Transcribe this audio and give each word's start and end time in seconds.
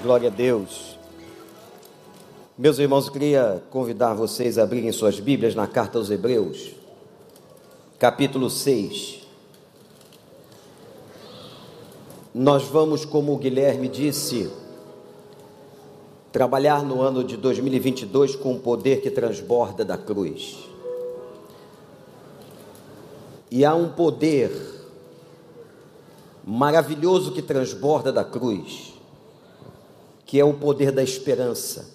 Glória 0.00 0.28
a 0.28 0.32
Deus. 0.32 0.96
Meus 2.56 2.78
irmãos, 2.78 3.06
eu 3.06 3.12
queria 3.12 3.60
convidar 3.68 4.14
vocês 4.14 4.56
a 4.56 4.62
abrirem 4.62 4.92
suas 4.92 5.18
Bíblias 5.18 5.56
na 5.56 5.66
carta 5.66 5.98
aos 5.98 6.08
Hebreus, 6.08 6.70
capítulo 7.98 8.48
6. 8.48 9.26
Nós 12.32 12.62
vamos, 12.62 13.04
como 13.04 13.34
o 13.34 13.38
Guilherme 13.38 13.88
disse, 13.88 14.48
trabalhar 16.30 16.84
no 16.84 17.02
ano 17.02 17.24
de 17.24 17.36
2022 17.36 18.36
com 18.36 18.54
o 18.54 18.60
poder 18.60 19.00
que 19.00 19.10
transborda 19.10 19.84
da 19.84 19.98
cruz. 19.98 20.58
E 23.50 23.64
há 23.64 23.74
um 23.74 23.88
poder 23.88 24.52
maravilhoso 26.46 27.32
que 27.32 27.42
transborda 27.42 28.12
da 28.12 28.22
cruz 28.22 28.96
que 30.28 30.38
é 30.38 30.44
o 30.44 30.52
poder 30.52 30.92
da 30.92 31.02
esperança. 31.02 31.88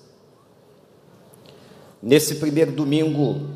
Nesse 2.02 2.34
primeiro 2.38 2.72
domingo 2.72 3.48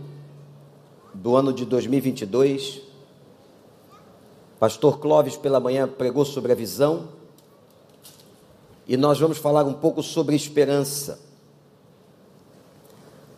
do 1.11 1.35
ano 1.35 1.51
de 1.51 1.65
2022, 1.65 2.83
Pastor 4.59 4.99
Clóvis 4.99 5.35
pela 5.35 5.59
manhã 5.59 5.87
pregou 5.87 6.23
sobre 6.23 6.51
a 6.51 6.55
visão 6.55 7.07
e 8.87 8.95
nós 8.95 9.19
vamos 9.19 9.39
falar 9.39 9.63
um 9.65 9.73
pouco 9.73 10.03
sobre 10.03 10.35
esperança. 10.35 11.19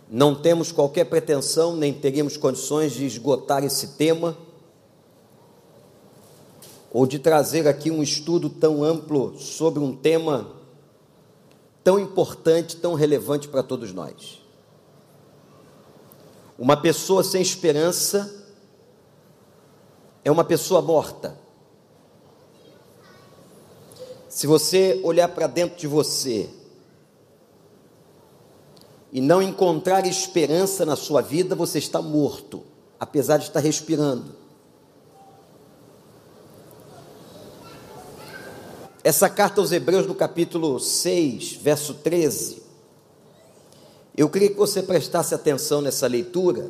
Não 0.10 0.36
temos 0.36 0.74
qualquer 0.74 1.06
pretensão, 1.06 1.74
nem 1.74 1.94
teríamos 1.94 2.36
condições 2.36 2.92
de 2.92 3.06
esgotar 3.06 3.64
esse 3.64 3.96
tema 3.96 4.38
ou 6.92 7.08
de 7.08 7.18
trazer 7.18 7.66
aqui 7.66 7.90
um 7.90 8.04
estudo 8.04 8.50
tão 8.50 8.84
amplo 8.84 9.40
sobre 9.40 9.80
um 9.80 9.96
tema 9.96 10.59
tão 11.90 11.98
importante, 11.98 12.76
tão 12.76 12.94
relevante 12.94 13.48
para 13.48 13.64
todos 13.64 13.92
nós. 13.92 14.44
Uma 16.56 16.78
pessoa 16.78 17.24
sem 17.24 17.42
esperança 17.42 18.46
é 20.24 20.30
uma 20.30 20.44
pessoa 20.44 20.84
morta. 20.84 21.36
Se 24.30 24.46
você 24.46 25.02
olhar 25.04 25.30
para 25.30 25.48
dentro 25.48 25.80
de 25.80 25.88
você 25.88 26.48
e 29.12 29.20
não 29.20 29.42
encontrar 29.42 30.06
esperança 30.06 30.86
na 30.86 30.96
sua 30.96 31.24
vida, 31.24 31.56
você 31.56 31.80
está 31.80 32.04
morto, 32.04 32.64
apesar 33.00 33.38
de 33.38 33.46
estar 33.46 33.62
respirando. 33.62 34.36
Essa 39.10 39.28
carta 39.28 39.60
aos 39.60 39.72
Hebreus, 39.72 40.06
no 40.06 40.14
capítulo 40.14 40.80
6, 40.80 41.54
verso 41.54 41.96
13, 41.96 42.62
eu 44.16 44.30
queria 44.30 44.50
que 44.52 44.56
você 44.56 44.84
prestasse 44.84 45.34
atenção 45.34 45.82
nessa 45.82 46.06
leitura, 46.06 46.70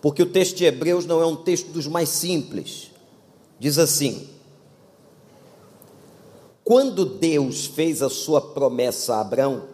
porque 0.00 0.22
o 0.22 0.30
texto 0.30 0.56
de 0.56 0.64
Hebreus 0.64 1.04
não 1.04 1.20
é 1.20 1.26
um 1.26 1.36
texto 1.36 1.66
dos 1.66 1.86
mais 1.86 2.08
simples. 2.08 2.92
Diz 3.58 3.76
assim: 3.76 4.30
Quando 6.64 7.04
Deus 7.04 7.66
fez 7.66 8.00
a 8.00 8.08
sua 8.08 8.40
promessa 8.40 9.16
a 9.16 9.20
Abraão, 9.20 9.68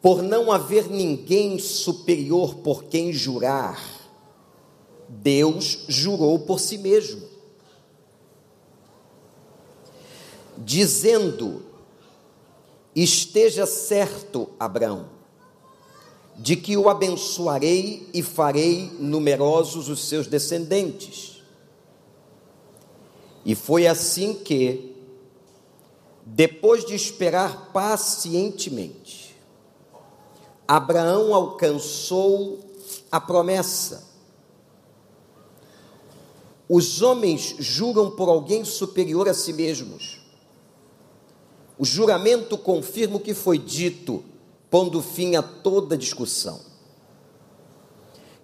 por 0.00 0.22
não 0.22 0.50
haver 0.50 0.88
ninguém 0.88 1.58
superior 1.58 2.54
por 2.54 2.84
quem 2.84 3.12
jurar, 3.12 3.78
Deus 5.06 5.84
jurou 5.86 6.38
por 6.38 6.58
si 6.58 6.78
mesmo 6.78 7.35
dizendo: 10.66 11.62
Esteja 12.94 13.66
certo, 13.66 14.50
Abraão, 14.58 15.08
de 16.36 16.56
que 16.56 16.76
o 16.76 16.88
abençoarei 16.88 18.10
e 18.12 18.20
farei 18.20 18.90
numerosos 18.98 19.88
os 19.88 20.08
seus 20.08 20.26
descendentes. 20.26 21.40
E 23.44 23.54
foi 23.54 23.86
assim 23.86 24.34
que, 24.34 24.96
depois 26.24 26.84
de 26.84 26.96
esperar 26.96 27.70
pacientemente, 27.72 29.36
Abraão 30.66 31.32
alcançou 31.32 32.58
a 33.12 33.20
promessa. 33.20 34.04
Os 36.68 37.00
homens 37.02 37.54
juram 37.60 38.10
por 38.10 38.28
alguém 38.28 38.64
superior 38.64 39.28
a 39.28 39.34
si 39.34 39.52
mesmos 39.52 40.25
o 41.78 41.84
juramento 41.84 42.56
confirma 42.56 43.16
o 43.16 43.20
que 43.20 43.34
foi 43.34 43.58
dito, 43.58 44.24
pondo 44.70 45.02
fim 45.02 45.36
a 45.36 45.42
toda 45.42 45.96
discussão. 45.96 46.60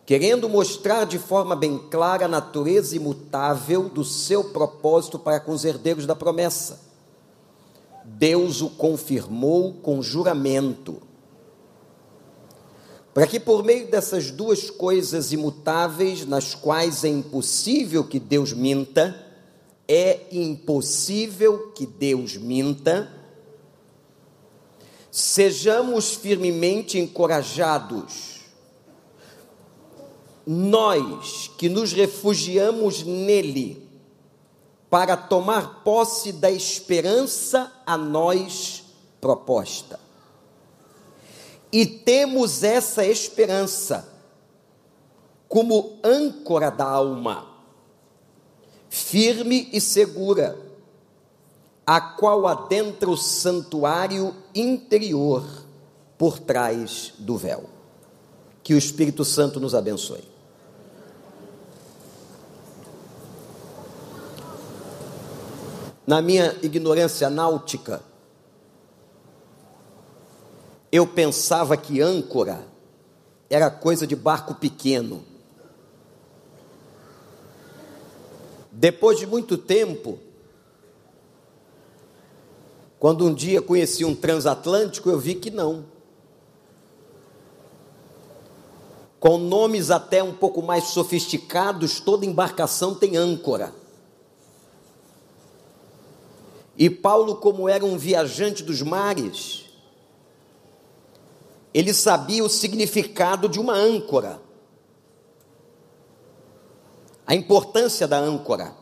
Querendo 0.04 0.48
mostrar 0.48 1.04
de 1.04 1.18
forma 1.18 1.56
bem 1.56 1.78
clara 1.90 2.26
a 2.26 2.28
natureza 2.28 2.96
imutável 2.96 3.88
do 3.88 4.04
seu 4.04 4.44
propósito 4.44 5.18
para 5.18 5.40
com 5.40 5.52
os 5.52 5.64
herdeiros 5.64 6.06
da 6.06 6.14
promessa, 6.14 6.80
Deus 8.04 8.60
o 8.60 8.68
confirmou 8.68 9.74
com 9.74 10.02
juramento, 10.02 11.00
para 13.14 13.26
que 13.26 13.38
por 13.38 13.62
meio 13.62 13.90
dessas 13.90 14.30
duas 14.30 14.70
coisas 14.70 15.32
imutáveis, 15.32 16.26
nas 16.26 16.54
quais 16.54 17.04
é 17.04 17.08
impossível 17.08 18.04
que 18.04 18.18
Deus 18.18 18.52
minta, 18.52 19.14
é 19.86 20.20
impossível 20.32 21.72
que 21.74 21.86
Deus 21.86 22.36
minta, 22.36 23.21
Sejamos 25.12 26.14
firmemente 26.14 26.98
encorajados. 26.98 28.40
Nós 30.46 31.50
que 31.58 31.68
nos 31.68 31.92
refugiamos 31.92 33.02
nele 33.02 33.86
para 34.88 35.14
tomar 35.14 35.82
posse 35.84 36.32
da 36.32 36.50
esperança 36.50 37.70
a 37.84 37.98
nós 37.98 38.84
proposta. 39.20 40.00
E 41.70 41.84
temos 41.84 42.62
essa 42.62 43.04
esperança 43.04 44.08
como 45.46 45.98
âncora 46.02 46.70
da 46.70 46.86
alma, 46.86 47.46
firme 48.88 49.68
e 49.74 49.78
segura 49.78 50.58
a 51.86 52.00
qual 52.00 52.46
adentra 52.46 53.10
o 53.10 53.16
santuário 53.16 54.34
interior 54.54 55.44
por 56.16 56.38
trás 56.38 57.14
do 57.18 57.36
véu. 57.36 57.64
Que 58.62 58.74
o 58.74 58.78
Espírito 58.78 59.24
Santo 59.24 59.58
nos 59.58 59.74
abençoe. 59.74 60.22
Na 66.06 66.20
minha 66.20 66.56
ignorância 66.62 67.28
náutica, 67.30 68.02
eu 70.90 71.06
pensava 71.06 71.76
que 71.76 72.00
âncora 72.00 72.64
era 73.48 73.70
coisa 73.70 74.06
de 74.06 74.14
barco 74.14 74.54
pequeno. 74.54 75.24
Depois 78.70 79.18
de 79.18 79.26
muito 79.26 79.56
tempo, 79.56 80.18
quando 83.02 83.26
um 83.26 83.34
dia 83.34 83.60
conheci 83.60 84.04
um 84.04 84.14
transatlântico, 84.14 85.10
eu 85.10 85.18
vi 85.18 85.34
que 85.34 85.50
não. 85.50 85.84
Com 89.18 89.38
nomes 89.38 89.90
até 89.90 90.22
um 90.22 90.32
pouco 90.32 90.62
mais 90.62 90.84
sofisticados, 90.84 91.98
toda 91.98 92.24
embarcação 92.24 92.94
tem 92.94 93.16
âncora. 93.16 93.74
E 96.78 96.88
Paulo, 96.88 97.34
como 97.34 97.68
era 97.68 97.84
um 97.84 97.98
viajante 97.98 98.62
dos 98.62 98.80
mares, 98.82 99.64
ele 101.74 101.92
sabia 101.92 102.44
o 102.44 102.48
significado 102.48 103.48
de 103.48 103.58
uma 103.58 103.74
âncora, 103.74 104.40
a 107.26 107.34
importância 107.34 108.06
da 108.06 108.20
âncora 108.20 108.80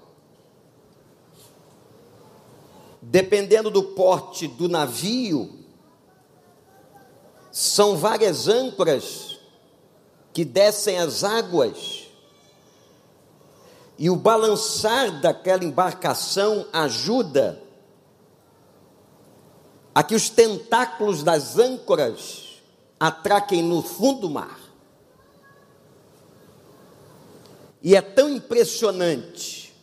dependendo 3.10 3.72
do 3.72 3.82
porte 3.82 4.46
do 4.46 4.68
navio, 4.68 5.58
são 7.50 7.96
várias 7.96 8.46
âncoras 8.46 9.40
que 10.32 10.44
descem 10.44 10.96
as 10.96 11.24
águas, 11.24 12.06
e 13.98 14.08
o 14.08 14.14
balançar 14.14 15.20
daquela 15.20 15.64
embarcação 15.64 16.66
ajuda 16.72 17.60
a 19.92 20.04
que 20.04 20.14
os 20.14 20.30
tentáculos 20.30 21.24
das 21.24 21.58
âncoras 21.58 22.62
atraquem 22.98 23.60
no 23.60 23.82
fundo 23.82 24.20
do 24.20 24.30
mar. 24.30 24.58
E 27.82 27.96
é 27.96 28.00
tão 28.00 28.30
impressionante 28.30 29.74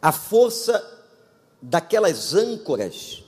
a 0.00 0.12
força 0.12 1.01
daquelas 1.62 2.34
âncoras 2.34 3.22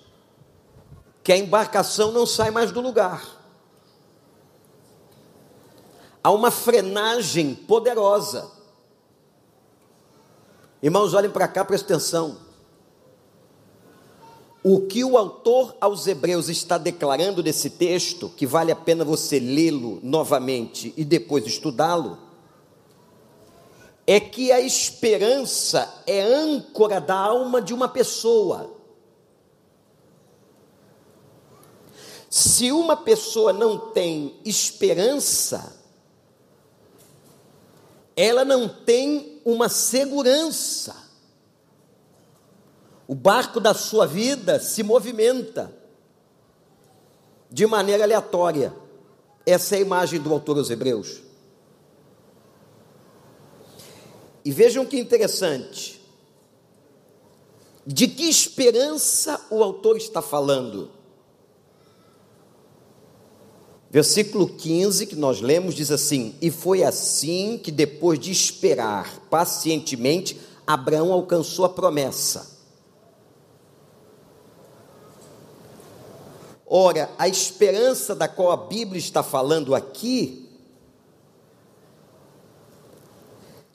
que 1.22 1.32
a 1.32 1.38
embarcação 1.38 2.10
não 2.10 2.26
sai 2.26 2.50
mais 2.50 2.72
do 2.72 2.80
lugar. 2.80 3.24
Há 6.22 6.30
uma 6.32 6.50
frenagem 6.50 7.54
poderosa. 7.54 8.50
Irmãos, 10.82 11.14
olhem 11.14 11.30
para 11.30 11.46
cá, 11.46 11.64
prestem 11.64 11.96
atenção. 11.96 12.38
O 14.62 14.80
que 14.86 15.04
o 15.04 15.16
autor 15.16 15.76
aos 15.80 16.06
Hebreus 16.06 16.48
está 16.48 16.76
declarando 16.76 17.42
nesse 17.42 17.70
texto, 17.70 18.30
que 18.30 18.46
vale 18.46 18.72
a 18.72 18.76
pena 18.76 19.04
você 19.04 19.38
lê-lo 19.38 20.00
novamente 20.02 20.92
e 20.96 21.04
depois 21.04 21.46
estudá-lo, 21.46 22.18
é 24.06 24.20
que 24.20 24.52
a 24.52 24.60
esperança 24.60 26.02
é 26.06 26.20
âncora 26.20 27.00
da 27.00 27.14
alma 27.14 27.60
de 27.62 27.72
uma 27.72 27.88
pessoa. 27.88 28.74
Se 32.28 32.70
uma 32.72 32.96
pessoa 32.96 33.52
não 33.52 33.78
tem 33.92 34.38
esperança, 34.44 35.80
ela 38.16 38.44
não 38.44 38.68
tem 38.68 39.40
uma 39.44 39.68
segurança. 39.68 40.94
O 43.06 43.14
barco 43.14 43.60
da 43.60 43.72
sua 43.72 44.06
vida 44.06 44.58
se 44.58 44.82
movimenta 44.82 45.72
de 47.50 47.66
maneira 47.66 48.04
aleatória. 48.04 48.74
Essa 49.46 49.76
é 49.76 49.78
a 49.78 49.82
imagem 49.82 50.20
do 50.20 50.32
autor 50.32 50.58
aos 50.58 50.70
Hebreus. 50.70 51.22
E 54.44 54.50
vejam 54.50 54.84
que 54.84 54.98
interessante. 54.98 56.00
De 57.86 58.06
que 58.08 58.24
esperança 58.24 59.40
o 59.50 59.62
autor 59.62 59.96
está 59.96 60.20
falando? 60.20 60.90
Versículo 63.90 64.48
15 64.48 65.06
que 65.06 65.14
nós 65.14 65.40
lemos 65.40 65.74
diz 65.74 65.90
assim: 65.90 66.34
E 66.42 66.50
foi 66.50 66.82
assim 66.82 67.58
que, 67.62 67.70
depois 67.70 68.18
de 68.18 68.32
esperar 68.32 69.20
pacientemente, 69.30 70.40
Abraão 70.66 71.12
alcançou 71.12 71.64
a 71.64 71.68
promessa. 71.68 72.52
Ora, 76.66 77.10
a 77.16 77.28
esperança 77.28 78.16
da 78.16 78.26
qual 78.26 78.50
a 78.50 78.56
Bíblia 78.56 78.98
está 78.98 79.22
falando 79.22 79.74
aqui 79.74 80.43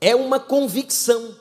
é 0.02 0.16
uma 0.16 0.40
convicção. 0.40 1.36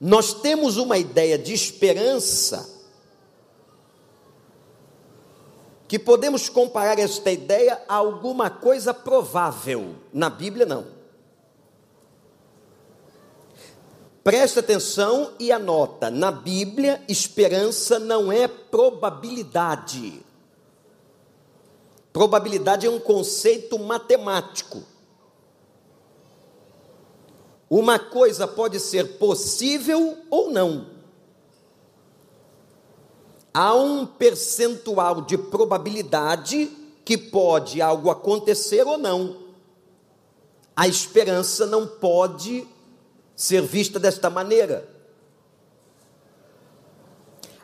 Nós 0.00 0.34
temos 0.34 0.76
uma 0.76 0.98
ideia 0.98 1.38
de 1.38 1.52
esperança 1.52 2.68
que 5.86 5.98
podemos 5.98 6.48
comparar 6.48 6.98
esta 6.98 7.30
ideia 7.30 7.80
a 7.88 7.94
alguma 7.94 8.50
coisa 8.50 8.92
provável. 8.92 9.96
Na 10.12 10.28
Bíblia, 10.28 10.66
não. 10.66 10.86
Preste 14.22 14.58
atenção 14.58 15.32
e 15.38 15.52
anota: 15.52 16.10
na 16.10 16.32
Bíblia, 16.32 17.02
esperança 17.08 17.98
não 17.98 18.32
é 18.32 18.48
probabilidade. 18.48 20.24
Probabilidade 22.12 22.86
é 22.86 22.90
um 22.90 23.00
conceito 23.00 23.78
matemático. 23.78 24.93
Uma 27.68 27.98
coisa 27.98 28.46
pode 28.46 28.78
ser 28.78 29.18
possível 29.18 30.18
ou 30.30 30.50
não. 30.50 30.86
Há 33.52 33.74
um 33.74 34.04
percentual 34.04 35.22
de 35.22 35.38
probabilidade 35.38 36.66
que 37.04 37.16
pode 37.16 37.80
algo 37.80 38.10
acontecer 38.10 38.86
ou 38.86 38.98
não. 38.98 39.44
A 40.74 40.88
esperança 40.88 41.64
não 41.66 41.86
pode 41.86 42.66
ser 43.36 43.62
vista 43.62 43.98
desta 43.98 44.28
maneira. 44.28 44.88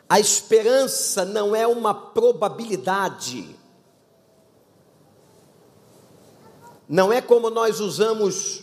A 0.07 0.19
esperança 0.19 1.23
não 1.25 1.55
é 1.55 1.65
uma 1.65 1.93
probabilidade. 1.93 3.55
Não 6.87 7.11
é 7.11 7.21
como 7.21 7.49
nós 7.49 7.79
usamos 7.79 8.60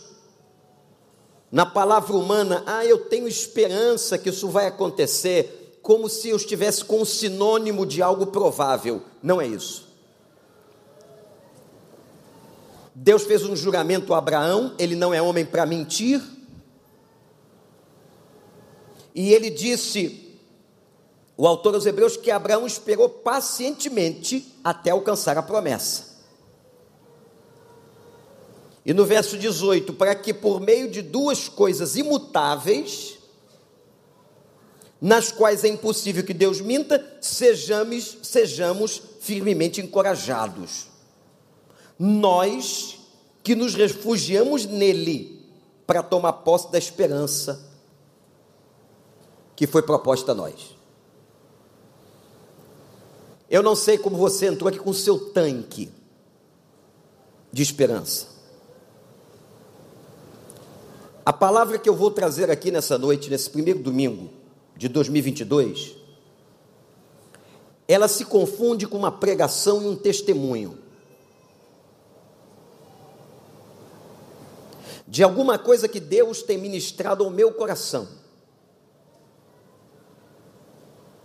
na 1.51 1.65
palavra 1.65 2.15
humana, 2.15 2.63
ah, 2.65 2.85
eu 2.85 2.97
tenho 3.05 3.27
esperança 3.27 4.17
que 4.17 4.29
isso 4.29 4.49
vai 4.49 4.67
acontecer, 4.67 5.79
como 5.81 6.07
se 6.07 6.29
eu 6.29 6.37
estivesse 6.37 6.85
com 6.85 7.01
um 7.01 7.05
sinônimo 7.05 7.85
de 7.85 8.01
algo 8.01 8.27
provável. 8.27 9.01
Não 9.21 9.41
é 9.41 9.47
isso. 9.47 9.87
Deus 12.93 13.23
fez 13.23 13.43
um 13.43 13.55
juramento 13.55 14.13
a 14.13 14.17
Abraão, 14.17 14.75
ele 14.77 14.95
não 14.95 15.13
é 15.13 15.21
homem 15.21 15.45
para 15.45 15.65
mentir. 15.65 16.21
E 19.15 19.33
ele 19.33 19.49
disse, 19.49 20.37
o 21.35 21.47
autor 21.47 21.73
aos 21.73 21.85
Hebreus, 21.85 22.15
que 22.17 22.29
Abraão 22.29 22.67
esperou 22.67 23.09
pacientemente 23.09 24.53
até 24.63 24.91
alcançar 24.91 25.37
a 25.37 25.41
promessa. 25.41 26.08
E 28.89 28.93
no 28.93 29.05
verso 29.05 29.37
18, 29.37 29.93
para 29.93 30.15
que 30.15 30.33
por 30.33 30.59
meio 30.59 30.89
de 30.89 31.03
duas 31.03 31.47
coisas 31.47 31.95
imutáveis, 31.95 33.19
nas 34.99 35.31
quais 35.31 35.63
é 35.63 35.67
impossível 35.67 36.23
que 36.23 36.33
Deus 36.33 36.59
minta, 36.59 37.19
sejamos, 37.21 38.17
sejamos 38.23 38.99
firmemente 39.19 39.79
encorajados. 39.79 40.87
Nós 41.99 42.97
que 43.43 43.53
nos 43.53 43.75
refugiamos 43.75 44.65
nele 44.65 45.47
para 45.85 46.01
tomar 46.01 46.33
posse 46.33 46.71
da 46.71 46.79
esperança 46.79 47.63
que 49.55 49.67
foi 49.67 49.83
proposta 49.83 50.31
a 50.31 50.35
nós. 50.35 50.75
Eu 53.47 53.61
não 53.61 53.75
sei 53.75 53.99
como 53.99 54.17
você 54.17 54.47
entrou 54.47 54.67
aqui 54.67 54.79
com 54.79 54.91
seu 54.93 55.29
tanque 55.29 55.91
de 57.53 57.61
esperança. 57.61 58.38
A 61.29 61.33
palavra 61.33 61.77
que 61.77 61.87
eu 61.87 61.95
vou 61.95 62.09
trazer 62.09 62.49
aqui 62.49 62.71
nessa 62.71 62.97
noite, 62.97 63.29
nesse 63.29 63.51
primeiro 63.51 63.77
domingo 63.77 64.31
de 64.75 64.87
2022, 64.87 65.95
ela 67.87 68.07
se 68.07 68.25
confunde 68.25 68.87
com 68.87 68.97
uma 68.97 69.11
pregação 69.11 69.83
e 69.83 69.85
um 69.85 69.95
testemunho. 69.95 70.79
De 75.07 75.21
alguma 75.21 75.59
coisa 75.59 75.87
que 75.87 75.99
Deus 75.99 76.41
tem 76.41 76.57
ministrado 76.57 77.23
ao 77.23 77.29
meu 77.29 77.53
coração. 77.53 78.07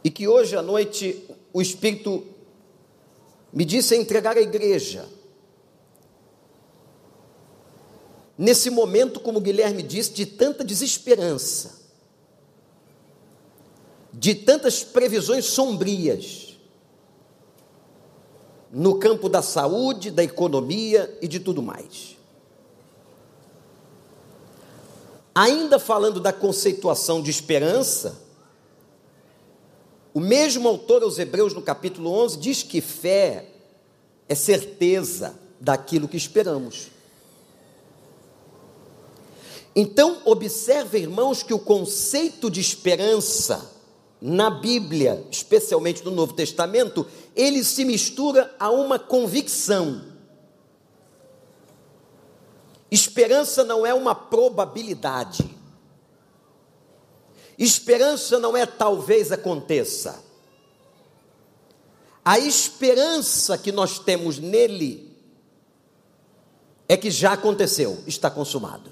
E 0.05 0.11
que 0.11 0.29
hoje 0.29 0.55
à 0.55 0.61
noite 0.61 1.27
o 1.51 1.63
Espírito 1.63 2.27
me 3.51 3.65
disse 3.65 3.97
entregar 3.97 4.37
à 4.37 4.43
igreja. 4.43 5.09
Nesse 8.37 8.71
momento, 8.71 9.21
como 9.21 9.41
Guilherme 9.41 9.83
disse, 9.83 10.13
de 10.13 10.27
tanta 10.27 10.65
desesperança, 10.65 11.83
de 14.13 14.35
tantas 14.35 14.83
previsões 14.83 15.45
sombrias, 15.45 16.57
no 18.71 18.99
campo 18.99 19.29
da 19.29 19.41
saúde, 19.41 20.11
da 20.11 20.25
economia 20.25 21.17
e 21.23 21.29
de 21.29 21.39
tudo 21.39 21.63
mais. 21.63 22.17
Ainda 25.33 25.79
falando 25.79 26.21
da 26.21 26.33
conceituação 26.33 27.23
de 27.23 27.31
esperança, 27.31 28.21
o 30.13 30.21
mesmo 30.21 30.69
autor 30.69 31.03
aos 31.03 31.19
Hebreus, 31.19 31.55
no 31.55 31.63
capítulo 31.63 32.11
11, 32.11 32.39
diz 32.39 32.63
que 32.63 32.81
fé 32.81 33.49
é 34.29 34.35
certeza 34.35 35.35
daquilo 35.61 36.07
que 36.09 36.17
esperamos. 36.17 36.89
Então, 39.77 40.23
observe, 40.25 40.99
irmãos, 40.99 41.43
que 41.43 41.53
o 41.53 41.59
conceito 41.59 42.51
de 42.51 42.61
esperança 42.61 43.73
na 44.21 44.49
Bíblia, 44.49 45.27
especialmente 45.31 46.05
no 46.05 46.11
Novo 46.11 46.33
Testamento, 46.33 47.07
ele 47.35 47.65
se 47.65 47.85
mistura 47.85 48.55
a 48.59 48.71
uma 48.71 48.99
convicção. 48.99 50.15
Esperança 52.91 53.65
não 53.65 53.85
é 53.85 53.93
uma 53.93 54.15
probabilidade. 54.15 55.45
Esperança 57.59 58.39
não 58.39 58.57
é 58.57 58.65
talvez 58.65 59.33
aconteça. 59.33 60.23
A 62.25 62.39
esperança 62.39 63.59
que 63.59 63.71
nós 63.71 63.99
temos 63.99 64.39
nele 64.39 65.15
é 66.89 66.97
que 66.97 67.11
já 67.11 67.33
aconteceu, 67.33 68.03
está 68.07 68.31
consumado. 68.31 68.91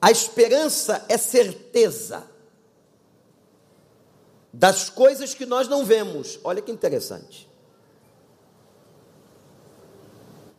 A 0.00 0.10
esperança 0.10 1.04
é 1.08 1.18
certeza 1.18 2.28
das 4.52 4.88
coisas 4.88 5.34
que 5.34 5.44
nós 5.44 5.68
não 5.68 5.84
vemos. 5.84 6.38
Olha 6.44 6.62
que 6.62 6.70
interessante. 6.70 7.48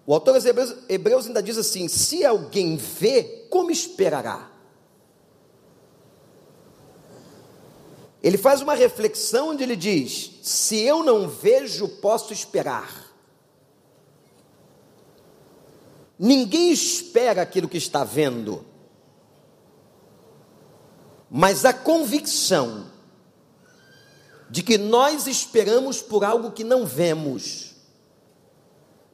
O 0.06 0.14
autor 0.14 0.34
dos 0.34 0.46
Hebreus, 0.46 0.76
Hebreus 0.90 1.28
ainda 1.28 1.42
diz 1.42 1.58
assim: 1.58 1.88
se 1.88 2.26
alguém 2.26 2.76
vê, 2.76 3.46
como 3.50 3.72
esperará? 3.72 4.50
Ele 8.22 8.38
faz 8.38 8.62
uma 8.62 8.74
reflexão 8.74 9.50
onde 9.50 9.64
ele 9.64 9.76
diz: 9.76 10.32
se 10.42 10.78
eu 10.80 11.04
não 11.04 11.30
vejo, 11.30 11.88
posso 11.88 12.34
esperar. 12.34 13.08
Ninguém 16.18 16.72
espera 16.72 17.44
aquilo 17.44 17.70
que 17.70 17.78
está 17.78 18.04
vendo, 18.04 18.66
mas 21.30 21.66
a 21.66 21.74
convicção 21.74 22.88
de 24.50 24.64
que 24.64 24.78
nós 24.78 25.28
esperamos 25.28 26.02
por 26.02 26.24
algo 26.24 26.52
que 26.52 26.64
não 26.64 26.86
vemos. 26.86 27.76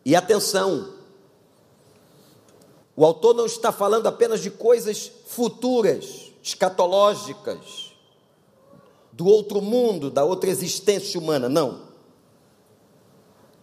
E 0.06 0.16
atenção, 0.16 0.94
o 2.96 3.06
autor 3.06 3.36
não 3.36 3.46
está 3.46 3.72
falando 3.72 4.08
apenas 4.08 4.40
de 4.40 4.50
coisas 4.50 5.12
futuras, 5.28 6.32
escatológicas, 6.42 7.94
do 9.12 9.26
outro 9.26 9.62
mundo, 9.62 10.10
da 10.10 10.24
outra 10.24 10.50
existência 10.50 11.20
humana, 11.20 11.50
não. 11.50 11.86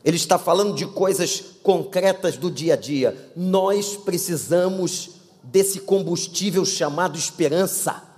Ele 0.05 0.17
está 0.17 0.39
falando 0.39 0.75
de 0.75 0.87
coisas 0.87 1.41
concretas 1.63 2.37
do 2.37 2.51
dia 2.51 2.75
a 2.75 2.77
dia. 2.77 3.33
Nós 3.37 3.97
precisamos 3.97 5.11
desse 5.43 5.81
combustível 5.81 6.65
chamado 6.65 7.17
esperança. 7.17 8.12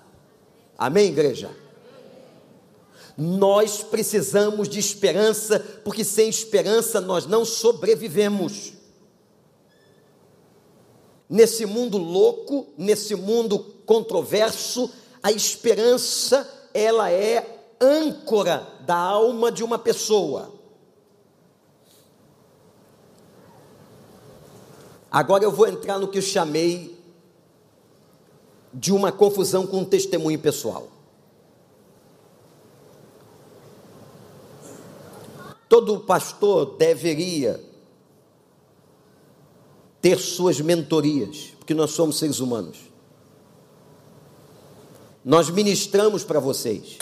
Amém, 0.77 1.09
igreja? 1.09 1.51
Nós 3.17 3.83
precisamos 3.83 4.69
de 4.69 4.79
esperança, 4.79 5.61
porque 5.85 6.03
sem 6.05 6.29
esperança 6.29 7.01
nós 7.01 7.27
não 7.27 7.45
sobrevivemos. 7.45 8.73
Nesse 11.29 11.65
mundo 11.65 11.97
louco, 11.97 12.67
nesse 12.77 13.15
mundo 13.15 13.59
controverso, 13.87 14.91
a 15.23 15.31
esperança, 15.31 16.49
ela 16.75 17.11
é 17.11 17.55
âncora 17.81 18.67
da 18.81 18.97
alma 18.97 19.51
de 19.51 19.63
uma 19.63 19.79
pessoa. 19.79 20.53
Agora 25.11 25.45
eu 25.45 25.53
vou 25.53 25.69
entrar 25.69 25.99
no 25.99 26.09
que 26.09 26.21
chamei 26.21 26.94
de 28.75 28.93
uma 28.93 29.13
confusão 29.13 29.67
com 29.67 29.79
um 29.79 29.85
testemunho 29.85 30.39
pessoal. 30.39 30.89
Todo 35.69 36.01
pastor 36.01 36.77
deveria 36.77 37.63
ter 40.03 40.19
suas 40.19 40.61
mentorias, 40.61 41.53
porque 41.59 41.73
nós 41.73 41.93
somos 41.93 42.19
seres 42.19 42.41
humanos. 42.41 42.79
Nós 45.25 45.49
ministramos 45.49 46.23
para 46.23 46.39
vocês, 46.39 46.99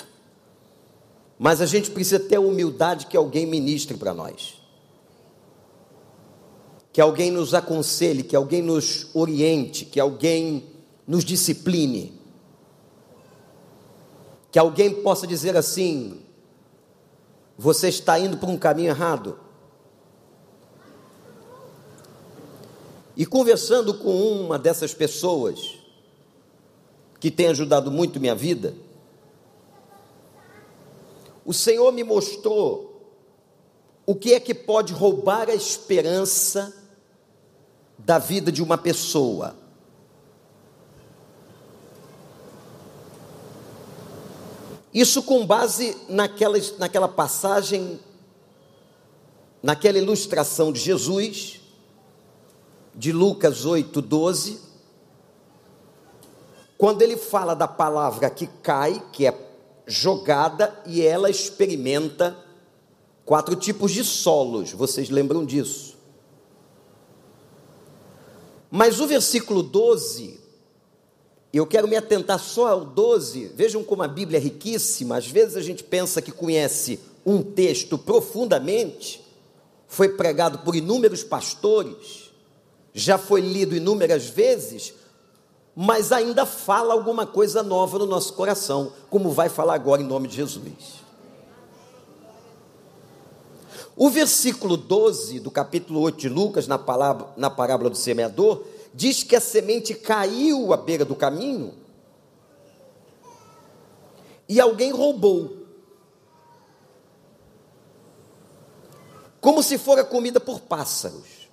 mas 1.39 1.61
a 1.61 1.67
gente 1.67 1.91
precisa 1.91 2.21
ter 2.21 2.37
a 2.37 2.41
humildade 2.41 3.07
que 3.07 3.17
alguém 3.17 3.47
ministre 3.47 3.97
para 3.97 4.15
nós 4.15 4.63
que 6.93 7.01
alguém 7.01 7.31
nos 7.31 7.55
aconselhe, 7.55 8.23
que 8.23 8.37
alguém 8.37 8.61
nos 8.61 9.09
oriente, 9.15 9.87
que 9.87 9.99
alguém 9.99 10.65
nos 11.07 11.25
discipline. 11.25 12.21
Que 14.51 14.59
alguém 14.59 15.03
possa 15.03 15.27
dizer 15.27 15.57
assim: 15.57 16.23
você 17.57 17.89
está 17.89 18.19
indo 18.19 18.37
por 18.37 18.49
um 18.49 18.59
caminho 18.59 18.91
errado. 18.91 19.39
E 23.17 23.27
conversando 23.27 23.95
com 23.95 24.11
uma 24.11 24.59
dessas 24.59 24.95
pessoas, 24.95 25.79
que 27.21 27.31
tem 27.31 27.49
ajudado 27.49 27.91
muito 27.91 28.19
minha 28.19 28.35
vida, 28.35 28.75
o 31.45 31.53
Senhor 31.53 31.93
me 31.93 32.03
mostrou 32.03 32.93
o 34.07 34.15
que 34.15 34.35
é 34.35 34.41
que 34.41 34.55
pode 34.55 34.93
roubar 34.93 35.49
a 35.49 35.55
esperança 35.55 36.75
da 37.99 38.19
vida 38.19 38.51
de 38.51 38.63
uma 38.63 38.77
pessoa. 38.77 39.62
Isso 44.93 45.23
com 45.23 45.47
base 45.47 45.97
naquela, 46.09 46.59
naquela 46.79 47.09
passagem, 47.09 47.99
naquela 49.63 49.99
ilustração 49.99 50.71
de 50.71 50.81
Jesus, 50.81 51.61
de 52.95 53.11
Lucas 53.11 53.65
8, 53.65 54.03
12, 54.03 54.61
quando 56.77 57.01
ele 57.01 57.17
fala 57.17 57.55
da 57.55 57.69
palavra 57.69 58.29
que 58.29 58.47
cai, 58.47 59.03
que 59.13 59.27
é 59.27 59.35
jogada, 59.87 60.77
e 60.85 61.01
ela 61.01 61.31
experimenta 61.31 62.37
quatro 63.25 63.57
tipos 63.57 63.93
de 63.93 64.05
solos, 64.05 64.73
vocês 64.73 65.09
lembram 65.09 65.45
disso? 65.45 65.97
Mas 68.71 69.01
o 69.01 69.07
versículo 69.07 69.63
12, 69.63 70.42
eu 71.59 71.67
quero 71.67 71.87
me 71.87 71.97
atentar 71.97 72.39
só 72.39 72.69
ao 72.69 72.85
12. 72.85 73.53
Vejam 73.55 73.85
como 73.85 74.03
a 74.03 74.09
Bíblia 74.09 74.39
é 74.39 74.43
riquíssima. 74.43 75.17
Às 75.17 75.27
vezes 75.27 75.57
a 75.57 75.61
gente 75.61 75.85
pensa 75.85 76.23
que 76.23 76.33
conhece 76.33 76.99
um 77.25 77.43
texto 77.43 77.97
profundamente, 77.99 79.23
foi 79.87 80.09
pregado 80.09 80.59
por 80.61 80.75
inúmeros 80.75 81.23
pastores, 81.23 82.33
já 82.93 83.17
foi 83.17 83.41
lido 83.41 83.77
inúmeras 83.77 84.27
vezes, 84.27 84.95
mas 85.75 86.11
ainda 86.11 86.45
fala 86.45 86.93
alguma 86.93 87.27
coisa 87.27 87.63
nova 87.63 87.99
no 87.99 88.07
nosso 88.07 88.33
coração, 88.35 88.93
como 89.09 89.31
vai 89.31 89.49
falar 89.49 89.75
agora 89.75 90.03
em 90.03 90.07
nome 90.07 90.29
de 90.29 90.37
Jesus. 90.37 91.03
O 93.95 94.11
versículo 94.11 94.77
12 94.77 95.41
do 95.41 95.51
capítulo 95.51 96.01
8 96.01 96.19
de 96.19 96.29
Lucas, 96.29 96.67
na, 96.67 96.79
palavra, 96.79 97.29
na 97.37 97.51
parábola 97.51 97.91
do 97.91 97.97
semeador, 97.97 98.63
diz 98.95 99.23
que 99.23 99.37
a 99.37 99.41
semente 99.41 99.95
caiu 99.95 100.73
à 100.73 100.77
beira 100.77 101.05
do 101.05 101.17
caminho 101.17 101.75
e 104.49 104.61
alguém 104.61 104.93
roubou. 104.93 105.63
Como 109.41 109.63
se 109.63 109.79
fora 109.79 110.05
comida 110.05 110.39
por 110.39 110.61
pássaros. 110.61 111.49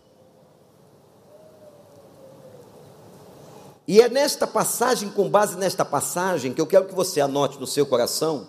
E 3.88 4.00
é 4.00 4.08
nesta 4.08 4.46
passagem, 4.46 5.10
com 5.10 5.28
base 5.28 5.58
nesta 5.58 5.84
passagem, 5.84 6.54
que 6.54 6.62
eu 6.62 6.68
quero 6.68 6.86
que 6.86 6.94
você 6.94 7.20
anote 7.20 7.60
no 7.60 7.66
seu 7.66 7.88
coração 7.88 8.48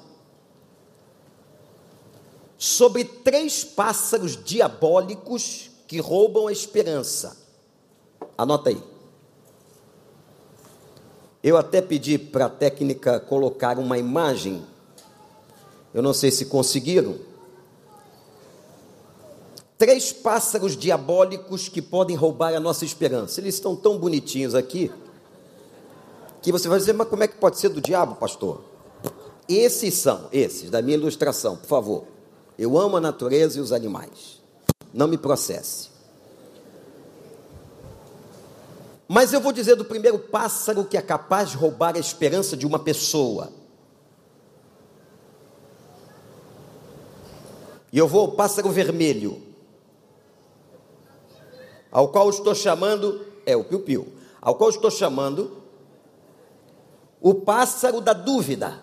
sobre 2.58 3.04
três 3.04 3.64
pássaros 3.64 4.36
diabólicos 4.44 5.70
que 5.86 5.98
roubam 5.98 6.46
a 6.46 6.52
esperança. 6.52 7.39
Anota 8.40 8.70
aí. 8.70 8.82
Eu 11.44 11.58
até 11.58 11.82
pedi 11.82 12.16
para 12.16 12.46
a 12.46 12.48
técnica 12.48 13.20
colocar 13.20 13.78
uma 13.78 13.98
imagem. 13.98 14.64
Eu 15.92 16.02
não 16.02 16.14
sei 16.14 16.30
se 16.30 16.46
conseguiram. 16.46 17.16
Três 19.76 20.10
pássaros 20.10 20.74
diabólicos 20.74 21.68
que 21.68 21.82
podem 21.82 22.16
roubar 22.16 22.54
a 22.54 22.60
nossa 22.60 22.82
esperança. 22.82 23.42
Eles 23.42 23.56
estão 23.56 23.76
tão 23.76 23.98
bonitinhos 23.98 24.54
aqui 24.54 24.90
que 26.40 26.50
você 26.50 26.66
vai 26.66 26.78
dizer, 26.78 26.94
mas 26.94 27.08
como 27.08 27.22
é 27.22 27.28
que 27.28 27.36
pode 27.36 27.58
ser 27.58 27.68
do 27.68 27.80
diabo, 27.82 28.14
pastor? 28.14 28.64
Esses 29.46 29.92
são, 29.92 30.28
esses, 30.32 30.70
da 30.70 30.80
minha 30.80 30.96
ilustração, 30.96 31.58
por 31.58 31.66
favor. 31.66 32.04
Eu 32.58 32.78
amo 32.78 32.96
a 32.96 33.00
natureza 33.02 33.58
e 33.58 33.60
os 33.60 33.70
animais. 33.70 34.40
Não 34.94 35.06
me 35.06 35.18
processe. 35.18 35.89
Mas 39.12 39.32
eu 39.32 39.40
vou 39.40 39.50
dizer 39.50 39.74
do 39.74 39.84
primeiro 39.84 40.20
pássaro 40.20 40.84
que 40.84 40.96
é 40.96 41.02
capaz 41.02 41.50
de 41.50 41.56
roubar 41.56 41.96
a 41.96 41.98
esperança 41.98 42.56
de 42.56 42.64
uma 42.64 42.78
pessoa. 42.78 43.52
E 47.92 47.98
eu 47.98 48.06
vou 48.06 48.20
ao 48.20 48.32
pássaro 48.36 48.70
vermelho, 48.70 49.42
ao 51.90 52.06
qual 52.12 52.30
estou 52.30 52.54
chamando, 52.54 53.26
é 53.44 53.56
o 53.56 53.64
piu-piu, 53.64 54.14
ao 54.40 54.54
qual 54.54 54.70
estou 54.70 54.92
chamando 54.92 55.60
o 57.20 57.34
pássaro 57.34 58.00
da 58.00 58.12
dúvida. 58.12 58.80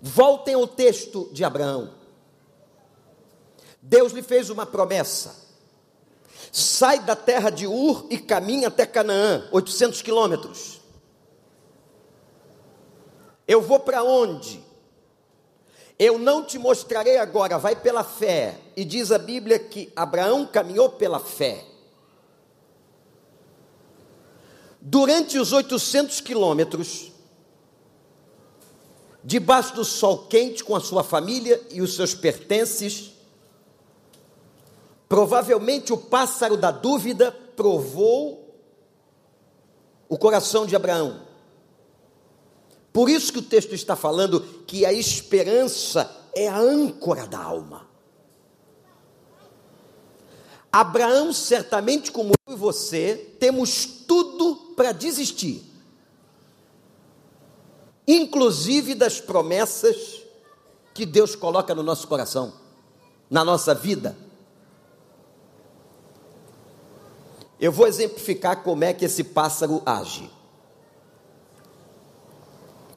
Voltem 0.00 0.54
ao 0.54 0.68
texto 0.68 1.28
de 1.32 1.42
Abraão. 1.42 1.94
Deus 3.82 4.12
lhe 4.12 4.22
fez 4.22 4.50
uma 4.50 4.64
promessa. 4.64 5.47
Sai 6.50 7.00
da 7.00 7.14
terra 7.14 7.50
de 7.50 7.66
Ur 7.66 8.06
e 8.10 8.18
caminha 8.18 8.68
até 8.68 8.86
Canaã, 8.86 9.48
800 9.52 10.02
quilômetros. 10.02 10.80
Eu 13.46 13.62
vou 13.62 13.80
para 13.80 14.02
onde? 14.02 14.62
Eu 15.98 16.18
não 16.18 16.44
te 16.44 16.58
mostrarei 16.58 17.16
agora, 17.16 17.58
vai 17.58 17.74
pela 17.74 18.04
fé. 18.04 18.56
E 18.76 18.84
diz 18.84 19.10
a 19.10 19.18
Bíblia 19.18 19.58
que 19.58 19.92
Abraão 19.96 20.46
caminhou 20.46 20.90
pela 20.90 21.18
fé. 21.18 21.64
Durante 24.80 25.38
os 25.38 25.52
800 25.52 26.20
quilômetros, 26.20 27.10
debaixo 29.24 29.74
do 29.74 29.84
sol 29.84 30.26
quente 30.28 30.62
com 30.62 30.76
a 30.76 30.80
sua 30.80 31.02
família 31.02 31.60
e 31.70 31.82
os 31.82 31.96
seus 31.96 32.14
pertences, 32.14 33.12
provavelmente 35.08 35.92
o 35.92 35.96
pássaro 35.96 36.56
da 36.56 36.70
dúvida 36.70 37.32
provou 37.56 38.54
o 40.08 40.18
coração 40.18 40.66
de 40.66 40.76
Abraão. 40.76 41.26
Por 42.92 43.08
isso 43.08 43.32
que 43.32 43.38
o 43.38 43.42
texto 43.42 43.74
está 43.74 43.94
falando 43.94 44.40
que 44.66 44.84
a 44.84 44.92
esperança 44.92 46.10
é 46.34 46.48
a 46.48 46.58
âncora 46.58 47.26
da 47.26 47.38
alma. 47.38 47.86
Abraão, 50.70 51.32
certamente 51.32 52.12
como 52.12 52.34
eu 52.46 52.54
e 52.54 52.56
você, 52.56 53.34
temos 53.38 53.86
tudo 54.06 54.74
para 54.76 54.92
desistir, 54.92 55.64
inclusive 58.06 58.94
das 58.94 59.20
promessas 59.20 60.22
que 60.92 61.06
Deus 61.06 61.34
coloca 61.34 61.74
no 61.74 61.82
nosso 61.82 62.06
coração, 62.06 62.52
na 63.30 63.44
nossa 63.44 63.74
vida. 63.74 64.16
Eu 67.60 67.72
vou 67.72 67.86
exemplificar 67.86 68.62
como 68.62 68.84
é 68.84 68.92
que 68.92 69.04
esse 69.04 69.24
pássaro 69.24 69.82
age. 69.84 70.30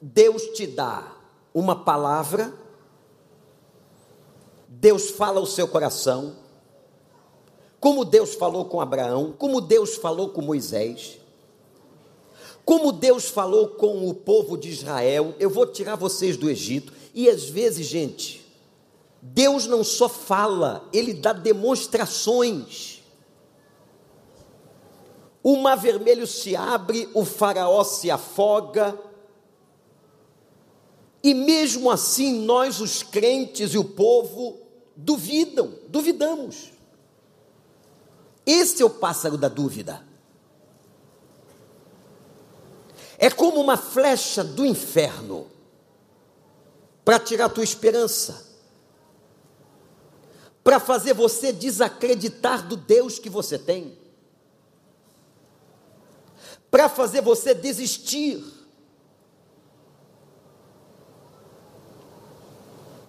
Deus 0.00 0.42
te 0.54 0.66
dá 0.66 1.16
uma 1.54 1.84
palavra, 1.84 2.52
Deus 4.68 5.10
fala 5.10 5.38
ao 5.38 5.46
seu 5.46 5.68
coração, 5.68 6.36
como 7.78 8.04
Deus 8.04 8.34
falou 8.34 8.64
com 8.64 8.80
Abraão, 8.80 9.32
como 9.36 9.60
Deus 9.60 9.96
falou 9.96 10.30
com 10.30 10.42
Moisés, 10.42 11.18
como 12.64 12.92
Deus 12.92 13.28
falou 13.28 13.68
com 13.68 14.08
o 14.08 14.14
povo 14.14 14.56
de 14.56 14.70
Israel, 14.70 15.34
eu 15.38 15.50
vou 15.50 15.66
tirar 15.66 15.96
vocês 15.96 16.36
do 16.36 16.48
Egito, 16.48 16.92
e 17.14 17.28
às 17.28 17.44
vezes, 17.44 17.86
gente, 17.86 18.44
Deus 19.20 19.66
não 19.66 19.84
só 19.84 20.08
fala, 20.08 20.88
ele 20.92 21.14
dá 21.14 21.32
demonstrações. 21.32 22.91
O 25.42 25.56
mar 25.56 25.76
vermelho 25.76 26.26
se 26.26 26.54
abre, 26.54 27.08
o 27.14 27.24
faraó 27.24 27.82
se 27.82 28.10
afoga, 28.10 28.98
e 31.22 31.34
mesmo 31.34 31.90
assim, 31.90 32.44
nós, 32.44 32.80
os 32.80 33.02
crentes 33.02 33.74
e 33.74 33.78
o 33.78 33.84
povo, 33.84 34.58
duvidam, 34.96 35.72
duvidamos. 35.88 36.72
Esse 38.44 38.82
é 38.82 38.84
o 38.84 38.90
pássaro 38.90 39.38
da 39.38 39.48
dúvida. 39.48 40.04
É 43.16 43.30
como 43.30 43.60
uma 43.60 43.76
flecha 43.76 44.42
do 44.42 44.66
inferno 44.66 45.46
para 47.04 47.20
tirar 47.20 47.44
a 47.44 47.48
tua 47.48 47.62
esperança, 47.62 48.44
para 50.64 50.80
fazer 50.80 51.14
você 51.14 51.52
desacreditar 51.52 52.66
do 52.66 52.76
Deus 52.76 53.20
que 53.20 53.30
você 53.30 53.56
tem, 53.56 53.96
para 56.72 56.88
fazer 56.88 57.20
você 57.20 57.52
desistir. 57.52 58.42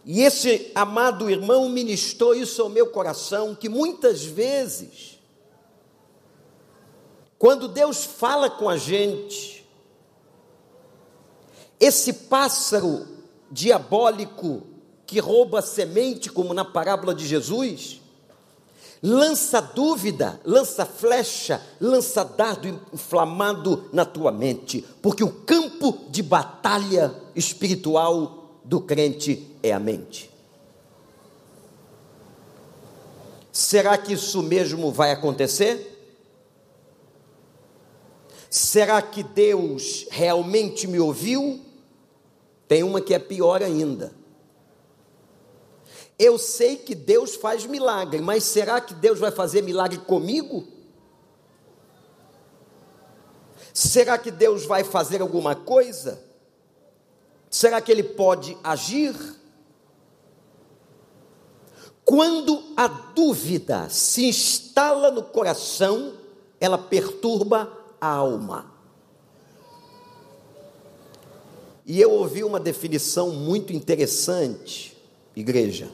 E 0.03 0.21
esse 0.21 0.69
amado 0.75 1.29
irmão 1.29 1.69
ministrou 1.69 2.35
isso 2.35 2.61
ao 2.61 2.67
meu 2.67 2.87
coração, 2.87 3.55
que 3.55 3.69
muitas 3.69 4.25
vezes, 4.25 5.17
quando 7.39 7.69
Deus 7.69 8.03
fala 8.03 8.49
com 8.49 8.67
a 8.67 8.75
gente, 8.75 9.65
esse 11.79 12.11
pássaro 12.11 13.07
diabólico 13.49 14.63
que 15.05 15.19
rouba 15.19 15.59
a 15.59 15.61
semente, 15.61 16.29
como 16.29 16.53
na 16.53 16.65
parábola 16.65 17.15
de 17.15 17.25
Jesus, 17.25 18.01
lança 19.03 19.59
dúvida, 19.59 20.39
lança 20.45 20.85
flecha, 20.85 21.61
lança 21.81 22.23
dardo 22.23 22.67
inflamado 22.93 23.89
na 23.91 24.05
tua 24.05 24.31
mente, 24.31 24.83
porque 25.01 25.25
o 25.25 25.31
campo 25.31 26.05
de 26.09 26.23
batalha 26.23 27.13
espiritual 27.35 28.61
do 28.63 28.79
crente 28.79 29.45
é 29.61 29.73
a 29.73 29.79
mente. 29.79 30.31
Será 33.51 33.97
que 33.97 34.13
isso 34.13 34.41
mesmo 34.41 34.89
vai 34.89 35.11
acontecer? 35.11 35.89
Será 38.49 39.01
que 39.01 39.21
Deus 39.21 40.07
realmente 40.09 40.87
me 40.87 40.99
ouviu? 40.99 41.59
Tem 42.67 42.83
uma 42.83 43.01
que 43.01 43.13
é 43.13 43.19
pior 43.19 43.61
ainda. 43.61 44.22
Eu 46.23 46.37
sei 46.37 46.77
que 46.77 46.95
Deus 46.95 47.35
faz 47.35 47.65
milagre, 47.65 48.21
mas 48.21 48.45
será 48.45 48.79
que 48.79 48.93
Deus 48.93 49.19
vai 49.19 49.29
fazer 49.29 49.61
milagre 49.61 49.97
comigo? 49.97 50.65
Será 53.73 54.17
que 54.17 54.31
Deus 54.31 54.65
vai 54.65 54.85
fazer 54.85 55.21
alguma 55.21 55.53
coisa? 55.53 56.23
Será 57.49 57.81
que 57.81 57.91
ele 57.91 58.03
pode 58.03 58.57
agir? 58.63 59.13
Quando 62.05 62.71
a 62.77 62.87
dúvida 62.87 63.89
se 63.89 64.23
instala 64.23 65.11
no 65.11 65.23
coração, 65.23 66.13
ela 66.57 66.77
perturba 66.77 67.69
a 67.99 68.07
alma. 68.07 68.71
E 71.85 71.99
eu 71.99 72.11
ouvi 72.11 72.45
uma 72.45 72.61
definição 72.61 73.31
muito 73.31 73.73
interessante, 73.73 74.97
igreja, 75.35 75.91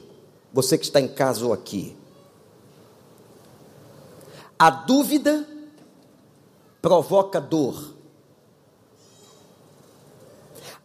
você 0.51 0.77
que 0.77 0.85
está 0.85 0.99
em 0.99 1.07
casa 1.07 1.45
ou 1.45 1.53
aqui. 1.53 1.95
A 4.57 4.69
dúvida 4.69 5.47
provoca 6.81 7.39
dor. 7.39 7.93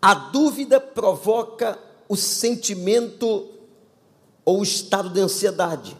A 0.00 0.14
dúvida 0.14 0.80
provoca 0.80 1.78
o 2.08 2.16
sentimento 2.16 3.48
ou 4.44 4.60
o 4.60 4.62
estado 4.62 5.08
de 5.08 5.20
ansiedade. 5.20 5.96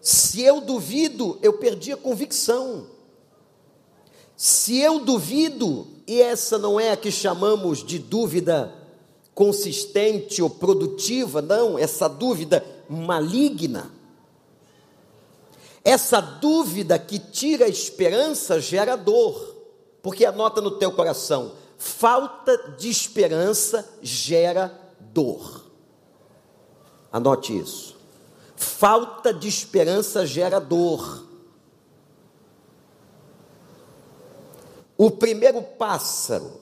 Se 0.00 0.40
eu 0.40 0.62
duvido, 0.62 1.38
eu 1.42 1.52
perdi 1.52 1.92
a 1.92 1.96
convicção. 1.96 2.86
Se 4.34 4.78
eu 4.78 5.00
duvido, 5.00 5.86
e 6.06 6.22
essa 6.22 6.56
não 6.56 6.80
é 6.80 6.92
a 6.92 6.96
que 6.96 7.12
chamamos 7.12 7.84
de 7.84 7.98
dúvida 7.98 8.79
consistente 9.40 10.42
ou 10.42 10.50
produtiva, 10.50 11.40
não, 11.40 11.78
essa 11.78 12.06
dúvida 12.06 12.62
maligna. 12.86 13.90
Essa 15.82 16.20
dúvida 16.20 16.98
que 16.98 17.18
tira 17.18 17.64
a 17.64 17.68
esperança 17.68 18.60
gera 18.60 18.96
dor. 18.96 19.56
Porque 20.02 20.26
anota 20.26 20.60
no 20.60 20.72
teu 20.72 20.92
coração: 20.92 21.52
falta 21.78 22.74
de 22.78 22.90
esperança 22.90 23.88
gera 24.02 24.78
dor. 25.10 25.64
Anote 27.10 27.58
isso. 27.58 27.96
Falta 28.54 29.32
de 29.32 29.48
esperança 29.48 30.26
gera 30.26 30.60
dor. 30.60 31.24
O 34.98 35.10
primeiro 35.10 35.62
pássaro, 35.62 36.59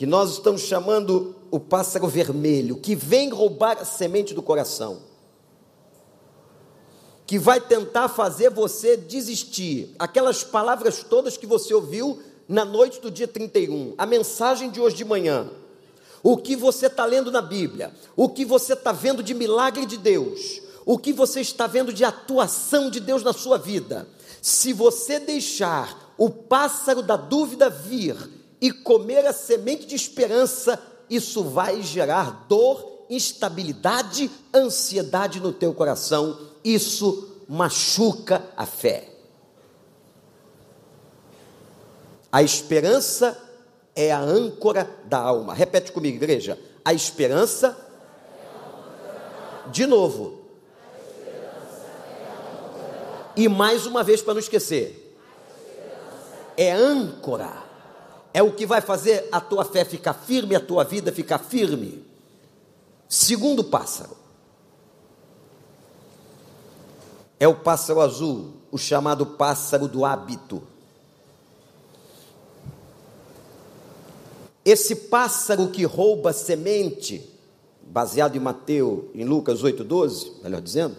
que 0.00 0.06
nós 0.06 0.30
estamos 0.30 0.62
chamando 0.62 1.36
o 1.50 1.60
pássaro 1.60 2.08
vermelho, 2.08 2.78
que 2.78 2.94
vem 2.94 3.28
roubar 3.28 3.76
a 3.78 3.84
semente 3.84 4.32
do 4.32 4.40
coração, 4.40 5.02
que 7.26 7.38
vai 7.38 7.60
tentar 7.60 8.08
fazer 8.08 8.48
você 8.48 8.96
desistir, 8.96 9.94
aquelas 9.98 10.42
palavras 10.42 11.02
todas 11.02 11.36
que 11.36 11.46
você 11.46 11.74
ouviu 11.74 12.18
na 12.48 12.64
noite 12.64 12.98
do 12.98 13.10
dia 13.10 13.28
31, 13.28 13.92
a 13.98 14.06
mensagem 14.06 14.70
de 14.70 14.80
hoje 14.80 14.96
de 14.96 15.04
manhã, 15.04 15.50
o 16.22 16.38
que 16.38 16.56
você 16.56 16.86
está 16.86 17.04
lendo 17.04 17.30
na 17.30 17.42
Bíblia, 17.42 17.92
o 18.16 18.26
que 18.30 18.46
você 18.46 18.72
está 18.72 18.92
vendo 18.92 19.22
de 19.22 19.34
milagre 19.34 19.84
de 19.84 19.98
Deus, 19.98 20.62
o 20.86 20.96
que 20.96 21.12
você 21.12 21.42
está 21.42 21.66
vendo 21.66 21.92
de 21.92 22.06
atuação 22.06 22.88
de 22.88 23.00
Deus 23.00 23.22
na 23.22 23.34
sua 23.34 23.58
vida, 23.58 24.08
se 24.40 24.72
você 24.72 25.20
deixar 25.20 26.14
o 26.16 26.30
pássaro 26.30 27.02
da 27.02 27.16
dúvida 27.16 27.68
vir 27.68 28.39
e 28.60 28.70
comer 28.70 29.26
a 29.26 29.32
semente 29.32 29.86
de 29.86 29.94
esperança, 29.94 30.80
isso 31.08 31.42
vai 31.44 31.82
gerar 31.82 32.46
dor, 32.48 33.06
instabilidade, 33.08 34.30
ansiedade 34.54 35.40
no 35.40 35.52
teu 35.52 35.74
coração 35.74 36.38
Isso 36.62 37.28
machuca 37.48 38.44
a 38.56 38.64
fé. 38.64 39.08
A 42.30 42.42
esperança 42.42 43.36
é 43.96 44.12
a 44.12 44.20
âncora 44.20 44.88
da 45.06 45.18
alma. 45.18 45.52
Repete 45.52 45.90
comigo, 45.90 46.16
igreja. 46.16 46.56
A 46.84 46.94
esperança. 46.94 47.76
De 49.72 49.86
novo. 49.86 50.38
E 53.34 53.48
mais 53.48 53.86
uma 53.86 54.04
vez 54.04 54.22
para 54.22 54.34
não 54.34 54.40
esquecer. 54.40 55.16
É 56.56 56.72
âncora. 56.72 57.69
É 58.32 58.42
o 58.42 58.52
que 58.52 58.64
vai 58.64 58.80
fazer 58.80 59.28
a 59.32 59.40
tua 59.40 59.64
fé 59.64 59.84
ficar 59.84 60.14
firme, 60.14 60.54
a 60.54 60.60
tua 60.60 60.84
vida 60.84 61.12
ficar 61.12 61.38
firme. 61.38 62.04
Segundo 63.08 63.64
pássaro. 63.64 64.16
É 67.38 67.48
o 67.48 67.54
pássaro 67.54 68.00
azul, 68.00 68.52
o 68.70 68.78
chamado 68.78 69.26
pássaro 69.26 69.88
do 69.88 70.04
hábito. 70.04 70.62
Esse 74.64 74.94
pássaro 74.94 75.68
que 75.68 75.84
rouba 75.84 76.32
semente, 76.32 77.28
baseado 77.82 78.36
em 78.36 78.40
Mateus, 78.40 79.04
em 79.14 79.24
Lucas 79.24 79.62
8:12, 79.62 80.42
melhor 80.42 80.60
dizendo, 80.60 80.96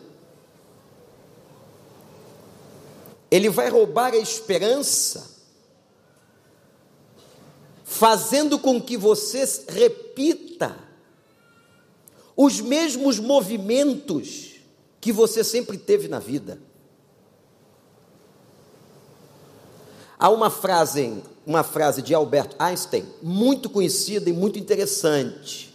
ele 3.29 3.49
vai 3.49 3.69
roubar 3.69 4.13
a 4.13 4.17
esperança, 4.17 5.40
fazendo 8.01 8.57
com 8.57 8.81
que 8.81 8.97
você 8.97 9.43
repita 9.69 10.75
os 12.35 12.59
mesmos 12.59 13.19
movimentos 13.19 14.55
que 14.99 15.11
você 15.11 15.43
sempre 15.43 15.77
teve 15.77 16.07
na 16.07 16.17
vida. 16.17 16.59
Há 20.17 20.31
uma 20.31 20.49
frase, 20.49 21.21
uma 21.45 21.61
frase 21.61 22.01
de 22.01 22.15
Albert 22.15 22.55
Einstein, 22.57 23.05
muito 23.21 23.69
conhecida 23.69 24.31
e 24.31 24.33
muito 24.33 24.57
interessante, 24.57 25.71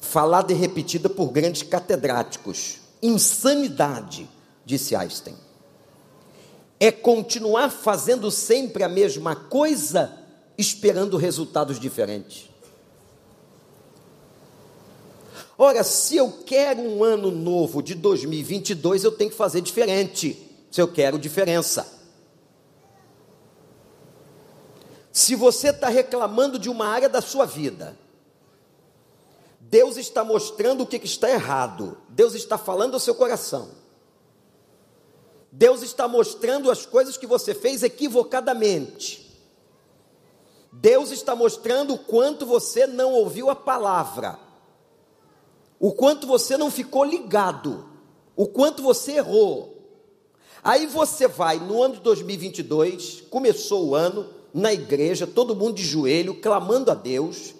falada 0.00 0.52
e 0.52 0.56
repetida 0.56 1.08
por 1.08 1.30
grandes 1.30 1.62
catedráticos. 1.62 2.80
Insanidade, 3.00 4.28
disse 4.64 4.96
Einstein, 4.96 5.36
é 6.86 6.92
continuar 6.92 7.70
fazendo 7.70 8.30
sempre 8.30 8.82
a 8.82 8.88
mesma 8.90 9.34
coisa, 9.34 10.18
esperando 10.58 11.16
resultados 11.16 11.80
diferentes. 11.80 12.50
Ora, 15.56 15.82
se 15.82 16.18
eu 16.18 16.30
quero 16.44 16.82
um 16.82 17.02
ano 17.02 17.30
novo 17.30 17.82
de 17.82 17.94
2022, 17.94 19.02
eu 19.02 19.12
tenho 19.12 19.30
que 19.30 19.36
fazer 19.36 19.62
diferente. 19.62 20.36
Se 20.70 20.78
eu 20.78 20.86
quero 20.86 21.18
diferença. 21.18 21.90
Se 25.10 25.34
você 25.34 25.68
está 25.68 25.88
reclamando 25.88 26.58
de 26.58 26.68
uma 26.68 26.86
área 26.86 27.08
da 27.08 27.22
sua 27.22 27.46
vida, 27.46 27.96
Deus 29.58 29.96
está 29.96 30.22
mostrando 30.22 30.82
o 30.82 30.86
que 30.86 30.96
está 30.96 31.30
errado, 31.30 31.96
Deus 32.10 32.34
está 32.34 32.58
falando 32.58 32.92
ao 32.92 33.00
seu 33.00 33.14
coração, 33.14 33.70
Deus 35.56 35.82
está 35.82 36.08
mostrando 36.08 36.68
as 36.68 36.84
coisas 36.84 37.16
que 37.16 37.28
você 37.28 37.54
fez 37.54 37.84
equivocadamente, 37.84 39.24
Deus 40.72 41.12
está 41.12 41.36
mostrando 41.36 41.94
o 41.94 41.98
quanto 41.98 42.44
você 42.44 42.88
não 42.88 43.12
ouviu 43.12 43.48
a 43.48 43.54
palavra, 43.54 44.36
o 45.78 45.92
quanto 45.92 46.26
você 46.26 46.56
não 46.56 46.72
ficou 46.72 47.04
ligado, 47.04 47.88
o 48.34 48.48
quanto 48.48 48.82
você 48.82 49.12
errou. 49.12 49.78
Aí 50.60 50.88
você 50.88 51.28
vai 51.28 51.60
no 51.60 51.80
ano 51.80 51.94
de 51.94 52.00
2022, 52.00 53.22
começou 53.30 53.90
o 53.90 53.94
ano, 53.94 54.28
na 54.52 54.72
igreja, 54.72 55.24
todo 55.24 55.54
mundo 55.54 55.76
de 55.76 55.84
joelho, 55.84 56.40
clamando 56.40 56.90
a 56.90 56.94
Deus. 56.94 57.54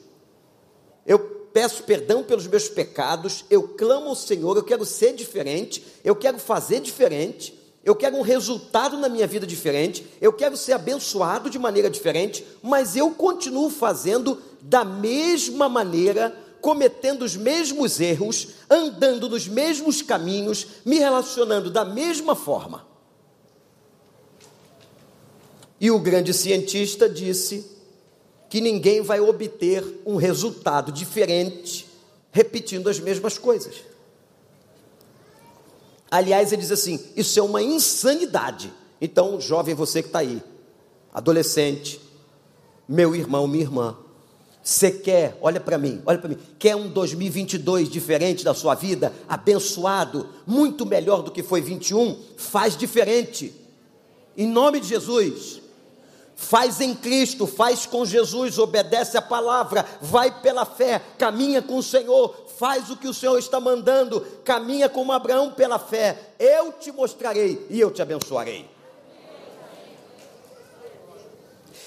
Eu 1.07 1.21
peço 1.53 1.85
perdão 1.85 2.25
pelos 2.25 2.49
meus 2.49 2.69
pecados, 2.69 3.45
eu 3.49 3.69
clamo 3.69 4.09
ao 4.09 4.17
Senhor, 4.17 4.57
eu 4.57 4.65
quero 4.65 4.85
ser 4.85 5.15
diferente, 5.15 5.85
eu 6.03 6.17
quero 6.17 6.41
fazer 6.41 6.81
diferente, 6.81 7.54
eu 7.85 7.95
quero 7.95 8.17
um 8.17 8.23
resultado 8.23 8.97
na 8.97 9.09
minha 9.09 9.27
vida 9.27 9.47
diferente, 9.47 10.07
eu 10.21 10.33
quero 10.33 10.57
ser 10.57 10.73
abençoado 10.73 11.51
de 11.51 11.59
maneira 11.59 11.91
diferente, 11.91 12.45
mas 12.63 12.97
eu 12.97 13.11
continuo 13.11 13.69
fazendo 13.69 14.41
da 14.63 14.85
mesma 14.85 15.69
maneira 15.69 16.35
cometendo 16.61 17.23
os 17.23 17.37
mesmos 17.37 18.01
erros, 18.01 18.49
andando 18.71 19.29
nos 19.29 19.47
mesmos 19.47 20.01
caminhos, 20.01 20.67
me 20.83 20.99
relacionando 20.99 21.71
da 21.71 21.85
mesma 21.85 22.35
forma. 22.35 22.87
E 25.79 25.91
o 25.91 25.99
grande 25.99 26.33
cientista 26.33 27.07
disse 27.07 27.71
que 28.49 28.63
ninguém 28.63 29.03
vai 29.03 29.21
obter 29.21 29.85
um 30.07 30.17
resultado 30.17 30.91
diferente 30.91 31.87
repetindo 32.33 32.89
as 32.89 32.99
mesmas 32.99 33.37
coisas. 33.37 33.94
Aliás, 36.15 36.53
ele 36.53 36.63
diz 36.63 36.71
assim: 36.71 37.01
isso 37.17 37.41
é 37.41 37.43
uma 37.43 37.61
insanidade. 37.61 38.73
Então, 39.01 39.41
jovem, 39.41 39.75
você 39.75 40.01
que 40.01 40.09
está 40.09 40.21
aí, 40.21 40.41
adolescente, 41.13 42.01
meu 42.89 43.17
irmão, 43.17 43.49
minha 43.49 43.65
irmã, 43.65 43.97
você 44.63 44.93
quer, 44.93 45.37
olha 45.41 45.59
para 45.59 45.77
mim, 45.77 46.01
olha 46.07 46.19
para 46.19 46.29
mim, 46.29 46.39
quer 46.57 46.77
um 46.77 46.89
2022 46.89 47.89
diferente 47.89 48.45
da 48.45 48.55
sua 48.55 48.77
vida, 48.77 49.13
abençoado, 49.29 50.29
muito 50.47 50.87
melhor 50.87 51.21
do 51.21 51.33
que 51.33 51.43
foi 51.43 51.61
21? 51.61 52.17
Faz 52.37 52.77
diferente, 52.77 53.53
em 54.37 54.47
nome 54.47 54.79
de 54.79 54.87
Jesus. 54.87 55.63
Faz 56.37 56.81
em 56.81 56.95
Cristo, 56.95 57.47
faz 57.47 57.87
com 57.87 58.05
Jesus, 58.05 58.59
obedece 58.59 59.17
a 59.17 59.23
palavra, 59.23 59.85
vai 60.01 60.41
pela 60.41 60.65
fé, 60.65 61.01
caminha 61.17 61.63
com 61.63 61.79
o 61.79 61.83
Senhor, 61.83 62.44
faz 62.59 62.91
o 62.91 62.97
que 62.97 63.09
o 63.09 63.15
Senhor 63.15 63.39
está 63.39 63.61
mandando, 63.61 64.21
caminha 64.45 64.89
como 64.89 65.13
Abraão 65.13 65.53
pela 65.53 65.79
fé. 65.79 66.35
Eu 66.39 66.73
te 66.73 66.91
mostrarei 66.93 67.67
e 67.71 67.81
eu 67.81 67.91
te 67.91 68.03
abençoarei. 68.03 68.69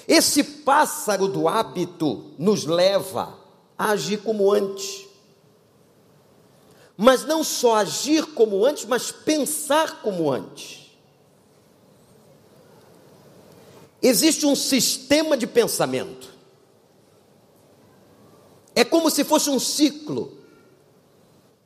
Esse 0.06 0.42
pássaro 0.42 1.28
do 1.28 1.46
hábito 1.46 2.32
nos 2.38 2.64
leva 2.64 3.38
a 3.76 3.90
agir 3.90 4.22
como 4.22 4.50
antes. 4.50 5.06
Mas 6.96 7.24
não 7.24 7.44
só 7.44 7.76
agir 7.76 8.24
como 8.34 8.64
antes, 8.64 8.86
mas 8.86 9.12
pensar 9.12 10.00
como 10.00 10.32
antes. 10.32 10.90
Existe 14.00 14.46
um 14.46 14.56
sistema 14.56 15.36
de 15.36 15.46
pensamento. 15.46 16.28
É 18.74 18.84
como 18.84 19.10
se 19.10 19.24
fosse 19.24 19.50
um 19.50 19.58
ciclo. 19.58 20.37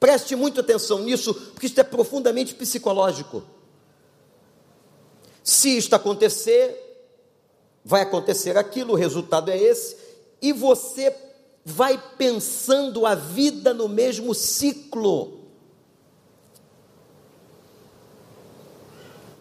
Preste 0.03 0.35
muita 0.35 0.63
atenção 0.63 0.99
nisso, 0.99 1.33
porque 1.33 1.67
isto 1.67 1.79
é 1.81 1.85
profundamente 1.85 2.57
psicológico. 2.57 3.41
Se 5.45 5.79
isto 5.79 5.95
acontecer, 5.95 6.77
vai 7.85 8.03
acontecer 8.03 8.59
aquilo, 8.59 8.95
o 8.95 8.97
resultado 8.97 9.49
é 9.49 9.57
esse, 9.57 9.97
e 10.43 10.53
você 10.53 11.15
vai 11.65 12.03
pensando 12.19 13.07
a 13.07 13.15
vida 13.15 13.73
no 13.73 13.89
mesmo 13.89 14.35
ciclo. 14.35 15.39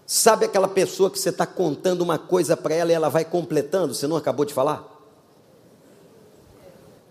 Sabe 0.06 0.46
aquela 0.46 0.68
pessoa 0.68 1.10
que 1.10 1.18
você 1.18 1.30
está 1.30 1.48
contando 1.48 2.02
uma 2.02 2.20
coisa 2.20 2.56
para 2.56 2.76
ela 2.76 2.92
e 2.92 2.94
ela 2.94 3.10
vai 3.10 3.26
completando? 3.26 3.96
Você 3.96 4.06
não 4.06 4.16
acabou 4.16 4.46
de 4.46 4.54
falar? 4.54 4.88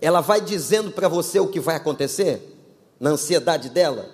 Ela 0.00 0.20
vai 0.20 0.40
dizendo 0.40 0.92
para 0.92 1.08
você 1.08 1.40
o 1.40 1.48
que 1.48 1.58
vai 1.58 1.74
acontecer 1.74 2.58
na 3.00 3.10
ansiedade 3.10 3.70
dela. 3.70 4.10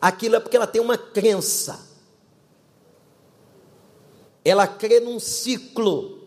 Aquilo 0.00 0.36
é 0.36 0.40
porque 0.40 0.56
ela 0.56 0.66
tem 0.66 0.80
uma 0.80 0.96
crença 0.96 1.86
ela 4.46 4.64
crê 4.68 5.00
num 5.00 5.18
ciclo, 5.18 6.20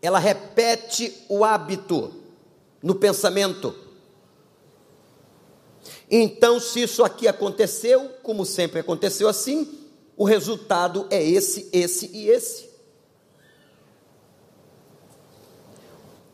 ela 0.00 0.20
repete 0.20 1.12
o 1.28 1.44
hábito 1.44 2.14
no 2.80 2.94
pensamento. 2.94 3.74
Então, 6.08 6.60
se 6.60 6.82
isso 6.82 7.02
aqui 7.02 7.26
aconteceu, 7.26 8.10
como 8.22 8.46
sempre 8.46 8.78
aconteceu 8.78 9.28
assim, 9.28 9.76
o 10.16 10.22
resultado 10.22 11.08
é 11.10 11.20
esse, 11.20 11.68
esse 11.72 12.06
e 12.14 12.28
esse. 12.28 12.70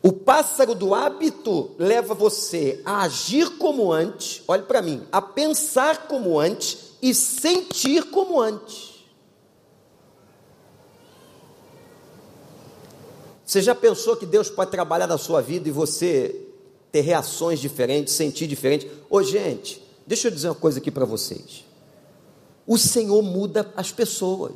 O 0.03 0.11
pássaro 0.11 0.73
do 0.73 0.95
hábito 0.95 1.71
leva 1.77 2.13
você 2.13 2.81
a 2.83 3.03
agir 3.03 3.57
como 3.57 3.91
antes, 3.91 4.41
olhe 4.47 4.63
para 4.63 4.81
mim, 4.81 5.05
a 5.11 5.21
pensar 5.21 6.07
como 6.07 6.39
antes 6.39 6.95
e 7.01 7.13
sentir 7.13 8.09
como 8.09 8.41
antes. 8.41 9.05
Você 13.45 13.61
já 13.61 13.75
pensou 13.75 14.15
que 14.15 14.25
Deus 14.25 14.49
pode 14.49 14.71
trabalhar 14.71 15.07
na 15.07 15.17
sua 15.17 15.41
vida 15.41 15.67
e 15.67 15.71
você 15.71 16.47
ter 16.91 17.01
reações 17.01 17.59
diferentes, 17.59 18.13
sentir 18.13 18.47
diferente? 18.47 18.89
Ô, 19.09 19.21
gente, 19.21 19.81
Deixa 20.11 20.27
eu 20.27 20.31
dizer 20.31 20.49
uma 20.49 20.55
coisa 20.55 20.79
aqui 20.79 20.91
para 20.91 21.05
vocês. 21.05 21.63
O 22.67 22.77
Senhor 22.77 23.21
muda 23.21 23.71
as 23.77 23.93
pessoas. 23.93 24.53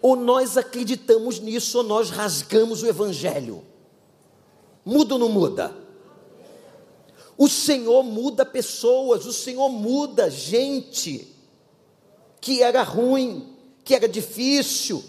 Ou 0.00 0.14
nós 0.14 0.56
acreditamos 0.56 1.40
nisso, 1.40 1.78
ou 1.78 1.84
nós 1.84 2.10
rasgamos 2.10 2.82
o 2.82 2.86
Evangelho. 2.86 3.64
Muda 4.84 5.14
ou 5.14 5.20
não 5.20 5.28
muda? 5.28 5.74
O 7.36 7.48
Senhor 7.48 8.02
muda 8.02 8.44
pessoas, 8.44 9.26
o 9.26 9.32
Senhor 9.32 9.68
muda 9.68 10.30
gente 10.30 11.34
que 12.40 12.62
era 12.62 12.82
ruim, 12.82 13.56
que 13.82 13.94
era 13.94 14.08
difícil. 14.08 15.02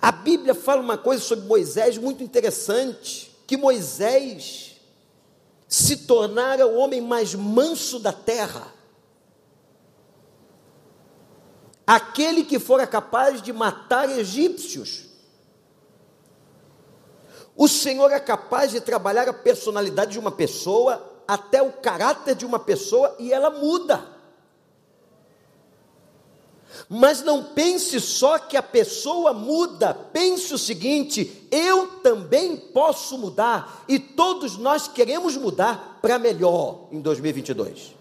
A 0.00 0.12
Bíblia 0.12 0.54
fala 0.54 0.80
uma 0.80 0.98
coisa 0.98 1.22
sobre 1.22 1.46
Moisés 1.46 1.98
muito 1.98 2.22
interessante: 2.22 3.34
que 3.46 3.56
Moisés 3.56 4.72
se 5.66 5.96
tornara 5.98 6.66
o 6.66 6.76
homem 6.76 7.00
mais 7.00 7.34
manso 7.34 7.98
da 7.98 8.12
terra. 8.12 8.72
Aquele 11.86 12.44
que 12.44 12.58
fora 12.58 12.86
capaz 12.86 13.42
de 13.42 13.52
matar 13.52 14.08
egípcios. 14.08 15.13
O 17.56 17.68
Senhor 17.68 18.10
é 18.10 18.18
capaz 18.18 18.72
de 18.72 18.80
trabalhar 18.80 19.28
a 19.28 19.32
personalidade 19.32 20.12
de 20.12 20.18
uma 20.18 20.32
pessoa, 20.32 21.22
até 21.26 21.62
o 21.62 21.72
caráter 21.72 22.34
de 22.34 22.44
uma 22.44 22.58
pessoa, 22.58 23.14
e 23.18 23.32
ela 23.32 23.50
muda. 23.50 24.14
Mas 26.88 27.22
não 27.22 27.44
pense 27.44 28.00
só 28.00 28.38
que 28.38 28.56
a 28.56 28.62
pessoa 28.62 29.32
muda, 29.32 29.94
pense 29.94 30.52
o 30.52 30.58
seguinte: 30.58 31.46
eu 31.50 31.86
também 32.02 32.56
posso 32.56 33.16
mudar, 33.16 33.84
e 33.88 33.98
todos 33.98 34.56
nós 34.56 34.88
queremos 34.88 35.36
mudar 35.36 35.98
para 36.02 36.18
melhor 36.18 36.88
em 36.90 37.00
2022. 37.00 37.94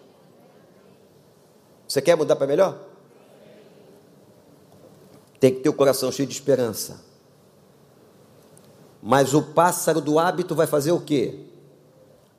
Você 1.88 2.02
quer 2.02 2.18
mudar 2.18 2.36
para 2.36 2.48
melhor? 2.48 2.80
Tem 5.39 5.54
que 5.54 5.60
ter 5.60 5.70
o 5.70 5.74
coração 5.74 6.12
cheio 6.12 6.28
de 6.28 6.34
esperança. 6.34 7.12
Mas 9.06 9.34
o 9.34 9.42
pássaro 9.42 10.00
do 10.00 10.18
hábito 10.18 10.56
vai 10.56 10.66
fazer 10.66 10.94
o 10.94 11.02
quê? 11.02 11.38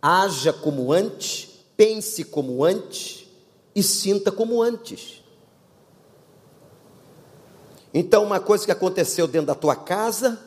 Haja 0.00 0.50
como 0.50 0.94
antes, 0.94 1.62
pense 1.76 2.24
como 2.24 2.64
antes 2.64 3.26
e 3.74 3.82
sinta 3.82 4.32
como 4.32 4.62
antes. 4.62 5.22
Então, 7.92 8.24
uma 8.24 8.40
coisa 8.40 8.64
que 8.64 8.72
aconteceu 8.72 9.26
dentro 9.26 9.48
da 9.48 9.54
tua 9.54 9.76
casa, 9.76 10.40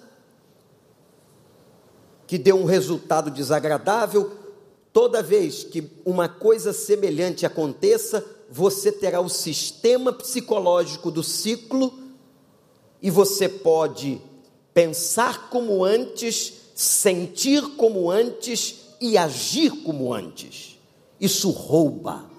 que 2.25 2.39
deu 2.39 2.57
um 2.57 2.65
resultado 2.65 3.29
desagradável, 3.29 4.31
toda 4.91 5.21
vez 5.21 5.63
que 5.63 5.87
uma 6.03 6.27
coisa 6.27 6.73
semelhante 6.73 7.45
aconteça, 7.45 8.25
você 8.49 8.91
terá 8.91 9.21
o 9.21 9.29
sistema 9.29 10.11
psicológico 10.11 11.11
do 11.11 11.21
ciclo 11.21 11.93
e 13.03 13.11
você 13.11 13.47
pode 13.47 14.19
pensar 14.77 15.49
como 15.49 15.83
antes, 15.83 16.53
sentir 16.75 17.63
como 17.77 18.11
antes 18.11 18.75
e 19.01 19.17
agir 19.17 19.71
como 19.81 20.13
antes. 20.13 20.77
Isso 21.19 21.49
rouba 21.49 22.29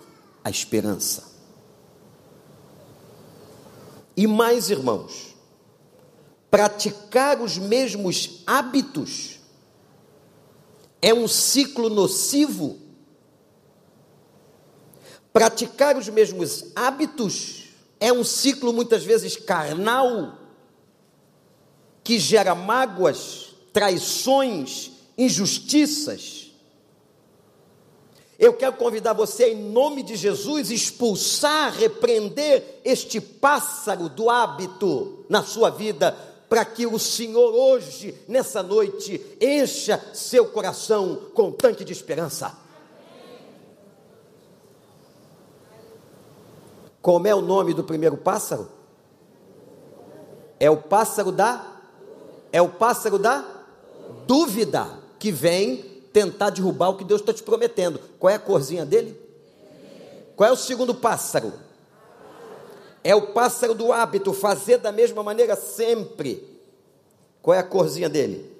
a 0.44 0.48
esperança. 0.48 1.24
E 4.16 4.24
mais, 4.28 4.70
irmãos, 4.70 5.34
praticar 6.48 7.40
os 7.40 7.58
mesmos 7.58 8.44
hábitos 8.46 9.40
é 11.02 11.12
um 11.12 11.26
ciclo 11.26 11.88
nocivo. 11.88 12.78
Praticar 15.32 15.96
os 15.96 16.08
mesmos 16.08 16.66
hábitos 16.76 17.70
é 17.98 18.12
um 18.12 18.22
ciclo 18.22 18.72
muitas 18.72 19.02
vezes 19.02 19.36
carnal, 19.36 20.38
que 22.08 22.18
gera 22.18 22.54
mágoas, 22.54 23.48
traições, 23.70 24.92
injustiças. 25.18 26.50
Eu 28.38 28.54
quero 28.54 28.76
convidar 28.76 29.12
você, 29.12 29.52
em 29.52 29.70
nome 29.70 30.02
de 30.02 30.16
Jesus, 30.16 30.70
expulsar, 30.70 31.70
repreender 31.74 32.80
este 32.82 33.20
pássaro 33.20 34.08
do 34.08 34.30
hábito 34.30 35.26
na 35.28 35.42
sua 35.42 35.68
vida, 35.68 36.12
para 36.48 36.64
que 36.64 36.86
o 36.86 36.98
Senhor 36.98 37.54
hoje, 37.54 38.14
nessa 38.26 38.62
noite, 38.62 39.22
encha 39.38 40.02
seu 40.14 40.46
coração 40.46 41.28
com 41.34 41.48
um 41.48 41.52
tanque 41.52 41.84
de 41.84 41.92
esperança. 41.92 42.56
Como 47.02 47.26
é 47.26 47.34
o 47.34 47.42
nome 47.42 47.74
do 47.74 47.84
primeiro 47.84 48.16
pássaro? 48.16 48.70
É 50.58 50.70
o 50.70 50.78
pássaro 50.78 51.30
da 51.30 51.74
é 52.52 52.60
o 52.62 52.68
pássaro 52.68 53.18
da 53.18 53.44
dúvida 54.26 54.86
que 55.18 55.30
vem 55.30 55.76
tentar 56.12 56.50
derrubar 56.50 56.90
o 56.90 56.96
que 56.96 57.04
Deus 57.04 57.20
está 57.20 57.32
te 57.32 57.42
prometendo. 57.42 58.00
Qual 58.18 58.30
é 58.30 58.34
a 58.34 58.38
corzinha 58.38 58.84
dele? 58.84 59.18
Qual 60.36 60.48
é 60.48 60.52
o 60.52 60.56
segundo 60.56 60.94
pássaro? 60.94 61.52
É 63.02 63.14
o 63.14 63.32
pássaro 63.32 63.74
do 63.74 63.92
hábito, 63.92 64.32
fazer 64.32 64.78
da 64.78 64.92
mesma 64.92 65.22
maneira 65.22 65.56
sempre. 65.56 66.58
Qual 67.42 67.54
é 67.54 67.58
a 67.58 67.64
corzinha 67.64 68.08
dele? 68.08 68.56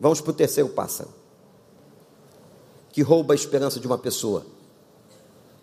Vamos 0.00 0.20
para 0.20 0.30
o 0.30 0.34
terceiro 0.34 0.68
pássaro, 0.70 1.10
que 2.90 3.02
rouba 3.02 3.34
a 3.34 3.36
esperança 3.36 3.78
de 3.78 3.86
uma 3.86 3.98
pessoa. 3.98 4.44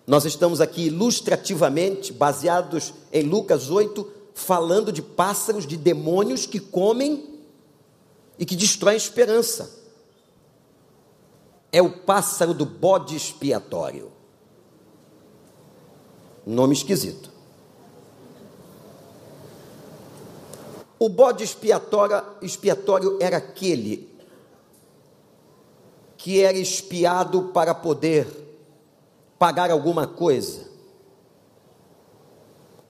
Nós 0.08 0.26
estamos 0.26 0.62
aqui 0.62 0.88
ilustrativamente, 0.88 2.14
baseados 2.14 2.94
em 3.12 3.24
Lucas 3.24 3.70
8, 3.70 4.19
falando 4.40 4.92
de 4.92 5.02
pássaros, 5.02 5.68
de 5.68 5.78
demônios 5.78 6.46
que 6.46 6.60
comem 6.60 7.40
e 8.38 8.46
que 8.46 8.56
destroem 8.56 8.94
a 8.94 8.98
esperança 8.98 9.80
é 11.72 11.82
o 11.82 11.92
pássaro 11.92 12.54
do 12.54 12.66
bode 12.66 13.16
expiatório. 13.16 14.12
Nome 16.46 16.74
esquisito. 16.74 17.32
O 20.98 21.08
bode 21.08 21.44
expiatório, 21.44 22.24
expiatório 22.42 23.18
era 23.22 23.38
aquele 23.38 24.10
que 26.18 26.42
era 26.42 26.58
expiado 26.58 27.50
para 27.54 27.74
poder 27.74 28.28
pagar 29.38 29.72
alguma 29.72 30.06
coisa. 30.06 30.69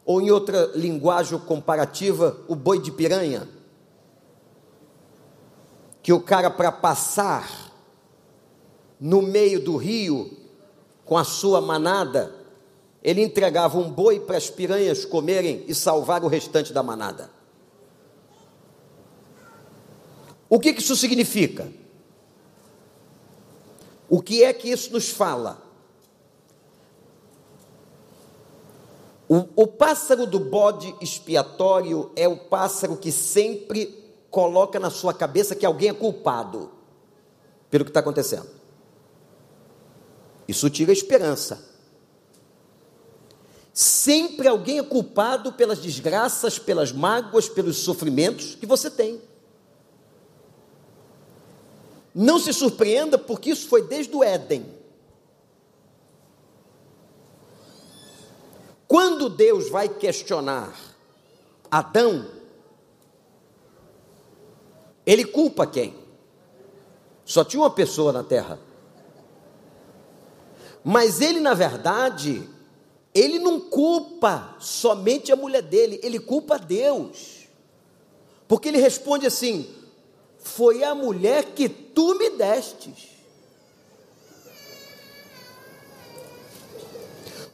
Ou 0.10 0.20
em 0.20 0.32
outra 0.32 0.72
linguagem 0.74 1.38
comparativa, 1.38 2.36
o 2.48 2.56
boi 2.56 2.82
de 2.82 2.92
piranha, 2.92 3.48
que 6.02 6.12
o 6.12 6.20
cara 6.20 6.50
para 6.50 6.72
passar 6.72 7.72
no 9.00 9.22
meio 9.22 9.64
do 9.64 9.78
rio 9.78 10.36
com 11.06 11.16
a 11.16 11.24
sua 11.24 11.62
manada, 11.62 12.34
ele 13.04 13.22
entregava 13.22 13.78
um 13.78 13.88
boi 13.88 14.20
para 14.20 14.36
as 14.36 14.50
piranhas 14.50 15.06
comerem 15.06 15.64
e 15.68 15.76
salvar 15.76 16.24
o 16.24 16.28
restante 16.28 16.74
da 16.74 16.82
manada. 16.82 17.30
O 20.50 20.60
que, 20.60 20.74
que 20.74 20.82
isso 20.82 20.96
significa? 20.96 21.72
O 24.10 24.24
que 24.24 24.44
é 24.44 24.52
que 24.54 24.72
isso 24.72 24.92
nos 24.92 25.12
fala? 25.12 25.69
O, 29.30 29.48
o, 29.56 29.68
pássaro 29.68 30.26
do 30.26 30.40
bode 30.40 30.96
expiatório 31.00 32.12
é 32.16 32.28
o 32.28 32.36
pássaro 32.36 32.98
que 32.98 33.12
sempre 33.12 34.04
coloca 34.32 34.80
na 34.80 34.90
sua 34.90 35.14
cabeça 35.14 35.56
que 35.56 35.68
alguém 35.68 35.90
é 35.90 35.94
culpado 35.94 36.72
pelo 37.70 37.86
que 37.86 37.92
está 37.92 38.00
acontecendo. 38.00 38.50
Isso 40.48 40.68
tira 40.72 40.92
a 40.92 40.94
esperança. 40.94 41.64
Sempre 43.72 44.48
alguém 44.48 44.80
é 44.80 44.84
culpado 44.84 45.54
pelas 45.54 45.78
desgraças, 45.78 46.58
pelas 46.58 46.92
mágoas, 46.92 47.48
pelos 47.48 47.78
sofrimentos 47.78 48.56
que 48.56 48.66
você 48.66 48.90
tem. 48.90 49.22
Não 52.16 52.40
se 52.40 52.52
surpreenda, 52.52 53.16
porque 53.20 53.52
isso 53.52 53.68
foi 53.68 53.84
desde 53.84 54.16
o 54.16 54.24
Éden. 54.24 54.79
Quando 58.90 59.30
Deus 59.30 59.70
vai 59.70 59.88
questionar 59.88 60.74
Adão, 61.70 62.28
ele 65.06 65.26
culpa 65.26 65.68
quem? 65.68 65.94
Só 67.24 67.44
tinha 67.44 67.62
uma 67.62 67.70
pessoa 67.70 68.12
na 68.12 68.24
terra. 68.24 68.60
Mas 70.84 71.22
ele, 71.22 71.40
na 71.40 71.54
verdade, 71.54 72.50
ele 73.14 73.38
não 73.38 73.60
culpa 73.60 74.56
somente 74.60 75.32
a 75.32 75.36
mulher 75.36 75.62
dele, 75.62 76.00
ele 76.02 76.18
culpa 76.18 76.58
Deus. 76.58 77.48
Porque 78.48 78.70
ele 78.70 78.80
responde 78.80 79.28
assim: 79.28 79.70
Foi 80.40 80.84
a 80.84 80.96
mulher 80.96 81.54
que 81.54 81.70
tu 81.70 82.16
me 82.16 82.32
destes. 82.32 83.09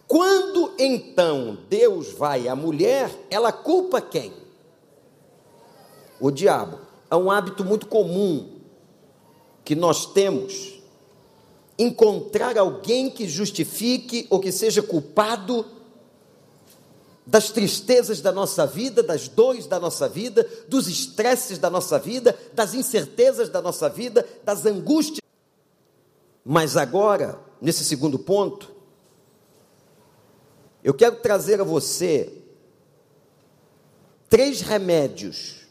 Quando 0.08 0.74
então 0.78 1.58
Deus 1.70 2.12
vai 2.14 2.48
à 2.48 2.56
mulher, 2.56 3.10
ela 3.30 3.52
culpa 3.52 4.00
quem? 4.00 4.34
O 6.20 6.30
diabo. 6.30 6.80
É 7.10 7.16
um 7.16 7.32
hábito 7.32 7.64
muito 7.64 7.88
comum 7.88 8.60
que 9.64 9.76
nós 9.76 10.06
temos 10.06 10.80
encontrar 11.78 12.58
alguém 12.58 13.10
que 13.10 13.28
justifique 13.28 14.28
ou 14.30 14.40
que 14.40 14.52
seja 14.52 14.82
culpado 14.82 15.66
das 17.26 17.50
tristezas 17.50 18.22
da 18.22 18.32
nossa 18.32 18.68
vida, 18.68 19.02
das 19.02 19.28
dores 19.28 19.66
da 19.66 19.80
nossa 19.80 20.08
vida, 20.08 20.48
dos 20.68 20.88
estresses 20.88 21.58
da 21.58 21.70
nossa 21.70 21.98
vida, 21.98 22.38
das 22.54 22.74
incertezas 22.76 23.50
da 23.50 23.62
nossa 23.62 23.90
vida, 23.90 24.26
das 24.44 24.66
angústias. 24.66 25.22
Mas 26.46 26.78
agora, 26.78 27.40
nesse 27.60 27.84
segundo 27.84 28.20
ponto, 28.20 28.75
eu 30.86 30.94
quero 30.94 31.16
trazer 31.16 31.60
a 31.60 31.64
você 31.64 32.32
três 34.30 34.62
remédios, 34.62 35.62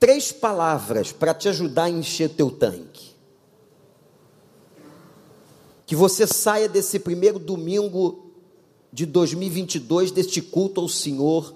três 0.00 0.32
palavras 0.32 1.12
para 1.12 1.34
te 1.34 1.46
ajudar 1.50 1.84
a 1.84 1.90
encher 1.90 2.30
teu 2.30 2.50
tanque. 2.50 3.14
Que 5.84 5.94
você 5.94 6.26
saia 6.26 6.70
desse 6.70 6.98
primeiro 6.98 7.38
domingo 7.38 8.30
de 8.90 9.04
2022, 9.04 10.10
deste 10.10 10.40
culto 10.40 10.80
ao 10.80 10.88
Senhor, 10.88 11.54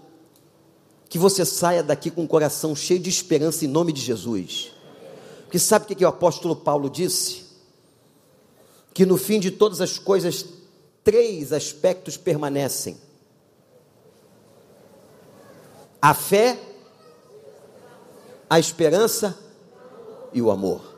que 1.08 1.18
você 1.18 1.42
saia 1.46 1.82
daqui 1.82 2.10
com 2.10 2.24
o 2.24 2.28
coração 2.28 2.76
cheio 2.76 3.00
de 3.00 3.08
esperança 3.08 3.64
em 3.64 3.68
nome 3.68 3.94
de 3.94 4.02
Jesus. 4.02 4.72
Porque 5.44 5.58
sabe 5.58 5.86
o 5.86 5.88
que, 5.88 5.94
que 5.94 6.04
o 6.04 6.08
apóstolo 6.08 6.54
Paulo 6.54 6.90
disse? 6.90 7.49
Que 8.92 9.06
no 9.06 9.16
fim 9.16 9.38
de 9.38 9.50
todas 9.50 9.80
as 9.80 9.98
coisas, 9.98 10.44
três 11.04 11.52
aspectos 11.52 12.16
permanecem: 12.16 12.98
a 16.00 16.14
fé, 16.14 16.58
a 18.48 18.58
esperança 18.58 19.38
e 20.32 20.42
o 20.42 20.50
amor. 20.50 20.90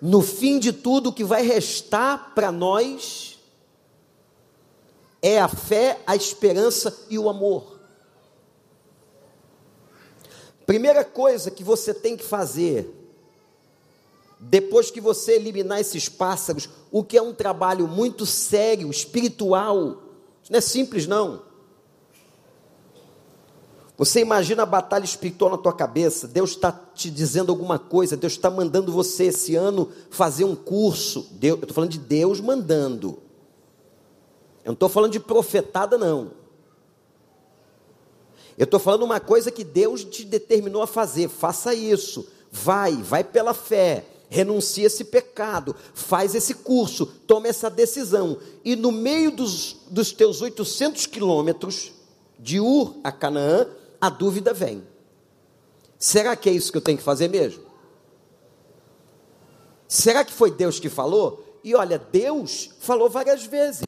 No 0.00 0.20
fim 0.20 0.58
de 0.58 0.72
tudo, 0.72 1.08
o 1.08 1.12
que 1.12 1.24
vai 1.24 1.42
restar 1.42 2.34
para 2.34 2.52
nós 2.52 3.38
é 5.22 5.40
a 5.40 5.48
fé, 5.48 6.00
a 6.06 6.14
esperança 6.14 6.96
e 7.08 7.18
o 7.18 7.28
amor. 7.28 7.76
Primeira 10.66 11.04
coisa 11.04 11.50
que 11.50 11.64
você 11.64 11.94
tem 11.94 12.16
que 12.16 12.24
fazer 12.24 12.95
depois 14.48 14.92
que 14.92 15.00
você 15.00 15.32
eliminar 15.32 15.80
esses 15.80 16.08
pássaros, 16.08 16.68
o 16.90 17.02
que 17.02 17.18
é 17.18 17.22
um 17.22 17.34
trabalho 17.34 17.88
muito 17.88 18.24
sério, 18.24 18.88
espiritual, 18.90 20.02
não 20.48 20.58
é 20.58 20.60
simples 20.60 21.06
não. 21.06 21.42
Você 23.98 24.20
imagina 24.20 24.62
a 24.62 24.66
batalha 24.66 25.04
espiritual 25.04 25.50
na 25.50 25.58
tua 25.58 25.72
cabeça, 25.72 26.28
Deus 26.28 26.50
está 26.50 26.70
te 26.70 27.10
dizendo 27.10 27.50
alguma 27.50 27.78
coisa, 27.78 28.16
Deus 28.16 28.34
está 28.34 28.48
mandando 28.48 28.92
você 28.92 29.24
esse 29.24 29.56
ano 29.56 29.90
fazer 30.10 30.44
um 30.44 30.54
curso. 30.54 31.26
Deus, 31.32 31.58
eu 31.58 31.62
estou 31.62 31.74
falando 31.74 31.90
de 31.90 31.98
Deus 31.98 32.40
mandando. 32.40 33.18
Eu 34.64 34.70
não 34.70 34.74
estou 34.74 34.88
falando 34.88 35.12
de 35.12 35.20
profetada, 35.20 35.98
não. 35.98 36.32
Eu 38.56 38.64
estou 38.64 38.78
falando 38.78 39.02
uma 39.02 39.18
coisa 39.18 39.50
que 39.50 39.64
Deus 39.64 40.04
te 40.04 40.24
determinou 40.24 40.82
a 40.82 40.86
fazer. 40.86 41.28
Faça 41.28 41.74
isso. 41.74 42.28
Vai, 42.52 42.94
vai 42.94 43.24
pela 43.24 43.52
fé 43.52 44.04
renuncia 44.36 44.86
esse 44.86 45.04
pecado, 45.04 45.74
faz 45.94 46.34
esse 46.34 46.52
curso, 46.52 47.06
toma 47.06 47.48
essa 47.48 47.70
decisão, 47.70 48.38
e 48.62 48.76
no 48.76 48.92
meio 48.92 49.30
dos, 49.30 49.78
dos 49.90 50.12
teus 50.12 50.42
800 50.42 51.06
quilômetros, 51.06 51.92
de 52.38 52.60
Ur 52.60 52.96
a 53.02 53.10
Canaã, 53.10 53.66
a 53.98 54.10
dúvida 54.10 54.52
vem: 54.52 54.86
será 55.98 56.36
que 56.36 56.50
é 56.50 56.52
isso 56.52 56.70
que 56.70 56.76
eu 56.76 56.82
tenho 56.82 56.98
que 56.98 57.04
fazer 57.04 57.28
mesmo? 57.28 57.64
Será 59.88 60.22
que 60.22 60.32
foi 60.32 60.50
Deus 60.50 60.78
que 60.78 60.90
falou? 60.90 61.42
E 61.64 61.74
olha, 61.74 61.98
Deus 61.98 62.70
falou 62.78 63.08
várias 63.08 63.44
vezes, 63.44 63.86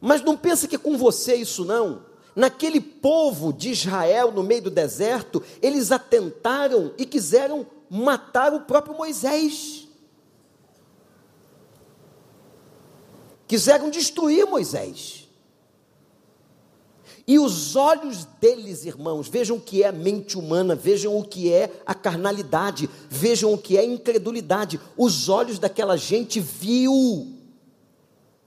mas 0.00 0.22
não 0.22 0.36
pensa 0.36 0.68
que 0.68 0.76
é 0.76 0.78
com 0.78 0.96
você 0.96 1.34
isso 1.34 1.64
não. 1.64 2.14
Naquele 2.36 2.80
povo 2.80 3.52
de 3.52 3.70
Israel, 3.70 4.30
no 4.32 4.42
meio 4.42 4.62
do 4.62 4.70
deserto, 4.70 5.42
eles 5.60 5.90
atentaram 5.90 6.92
e 6.98 7.06
quiseram 7.06 7.66
matar 7.90 8.52
o 8.52 8.62
próprio 8.62 8.96
Moisés. 8.96 9.88
Quiseram 13.46 13.90
destruir 13.90 14.46
Moisés. 14.46 15.28
E 17.26 17.38
os 17.38 17.74
olhos 17.74 18.26
deles, 18.38 18.84
irmãos, 18.84 19.28
vejam 19.28 19.56
o 19.56 19.60
que 19.60 19.82
é 19.82 19.88
a 19.88 19.92
mente 19.92 20.36
humana, 20.38 20.74
vejam 20.74 21.16
o 21.18 21.24
que 21.24 21.50
é 21.50 21.72
a 21.86 21.94
carnalidade, 21.94 22.88
vejam 23.08 23.54
o 23.54 23.58
que 23.58 23.78
é 23.78 23.80
a 23.80 23.84
incredulidade. 23.84 24.78
Os 24.96 25.28
olhos 25.30 25.58
daquela 25.58 25.96
gente 25.96 26.38
viu 26.38 27.34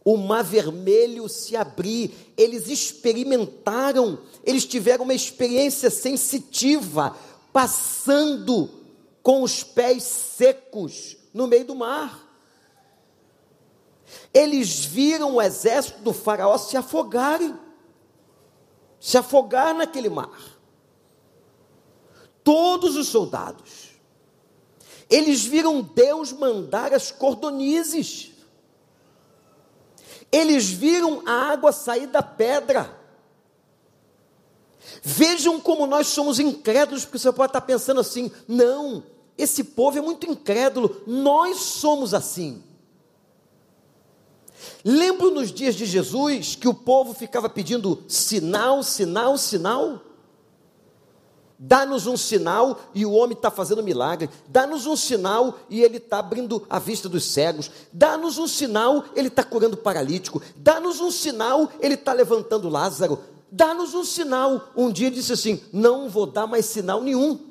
o 0.08 0.16
mar 0.16 0.42
vermelho 0.42 1.28
se 1.28 1.54
abrir, 1.54 2.12
eles 2.38 2.70
experimentaram, 2.70 4.20
eles 4.46 4.64
tiveram 4.64 5.04
uma 5.04 5.14
experiência 5.14 5.90
sensitiva, 5.90 7.14
passando 7.52 8.70
com 9.28 9.44
os 9.44 9.62
pés 9.62 10.04
secos 10.04 11.18
no 11.34 11.48
meio 11.48 11.66
do 11.66 11.76
mar. 11.76 12.26
Eles 14.34 14.86
viram 14.86 15.36
o 15.36 15.42
exército 15.42 16.00
do 16.00 16.14
Faraó 16.14 16.58
se 16.58 16.78
afogarem, 16.78 17.54
se 19.02 19.18
afogar 19.18 19.76
naquele 19.76 20.08
mar. 20.08 20.58
Todos 22.42 22.96
os 22.96 23.10
soldados. 23.10 24.00
Eles 25.10 25.44
viram 25.44 25.82
Deus 25.82 26.32
mandar 26.32 26.94
as 26.94 27.12
cordonizes. 27.12 28.32
Eles 30.32 30.70
viram 30.70 31.22
a 31.26 31.52
água 31.52 31.74
sair 31.74 32.08
da 32.08 32.24
pedra. 32.24 32.98
Vejam 35.04 35.60
como 35.60 35.86
nós 35.86 36.08
somos 36.08 36.40
incrédulos, 36.40 37.04
porque 37.04 37.20
você 37.20 37.34
pode 37.34 37.50
estar 37.50 37.60
pensando 37.60 38.00
assim: 38.00 38.32
não, 38.48 39.17
esse 39.38 39.64
povo 39.64 39.98
é 39.98 40.02
muito 40.02 40.30
incrédulo, 40.30 41.02
nós 41.06 41.58
somos 41.58 42.14
assim. 42.14 42.64
Lembro 44.84 45.32
nos 45.32 45.52
dias 45.52 45.76
de 45.76 45.86
Jesus 45.86 46.56
que 46.56 46.68
o 46.68 46.74
povo 46.74 47.14
ficava 47.14 47.48
pedindo 47.48 48.04
sinal, 48.08 48.82
sinal, 48.82 49.38
sinal? 49.38 50.02
Dá-nos 51.60 52.06
um 52.06 52.16
sinal 52.16 52.80
e 52.94 53.06
o 53.06 53.12
homem 53.12 53.36
está 53.36 53.50
fazendo 53.50 53.82
milagre. 53.82 54.30
Dá-nos 54.48 54.86
um 54.86 54.96
sinal 54.96 55.58
e 55.70 55.82
ele 55.82 55.98
está 55.98 56.20
abrindo 56.20 56.66
a 56.70 56.78
vista 56.78 57.10
dos 57.10 57.24
cegos. 57.26 57.72
Dá-nos 57.92 58.38
um 58.38 58.48
sinal, 58.48 59.06
ele 59.16 59.28
está 59.28 59.44
curando 59.44 59.76
paralítico. 59.76 60.42
Dá-nos 60.56 61.00
um 61.00 61.10
sinal, 61.10 61.70
ele 61.80 61.96
está 61.96 62.14
levantando 62.14 62.70
Lázaro. 62.70 63.20
Dá-nos 63.52 63.96
um 63.96 64.04
sinal. 64.04 64.70
Um 64.76 64.92
dia 64.92 65.10
disse 65.10 65.34
assim: 65.34 65.62
Não 65.74 66.10
vou 66.10 66.28
dar 66.28 66.46
mais 66.46 66.66
sinal 66.66 67.02
nenhum 67.02 67.47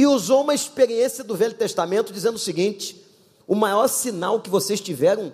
e 0.00 0.06
usou 0.06 0.40
uma 0.40 0.54
experiência 0.54 1.22
do 1.22 1.36
Velho 1.36 1.52
Testamento 1.52 2.10
dizendo 2.10 2.36
o 2.36 2.38
seguinte: 2.38 3.04
o 3.46 3.54
maior 3.54 3.86
sinal 3.86 4.40
que 4.40 4.48
vocês 4.48 4.80
tiveram 4.80 5.30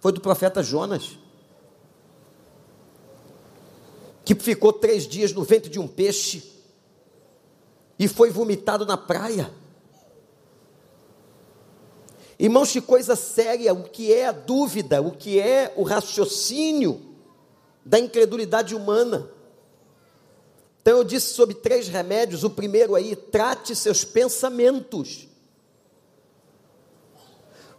foi 0.00 0.12
do 0.12 0.20
profeta 0.20 0.62
Jonas, 0.62 1.18
que 4.22 4.34
ficou 4.34 4.70
três 4.70 5.06
dias 5.06 5.32
no 5.32 5.42
ventre 5.42 5.70
de 5.70 5.80
um 5.80 5.88
peixe 5.88 6.52
e 7.98 8.06
foi 8.06 8.28
vomitado 8.28 8.84
na 8.84 8.98
praia. 8.98 9.50
Irmãos, 12.38 12.70
que 12.70 12.82
coisa 12.82 13.16
séria, 13.16 13.72
o 13.72 13.84
que 13.84 14.12
é 14.12 14.26
a 14.26 14.32
dúvida, 14.32 15.00
o 15.00 15.10
que 15.10 15.40
é 15.40 15.72
o 15.74 15.82
raciocínio 15.82 17.00
da 17.82 17.98
incredulidade 17.98 18.74
humana. 18.74 19.30
Então 20.86 20.98
eu 20.98 21.04
disse 21.04 21.34
sobre 21.34 21.56
três 21.56 21.88
remédios. 21.88 22.44
O 22.44 22.50
primeiro 22.50 22.94
aí, 22.94 23.16
trate 23.16 23.74
seus 23.74 24.04
pensamentos. 24.04 25.26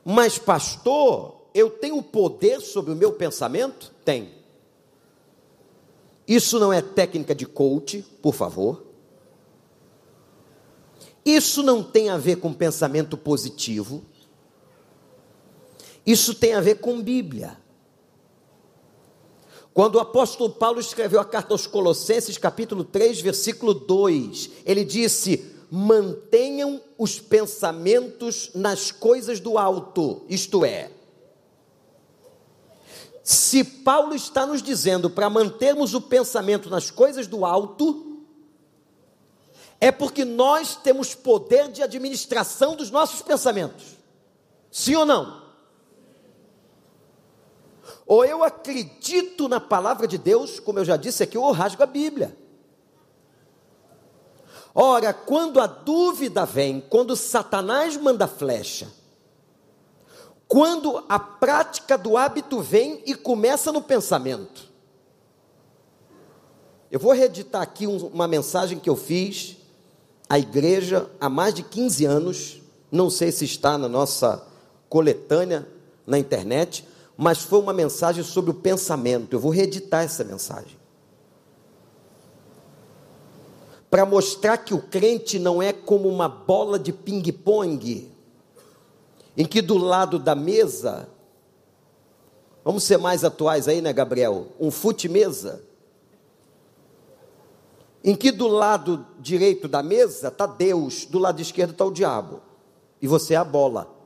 Mas, 0.03 0.37
pastor, 0.37 1.47
eu 1.53 1.69
tenho 1.69 2.03
poder 2.03 2.59
sobre 2.59 2.91
o 2.91 2.95
meu 2.97 3.13
pensamento? 3.13 3.93
Tem. 4.03 4.33
Isso 6.27 6.59
não 6.59 6.73
é 6.73 6.81
técnica 6.81 7.33
de 7.33 7.45
coach, 7.45 8.03
por 8.21 8.33
favor. 8.33 8.83
Isso 11.23 11.63
não 11.63 11.81
tem 11.81 12.09
a 12.09 12.17
ver 12.17 12.41
com 12.41 12.53
pensamento 12.53 13.15
positivo. 13.15 14.03
Isso 16.05 16.35
tem 16.35 16.55
a 16.55 16.59
ver 16.59 16.81
com 16.81 17.01
Bíblia. 17.01 17.57
Quando 19.78 19.93
o 19.93 19.99
apóstolo 19.99 20.49
Paulo 20.49 20.80
escreveu 20.80 21.19
a 21.19 21.23
carta 21.23 21.53
aos 21.53 21.67
Colossenses, 21.67 22.36
capítulo 22.36 22.84
3, 22.84 23.21
versículo 23.21 23.75
2, 23.75 24.49
ele 24.65 24.84
disse: 24.84 25.53
mantenham 25.69 26.82
os 26.97 27.19
pensamentos 27.19 28.49
nas 28.55 28.91
coisas 28.91 29.39
do 29.39 29.55
alto, 29.55 30.25
isto 30.28 30.65
é, 30.65 30.89
se 33.21 33.63
Paulo 33.63 34.15
está 34.15 34.47
nos 34.47 34.63
dizendo 34.63 35.11
para 35.11 35.30
mantermos 35.30 35.93
o 35.93 36.01
pensamento 36.01 36.71
nas 36.71 36.89
coisas 36.89 37.28
do 37.28 37.45
alto, 37.45 38.25
é 39.80 39.91
porque 39.91 40.25
nós 40.25 40.75
temos 40.75 41.13
poder 41.13 41.69
de 41.71 41.84
administração 41.84 42.75
dos 42.75 42.89
nossos 42.89 43.21
pensamentos. 43.21 43.86
Sim 44.71 44.95
ou 44.95 45.05
não? 45.05 45.46
Ou 48.07 48.23
eu 48.23 48.43
acredito 48.43 49.49
na 49.49 49.59
palavra 49.59 50.07
de 50.07 50.17
Deus, 50.17 50.59
como 50.59 50.79
eu 50.79 50.85
já 50.85 50.95
disse 50.95 51.21
aqui, 51.21 51.37
ou 51.37 51.51
rasgo 51.51 51.83
a 51.83 51.85
Bíblia. 51.85 52.35
Ora, 54.73 55.13
quando 55.13 55.59
a 55.59 55.67
dúvida 55.67 56.45
vem, 56.45 56.79
quando 56.79 57.15
Satanás 57.15 57.97
manda 57.97 58.27
flecha, 58.27 58.87
quando 60.47 61.03
a 61.09 61.19
prática 61.19 61.97
do 61.97 62.15
hábito 62.15 62.61
vem 62.61 63.01
e 63.05 63.13
começa 63.13 63.71
no 63.71 63.81
pensamento. 63.81 64.71
Eu 66.89 66.99
vou 66.99 67.11
reeditar 67.11 67.61
aqui 67.61 67.85
uma 67.85 68.27
mensagem 68.27 68.79
que 68.79 68.89
eu 68.89 68.95
fiz 68.95 69.57
à 70.29 70.39
igreja 70.39 71.09
há 71.19 71.27
mais 71.27 71.53
de 71.53 71.63
15 71.63 72.05
anos, 72.05 72.61
não 72.89 73.09
sei 73.09 73.31
se 73.31 73.43
está 73.43 73.77
na 73.77 73.89
nossa 73.89 74.47
coletânea 74.87 75.67
na 76.05 76.17
internet, 76.17 76.86
mas 77.18 77.39
foi 77.39 77.59
uma 77.59 77.74
mensagem 77.74 78.24
sobre 78.24 78.51
o 78.51 78.53
pensamento. 78.53 79.34
Eu 79.34 79.39
vou 79.39 79.51
reeditar 79.51 80.03
essa 80.03 80.24
mensagem. 80.24 80.78
Para 83.89 84.05
mostrar 84.05 84.57
que 84.57 84.74
o 84.74 84.82
crente 84.82 85.39
não 85.39 85.61
é 85.61 85.74
como 85.74 86.07
uma 86.07 86.30
bola 86.30 86.78
de 86.78 86.93
ping-pong 86.93 88.11
em 89.36 89.45
que 89.45 89.61
do 89.61 89.78
lado 89.78 90.20
da 90.20 90.36
mesa, 90.36 91.07
vamos 92.65 92.84
ser 92.84 92.97
mais 92.97 93.24
atuais 93.24 93.68
aí, 93.68 93.82
né, 93.82 93.93
Gabriel? 93.93 94.47
Um 94.59 94.72
fute-mesa, 94.72 95.63
em 98.03 98.15
que 98.15 98.32
do 98.32 98.47
lado 98.47 99.05
direito 99.20 99.68
da 99.68 99.84
mesa 99.84 100.30
está 100.30 100.47
Deus, 100.47 101.05
do 101.05 101.20
lado 101.20 101.39
esquerdo 101.39 101.72
está 101.72 101.86
o 101.86 101.91
diabo, 101.91 102.41
e 103.01 103.07
você 103.07 103.36
é 103.36 103.38
a 103.38 103.43
bola. 103.43 103.96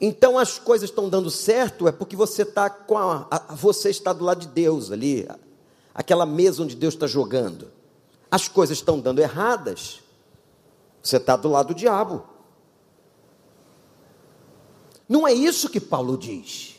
Então 0.00 0.38
as 0.38 0.58
coisas 0.58 0.88
estão 0.88 1.08
dando 1.08 1.30
certo 1.30 1.86
é 1.86 1.92
porque 1.92 2.16
você 2.16 2.42
está 2.42 2.70
com 2.70 2.96
a, 2.96 3.26
a, 3.30 3.54
você 3.54 3.90
está 3.90 4.12
do 4.12 4.24
lado 4.24 4.40
de 4.40 4.48
Deus 4.48 4.90
ali, 4.90 5.28
aquela 5.94 6.24
mesa 6.24 6.62
onde 6.62 6.74
Deus 6.74 6.94
está 6.94 7.06
jogando. 7.06 7.70
As 8.30 8.48
coisas 8.48 8.78
estão 8.78 8.98
dando 8.98 9.18
erradas, 9.20 10.00
você 11.02 11.18
está 11.18 11.36
do 11.36 11.50
lado 11.50 11.68
do 11.68 11.74
diabo. 11.74 12.24
Não 15.06 15.26
é 15.26 15.34
isso 15.34 15.68
que 15.68 15.80
Paulo 15.80 16.16
diz. 16.16 16.76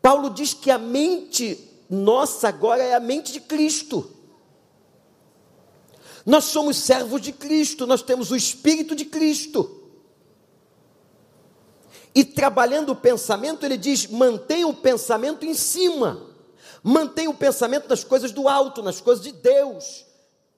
Paulo 0.00 0.30
diz 0.30 0.52
que 0.52 0.70
a 0.70 0.78
mente 0.78 1.68
nossa 1.88 2.48
agora 2.48 2.82
é 2.82 2.94
a 2.94 3.00
mente 3.00 3.32
de 3.32 3.40
Cristo. 3.40 4.10
Nós 6.24 6.44
somos 6.44 6.76
servos 6.78 7.20
de 7.20 7.30
Cristo, 7.32 7.86
nós 7.86 8.02
temos 8.02 8.30
o 8.30 8.36
Espírito 8.36 8.96
de 8.96 9.04
Cristo. 9.04 9.81
E 12.14 12.24
trabalhando 12.24 12.90
o 12.90 12.96
pensamento, 12.96 13.64
ele 13.64 13.76
diz: 13.76 14.06
mantenha 14.06 14.66
o 14.68 14.74
pensamento 14.74 15.44
em 15.46 15.54
cima, 15.54 16.20
mantenha 16.82 17.30
o 17.30 17.34
pensamento 17.34 17.88
nas 17.88 18.04
coisas 18.04 18.32
do 18.32 18.48
alto, 18.48 18.82
nas 18.82 19.00
coisas 19.00 19.24
de 19.24 19.32
Deus. 19.32 20.04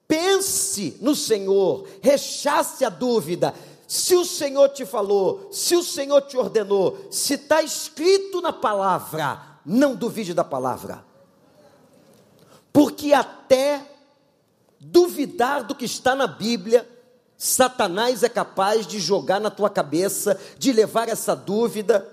Pense 0.06 0.98
no 1.00 1.14
Senhor, 1.14 1.88
rechace 2.02 2.84
a 2.84 2.90
dúvida, 2.90 3.54
se 3.86 4.16
o 4.16 4.24
Senhor 4.24 4.68
te 4.70 4.84
falou, 4.84 5.48
se 5.52 5.76
o 5.76 5.82
Senhor 5.82 6.22
te 6.22 6.36
ordenou, 6.36 7.06
se 7.10 7.34
está 7.34 7.62
escrito 7.62 8.40
na 8.40 8.52
palavra, 8.52 9.40
não 9.64 9.94
duvide 9.94 10.34
da 10.34 10.44
palavra. 10.44 11.04
Porque 12.72 13.12
até 13.12 13.80
duvidar 14.80 15.64
do 15.64 15.74
que 15.74 15.84
está 15.84 16.14
na 16.14 16.26
Bíblia, 16.26 16.88
Satanás 17.36 18.22
é 18.22 18.28
capaz 18.28 18.86
de 18.86 18.98
jogar 18.98 19.40
na 19.40 19.50
tua 19.50 19.68
cabeça, 19.68 20.38
de 20.58 20.72
levar 20.72 21.08
essa 21.08 21.34
dúvida, 21.34 22.08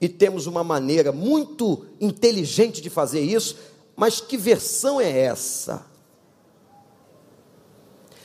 e 0.00 0.08
temos 0.08 0.46
uma 0.46 0.64
maneira 0.64 1.12
muito 1.12 1.86
inteligente 2.00 2.80
de 2.80 2.88
fazer 2.88 3.20
isso, 3.20 3.56
mas 3.94 4.20
que 4.20 4.36
versão 4.36 5.00
é 5.00 5.10
essa? 5.10 5.84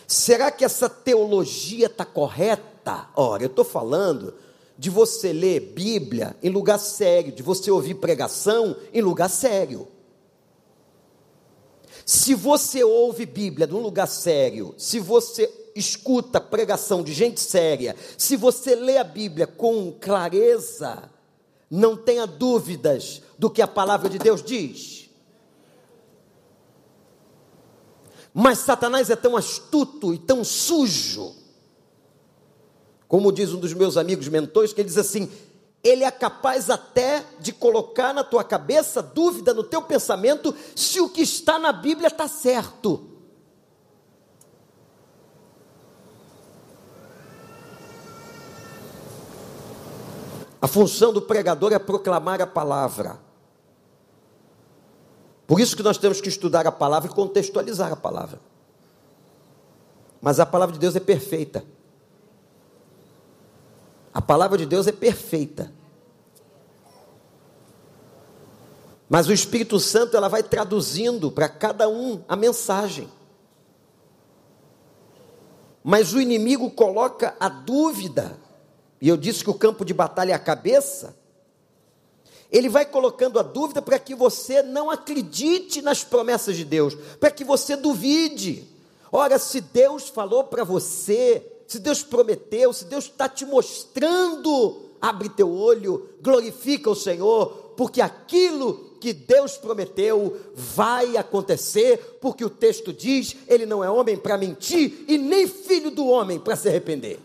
Será 0.07 0.51
que 0.51 0.63
essa 0.63 0.89
teologia 0.89 1.88
está 1.88 2.05
correta? 2.05 3.09
Ora, 3.15 3.43
eu 3.43 3.47
estou 3.47 3.65
falando 3.65 4.33
de 4.77 4.89
você 4.89 5.33
ler 5.33 5.59
Bíblia 5.59 6.36
em 6.41 6.49
lugar 6.49 6.77
sério, 6.77 7.31
de 7.31 7.43
você 7.43 7.71
ouvir 7.71 7.95
pregação 7.95 8.75
em 8.93 9.01
lugar 9.01 9.29
sério. 9.29 9.88
Se 12.06 12.36
você 12.36 12.84
ouve 12.84 13.26
Bíblia 13.26 13.66
num 13.66 13.82
lugar 13.82 14.08
sério, 14.08 14.76
se 14.78 14.99
você 14.99 15.51
escuta 15.76 16.39
pregação 16.39 17.01
de 17.01 17.12
gente 17.12 17.41
séria, 17.41 17.95
se 18.16 18.36
você 18.36 18.76
lê 18.76 18.99
a 18.99 19.03
Bíblia 19.03 19.47
com 19.47 19.91
clareza, 19.99 21.10
não 21.70 21.97
tenha 21.97 22.28
dúvidas 22.28 23.24
do 23.39 23.49
que 23.49 23.60
a 23.60 23.68
palavra 23.68 24.08
de 24.08 24.20
Deus 24.20 24.43
diz. 24.43 25.10
Mas 28.32 28.60
Satanás 28.60 29.10
é 29.10 29.16
tão 29.16 29.36
astuto 29.36 30.14
e 30.14 30.20
tão 30.20 30.43
sujo, 30.43 31.34
como 33.08 33.32
diz 33.32 33.51
um 33.51 33.60
dos 33.60 33.74
meus 33.74 33.97
amigos 33.97 34.28
mentores, 34.28 34.74
que 34.74 34.82
ele 34.82 34.89
diz 34.89 34.97
assim: 34.97 35.32
ele 35.86 36.03
é 36.03 36.09
capaz 36.09 36.71
até 36.71 37.23
de 37.39 37.53
colocar 37.53 38.11
na 38.11 38.23
tua 38.23 38.43
cabeça 38.43 39.03
dúvida 39.03 39.53
no 39.53 39.63
teu 39.63 39.83
pensamento 39.83 40.53
se 40.75 40.99
o 40.99 41.07
que 41.07 41.21
está 41.21 41.59
na 41.59 41.71
Bíblia 41.71 42.07
está 42.07 42.27
certo. 42.27 43.07
A 50.59 50.67
função 50.67 51.13
do 51.13 51.21
pregador 51.21 51.71
é 51.71 51.77
proclamar 51.77 52.41
a 52.41 52.47
palavra. 52.47 53.19
Por 55.45 55.59
isso 55.59 55.77
que 55.77 55.83
nós 55.83 55.99
temos 55.99 56.19
que 56.19 56.29
estudar 56.29 56.65
a 56.65 56.71
palavra 56.71 57.11
e 57.11 57.13
contextualizar 57.13 57.93
a 57.93 57.95
palavra. 57.95 58.39
Mas 60.19 60.39
a 60.39 60.47
palavra 60.47 60.73
de 60.73 60.79
Deus 60.79 60.95
é 60.95 60.99
perfeita. 60.99 61.63
A 64.16 64.22
palavra 64.22 64.57
de 64.57 64.66
Deus 64.66 64.88
é 64.88 64.93
perfeita. 64.93 65.74
Mas 69.09 69.28
o 69.28 69.34
Espírito 69.34 69.78
Santo 69.78 70.16
ela 70.16 70.30
vai 70.30 70.41
traduzindo 70.41 71.30
para 71.30 71.49
cada 71.49 71.89
um 71.89 72.24
a 72.26 72.34
mensagem. 72.38 73.09
Mas 75.84 76.13
o 76.13 76.22
inimigo 76.22 76.72
coloca 76.72 77.36
a 77.38 77.49
dúvida. 77.49 78.39
E 79.01 79.09
eu 79.09 79.18
disse 79.18 79.43
que 79.43 79.49
o 79.49 79.53
campo 79.53 79.84
de 79.84 79.93
batalha 79.93 80.32
é 80.32 80.36
a 80.36 80.39
cabeça. 80.39 81.13
Ele 82.49 82.70
vai 82.70 82.86
colocando 82.86 83.38
a 83.38 83.43
dúvida 83.43 83.82
para 83.82 83.99
que 83.99 84.16
você 84.16 84.63
não 84.63 84.89
acredite 84.89 85.82
nas 85.82 86.05
promessas 86.05 86.55
de 86.55 86.63
Deus, 86.63 86.95
para 87.20 87.32
que 87.32 87.43
você 87.43 87.76
duvide. 87.76 88.66
Ora, 89.11 89.38
se 89.38 89.59
Deus 89.59 90.07
falou 90.07 90.45
para 90.45 90.63
você, 90.63 91.51
se 91.68 91.80
Deus 91.80 92.03
prometeu, 92.03 92.72
se 92.74 92.86
Deus 92.86 93.05
está 93.05 93.28
te 93.28 93.45
mostrando, 93.45 94.82
abre 95.01 95.30
teu 95.30 95.51
olho, 95.51 96.09
glorifica 96.22 96.89
o 96.89 96.95
Senhor, 96.95 97.74
porque 97.76 98.01
aquilo 98.01 98.95
que 98.99 99.13
Deus 99.13 99.57
prometeu 99.57 100.38
vai 100.53 101.18
acontecer, 101.18 102.18
porque 102.22 102.45
o 102.45 102.49
texto 102.49 102.93
diz: 102.93 103.36
Ele 103.47 103.66
não 103.66 103.84
é 103.84 103.89
homem 103.89 104.18
para 104.18 104.38
mentir 104.38 105.05
e 105.07 105.18
nem 105.18 105.47
filho 105.47 105.91
do 105.91 106.07
homem 106.07 106.39
para 106.39 106.55
se 106.55 106.68
arrepender. 106.68 107.20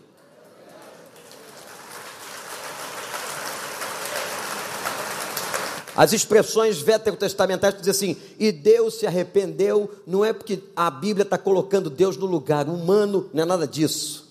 As 5.95 6.13
expressões 6.13 6.79
veterotestamentais 6.79 7.75
dizem 7.77 7.91
assim, 7.91 8.17
e 8.39 8.51
Deus 8.51 8.95
se 8.95 9.05
arrependeu, 9.05 9.91
não 10.07 10.23
é 10.23 10.31
porque 10.31 10.59
a 10.75 10.89
Bíblia 10.89 11.23
está 11.23 11.37
colocando 11.37 11.89
Deus 11.89 12.15
no 12.15 12.25
lugar 12.25 12.69
humano, 12.69 13.29
não 13.33 13.43
é 13.43 13.45
nada 13.45 13.67
disso. 13.67 14.30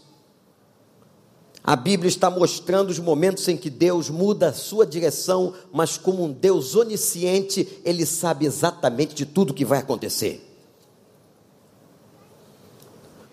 A 1.62 1.76
Bíblia 1.76 2.08
está 2.08 2.30
mostrando 2.30 2.90
os 2.90 2.98
momentos 2.98 3.46
em 3.48 3.56
que 3.56 3.68
Deus 3.68 4.08
muda 4.08 4.48
a 4.48 4.52
sua 4.52 4.86
direção, 4.86 5.54
mas 5.72 5.98
como 5.98 6.24
um 6.24 6.32
Deus 6.32 6.74
onisciente, 6.74 7.80
Ele 7.84 8.06
sabe 8.06 8.46
exatamente 8.46 9.14
de 9.14 9.26
tudo 9.26 9.54
que 9.54 9.64
vai 9.64 9.78
acontecer. 9.78 10.46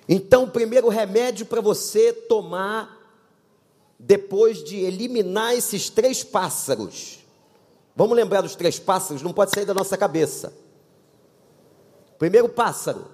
Então, 0.09 0.43
o 0.43 0.51
primeiro 0.51 0.89
remédio 0.89 1.45
para 1.45 1.61
você 1.61 2.13
tomar, 2.13 2.97
depois 3.99 4.63
de 4.63 4.77
eliminar 4.77 5.53
esses 5.53 5.89
três 5.89 6.23
pássaros, 6.23 7.17
Vamos 7.97 8.15
lembrar 8.15 8.41
dos 8.41 8.55
três 8.55 8.77
pássaros, 8.77 9.23
não 9.23 9.33
pode 9.33 9.49
sair 9.49 9.65
da 9.65 9.73
nossa 9.73 9.97
cabeça. 9.97 10.53
Primeiro 12.19 12.47
pássaro, 12.47 13.07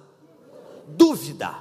dúvida. 0.86 1.56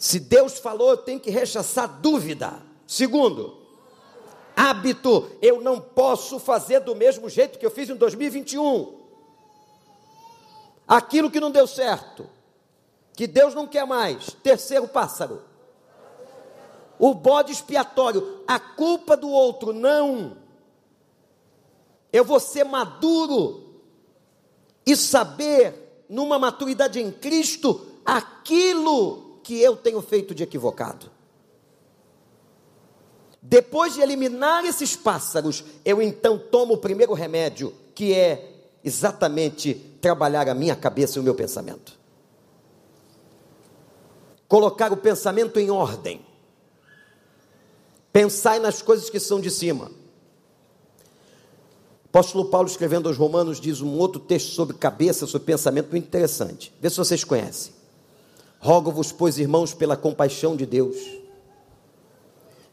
Se 0.00 0.18
Deus 0.18 0.58
falou, 0.58 0.96
tenho 0.96 1.20
que 1.20 1.28
rechaçar 1.28 1.86
dúvida. 2.00 2.62
Segundo, 2.86 3.58
hábito. 4.56 5.30
Eu 5.42 5.60
não 5.60 5.78
posso 5.78 6.38
fazer 6.38 6.80
do 6.80 6.96
mesmo 6.96 7.28
jeito 7.28 7.58
que 7.58 7.66
eu 7.66 7.70
fiz 7.70 7.90
em 7.90 7.94
2021. 7.94 8.98
Aquilo 10.88 11.30
que 11.30 11.38
não 11.38 11.50
deu 11.50 11.66
certo, 11.66 12.26
que 13.12 13.26
Deus 13.26 13.54
não 13.54 13.66
quer 13.66 13.86
mais. 13.86 14.30
Terceiro 14.42 14.88
pássaro. 14.88 15.42
O 16.98 17.12
bode 17.12 17.52
expiatório, 17.52 18.40
a 18.48 18.58
culpa 18.58 19.18
do 19.18 19.28
outro, 19.28 19.74
não. 19.74 20.34
Eu 22.10 22.24
vou 22.24 22.40
ser 22.40 22.64
maduro 22.64 23.82
e 24.86 24.96
saber, 24.96 26.04
numa 26.08 26.38
maturidade 26.38 26.98
em 26.98 27.12
Cristo, 27.12 27.86
aquilo 28.02 29.29
que 29.50 29.60
eu 29.60 29.74
tenho 29.76 30.00
feito 30.00 30.32
de 30.32 30.44
equivocado. 30.44 31.10
Depois 33.42 33.94
de 33.94 34.00
eliminar 34.00 34.64
esses 34.64 34.94
pássaros, 34.94 35.64
eu 35.84 36.00
então 36.00 36.38
tomo 36.38 36.74
o 36.74 36.78
primeiro 36.78 37.12
remédio, 37.14 37.74
que 37.92 38.14
é 38.14 38.48
exatamente 38.84 39.74
trabalhar 40.00 40.48
a 40.48 40.54
minha 40.54 40.76
cabeça 40.76 41.18
e 41.18 41.20
o 41.20 41.24
meu 41.24 41.34
pensamento. 41.34 41.98
Colocar 44.46 44.92
o 44.92 44.96
pensamento 44.96 45.58
em 45.58 45.68
ordem. 45.68 46.24
Pensai 48.12 48.60
nas 48.60 48.80
coisas 48.80 49.10
que 49.10 49.18
são 49.18 49.40
de 49.40 49.50
cima. 49.50 49.90
Apóstolo 52.04 52.44
Paulo, 52.44 52.68
escrevendo 52.68 53.08
aos 53.08 53.16
Romanos, 53.16 53.60
diz 53.60 53.80
um 53.80 53.98
outro 53.98 54.20
texto 54.20 54.52
sobre 54.52 54.76
cabeça, 54.76 55.26
sobre 55.26 55.46
pensamento 55.46 55.90
muito 55.90 56.06
interessante. 56.06 56.72
Vê 56.80 56.88
se 56.88 56.96
vocês 56.96 57.24
conhecem. 57.24 57.79
Rogo-vos, 58.60 59.10
pois, 59.10 59.38
irmãos, 59.38 59.74
pela 59.74 59.96
compaixão 59.96 60.54
de 60.54 60.64
Deus, 60.64 60.96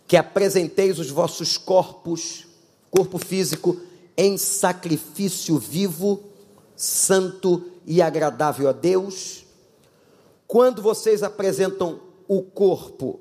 que 0.06 0.16
apresenteis 0.16 1.00
os 1.00 1.10
vossos 1.10 1.58
corpos, 1.58 2.46
corpo 2.92 3.18
físico, 3.18 3.80
em 4.16 4.38
sacrifício 4.38 5.58
vivo, 5.58 6.24
santo 6.76 7.72
e 7.86 8.02
agradável 8.02 8.70
a 8.70 8.72
Deus. 8.72 9.46
Quando 10.46 10.82
vocês 10.82 11.24
apresentam 11.24 12.00
o 12.28 12.44
corpo 12.44 13.20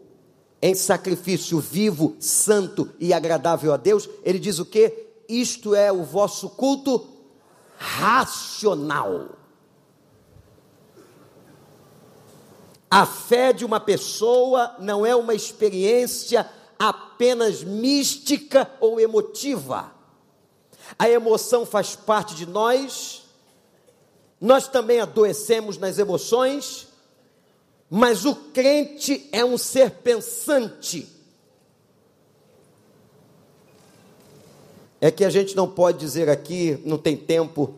em 0.61 0.75
sacrifício 0.75 1.59
vivo, 1.61 2.17
santo 2.21 2.91
e 2.99 3.15
agradável 3.15 3.73
a 3.73 3.77
Deus, 3.77 4.09
ele 4.23 4.39
diz 4.39 4.59
o 4.59 4.67
que? 4.67 5.07
isto 5.29 5.75
é 5.75 5.93
o 5.93 6.03
vosso 6.03 6.51
culto 6.51 7.07
racional. 7.77 9.37
A 12.97 13.05
fé 13.05 13.53
de 13.53 13.63
uma 13.63 13.79
pessoa 13.79 14.75
não 14.79 15.05
é 15.05 15.15
uma 15.15 15.35
experiência 15.35 16.49
apenas 16.79 17.63
mística 17.63 18.71
ou 18.81 18.99
emotiva. 18.99 19.93
A 20.99 21.07
emoção 21.07 21.67
faz 21.67 21.95
parte 21.95 22.35
de 22.35 22.47
nós, 22.47 23.25
nós 24.41 24.67
também 24.67 24.99
adoecemos 24.99 25.77
nas 25.77 25.99
emoções, 25.99 26.89
mas 27.91 28.25
o 28.25 28.35
crente 28.35 29.29
é 29.31 29.45
um 29.45 29.59
ser 29.59 29.91
pensante. 29.91 31.07
é 35.03 35.11
que 35.11 35.23
a 35.23 35.29
gente 35.29 35.55
não 35.55 35.69
pode 35.69 35.99
dizer 35.99 36.31
aqui, 36.31 36.81
não 36.83 36.97
tem 36.97 37.15
tempo, 37.15 37.75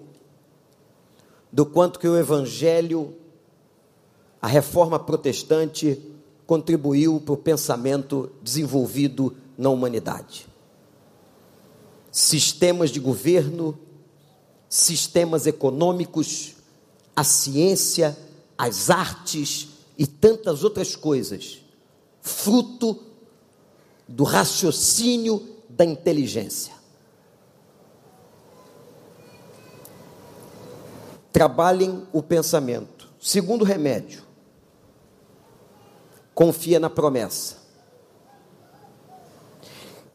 do 1.51 1.67
quanto 1.67 1.99
que 1.99 2.07
o 2.07 2.17
Evangelho, 2.17 3.18
a 4.41 4.47
reforma 4.47 4.99
protestante, 4.99 6.01
contribuiu 6.47 7.21
para 7.21 7.35
o 7.35 7.37
pensamento 7.37 8.31
desenvolvido 8.43 9.37
na 9.57 9.69
humanidade. 9.69 10.47
Sistemas 12.11 12.91
de 12.91 13.01
governo, 13.01 13.79
sistemas 14.69 15.47
econômicos, 15.47 16.55
a 17.15 17.25
ciência, 17.25 18.17
as 18.57 18.91
artes 18.91 19.69
e 19.99 20.07
tantas 20.07 20.65
outras 20.65 20.95
coisas, 20.95 21.59
fruto 22.21 23.03
do 24.07 24.25
raciocínio 24.25 25.47
da 25.69 25.85
inteligência. 25.85 26.73
Trabalhem 31.33 32.07
o 32.13 32.23
pensamento. 32.23 33.09
Segundo 33.21 33.65
remédio, 33.65 34.28
confia 36.39 36.79
na 36.79 36.89
promessa. 36.89 37.57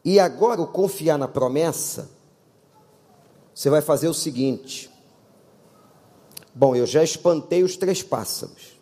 E 0.02 0.18
agora, 0.18 0.62
o 0.62 0.66
confiar 0.66 1.18
na 1.18 1.28
promessa, 1.28 2.08
você 3.54 3.68
vai 3.68 3.82
fazer 3.82 4.08
o 4.08 4.14
seguinte. 4.14 4.90
Bom, 6.54 6.74
eu 6.74 6.86
já 6.86 7.04
espantei 7.04 7.62
os 7.62 7.76
três 7.76 8.02
pássaros. 8.02 8.80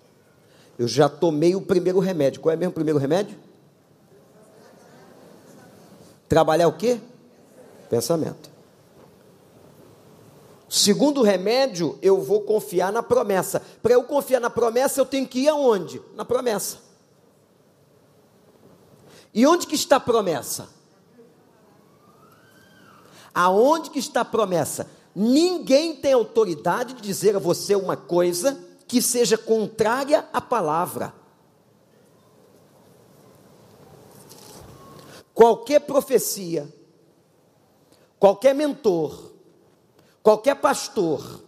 Eu 0.78 0.86
já 0.86 1.09
tomei 1.09 1.57
o 1.57 1.61
primeiro 1.61 1.99
remédio. 1.99 2.40
Qual 2.40 2.53
é 2.53 2.57
mesmo 2.57 2.70
o 2.70 2.74
primeiro 2.74 3.01
remédio? 3.01 3.36
Trabalhar 6.28 6.68
o 6.68 6.76
quê? 6.76 7.01
Pensamento. 7.90 8.53
Segundo 10.68 11.22
remédio, 11.22 11.99
eu 12.01 12.22
vou 12.22 12.43
confiar 12.43 12.93
na 12.93 13.03
promessa. 13.03 13.61
Para 13.82 13.95
eu 13.95 14.05
confiar 14.05 14.38
na 14.38 14.49
promessa, 14.49 15.01
eu 15.01 15.05
tenho 15.05 15.26
que 15.26 15.40
ir 15.40 15.49
aonde? 15.49 16.01
Na 16.14 16.24
promessa. 16.24 16.91
E 19.34 19.46
onde 19.46 19.66
que 19.66 19.74
está 19.74 19.96
a 19.96 20.00
promessa? 20.00 20.68
Aonde 23.34 23.90
que 23.90 23.98
está 23.98 24.20
a 24.20 24.24
promessa? 24.24 24.90
Ninguém 25.14 25.96
tem 25.96 26.12
autoridade 26.12 26.94
de 26.94 27.02
dizer 27.02 27.36
a 27.36 27.38
você 27.38 27.74
uma 27.74 27.96
coisa 27.96 28.58
que 28.86 29.00
seja 29.00 29.38
contrária 29.38 30.28
à 30.32 30.40
palavra. 30.40 31.14
Qualquer 35.32 35.80
profecia, 35.80 36.72
qualquer 38.18 38.54
mentor, 38.54 39.32
qualquer 40.22 40.56
pastor, 40.56 41.42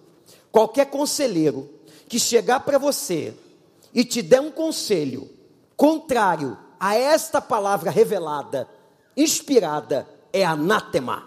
qualquer 0.51 0.87
conselheiro 0.87 1.69
que 2.09 2.19
chegar 2.19 2.61
para 2.61 2.79
você 2.79 3.35
e 3.93 4.05
te 4.05 4.23
der 4.23 4.41
um 4.41 4.51
conselho 4.51 5.29
contrário 5.77 6.64
a 6.85 6.95
esta 6.97 7.41
palavra 7.41 7.91
revelada, 7.91 8.69
inspirada, 9.17 10.07
é 10.33 10.45
anátema. 10.45 11.27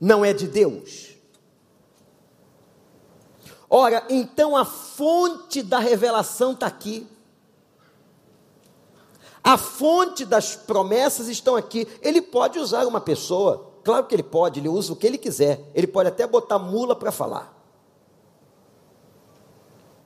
Não 0.00 0.24
é 0.24 0.32
de 0.32 0.46
Deus. 0.46 1.10
Ora, 3.68 4.02
então 4.08 4.56
a 4.56 4.64
fonte 4.64 5.62
da 5.62 5.78
revelação 5.78 6.52
está 6.52 6.66
aqui. 6.66 7.06
A 9.44 9.58
fonte 9.58 10.24
das 10.24 10.56
promessas 10.56 11.28
estão 11.28 11.56
aqui. 11.56 11.86
Ele 12.00 12.22
pode 12.22 12.58
usar 12.58 12.86
uma 12.86 13.00
pessoa 13.00 13.68
Claro 13.88 14.04
que 14.04 14.14
ele 14.14 14.22
pode, 14.22 14.60
ele 14.60 14.68
usa 14.68 14.92
o 14.92 14.96
que 14.96 15.06
ele 15.06 15.16
quiser. 15.16 15.70
Ele 15.74 15.86
pode 15.86 16.10
até 16.10 16.26
botar 16.26 16.58
mula 16.58 16.94
para 16.94 17.10
falar. 17.10 17.57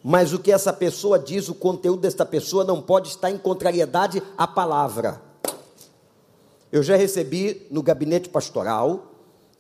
Mas 0.02 0.32
o 0.32 0.38
que 0.38 0.50
essa 0.50 0.72
pessoa 0.72 1.18
diz, 1.18 1.48
o 1.48 1.54
conteúdo 1.54 2.00
desta 2.00 2.26
pessoa 2.26 2.64
não 2.64 2.82
pode 2.82 3.08
estar 3.08 3.30
em 3.30 3.38
contrariedade 3.38 4.22
à 4.36 4.46
palavra. 4.46 5.22
Eu 6.72 6.82
já 6.82 6.96
recebi 6.96 7.66
no 7.70 7.82
gabinete 7.82 8.28
pastoral, 8.28 9.12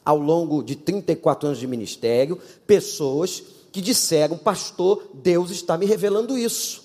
ao 0.04 0.18
longo 0.18 0.62
de 0.62 0.74
34 0.74 1.48
anos 1.48 1.60
de 1.60 1.66
ministério, 1.66 2.40
pessoas 2.66 3.42
que 3.70 3.80
disseram: 3.80 4.36
Pastor, 4.36 5.04
Deus 5.14 5.50
está 5.50 5.78
me 5.78 5.86
revelando 5.86 6.36
isso. 6.36 6.82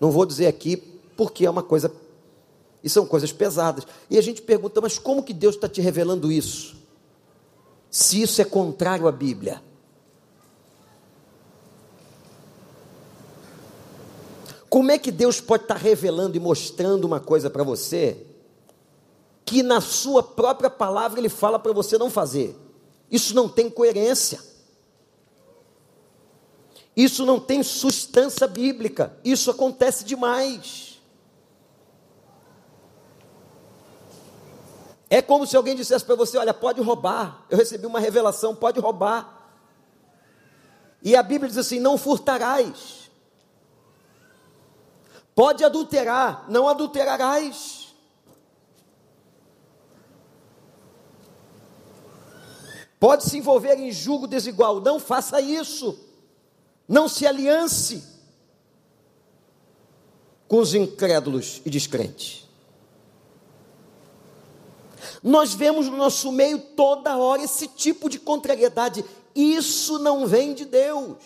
Não 0.00 0.10
vou 0.10 0.26
dizer 0.26 0.48
aqui 0.48 0.76
porque 1.16 1.46
é 1.46 1.50
uma 1.50 1.62
coisa 1.62 1.92
e 2.82 2.88
são 2.88 3.06
coisas 3.06 3.32
pesadas. 3.32 3.86
E 4.10 4.18
a 4.18 4.20
gente 4.20 4.42
pergunta, 4.42 4.80
mas 4.80 4.98
como 4.98 5.22
que 5.22 5.32
Deus 5.32 5.54
está 5.54 5.68
te 5.68 5.80
revelando 5.80 6.32
isso? 6.32 6.76
Se 7.88 8.20
isso 8.20 8.42
é 8.42 8.44
contrário 8.44 9.06
à 9.06 9.12
Bíblia. 9.12 9.62
Como 14.72 14.90
é 14.90 14.98
que 14.98 15.12
Deus 15.12 15.38
pode 15.38 15.64
estar 15.64 15.76
revelando 15.76 16.34
e 16.34 16.40
mostrando 16.40 17.04
uma 17.04 17.20
coisa 17.20 17.50
para 17.50 17.62
você 17.62 18.24
que 19.44 19.62
na 19.62 19.82
sua 19.82 20.22
própria 20.22 20.70
palavra 20.70 21.20
ele 21.20 21.28
fala 21.28 21.58
para 21.58 21.74
você 21.74 21.98
não 21.98 22.08
fazer? 22.08 22.56
Isso 23.10 23.34
não 23.34 23.50
tem 23.50 23.68
coerência. 23.68 24.42
Isso 26.96 27.26
não 27.26 27.38
tem 27.38 27.62
substância 27.62 28.46
bíblica. 28.46 29.14
Isso 29.22 29.50
acontece 29.50 30.06
demais. 30.06 30.98
É 35.10 35.20
como 35.20 35.46
se 35.46 35.54
alguém 35.54 35.76
dissesse 35.76 36.06
para 36.06 36.14
você: 36.16 36.38
Olha, 36.38 36.54
pode 36.54 36.80
roubar. 36.80 37.44
Eu 37.50 37.58
recebi 37.58 37.84
uma 37.84 38.00
revelação, 38.00 38.54
pode 38.54 38.80
roubar. 38.80 39.52
E 41.02 41.14
a 41.14 41.22
Bíblia 41.22 41.50
diz 41.50 41.58
assim: 41.58 41.78
Não 41.78 41.98
furtarás. 41.98 43.01
Pode 45.34 45.64
adulterar, 45.64 46.44
não 46.48 46.68
adulterarás. 46.68 47.94
Pode 53.00 53.24
se 53.24 53.38
envolver 53.38 53.78
em 53.78 53.90
julgo 53.90 54.26
desigual, 54.26 54.80
não 54.80 55.00
faça 55.00 55.40
isso. 55.40 55.98
Não 56.86 57.08
se 57.08 57.26
aliance 57.26 58.04
com 60.46 60.58
os 60.58 60.74
incrédulos 60.74 61.62
e 61.64 61.70
descrentes. 61.70 62.46
Nós 65.22 65.54
vemos 65.54 65.88
no 65.88 65.96
nosso 65.96 66.30
meio 66.30 66.58
toda 66.58 67.16
hora 67.16 67.42
esse 67.42 67.66
tipo 67.66 68.08
de 68.08 68.18
contrariedade. 68.18 69.04
Isso 69.34 69.98
não 69.98 70.26
vem 70.26 70.52
de 70.52 70.64
Deus. 70.64 71.16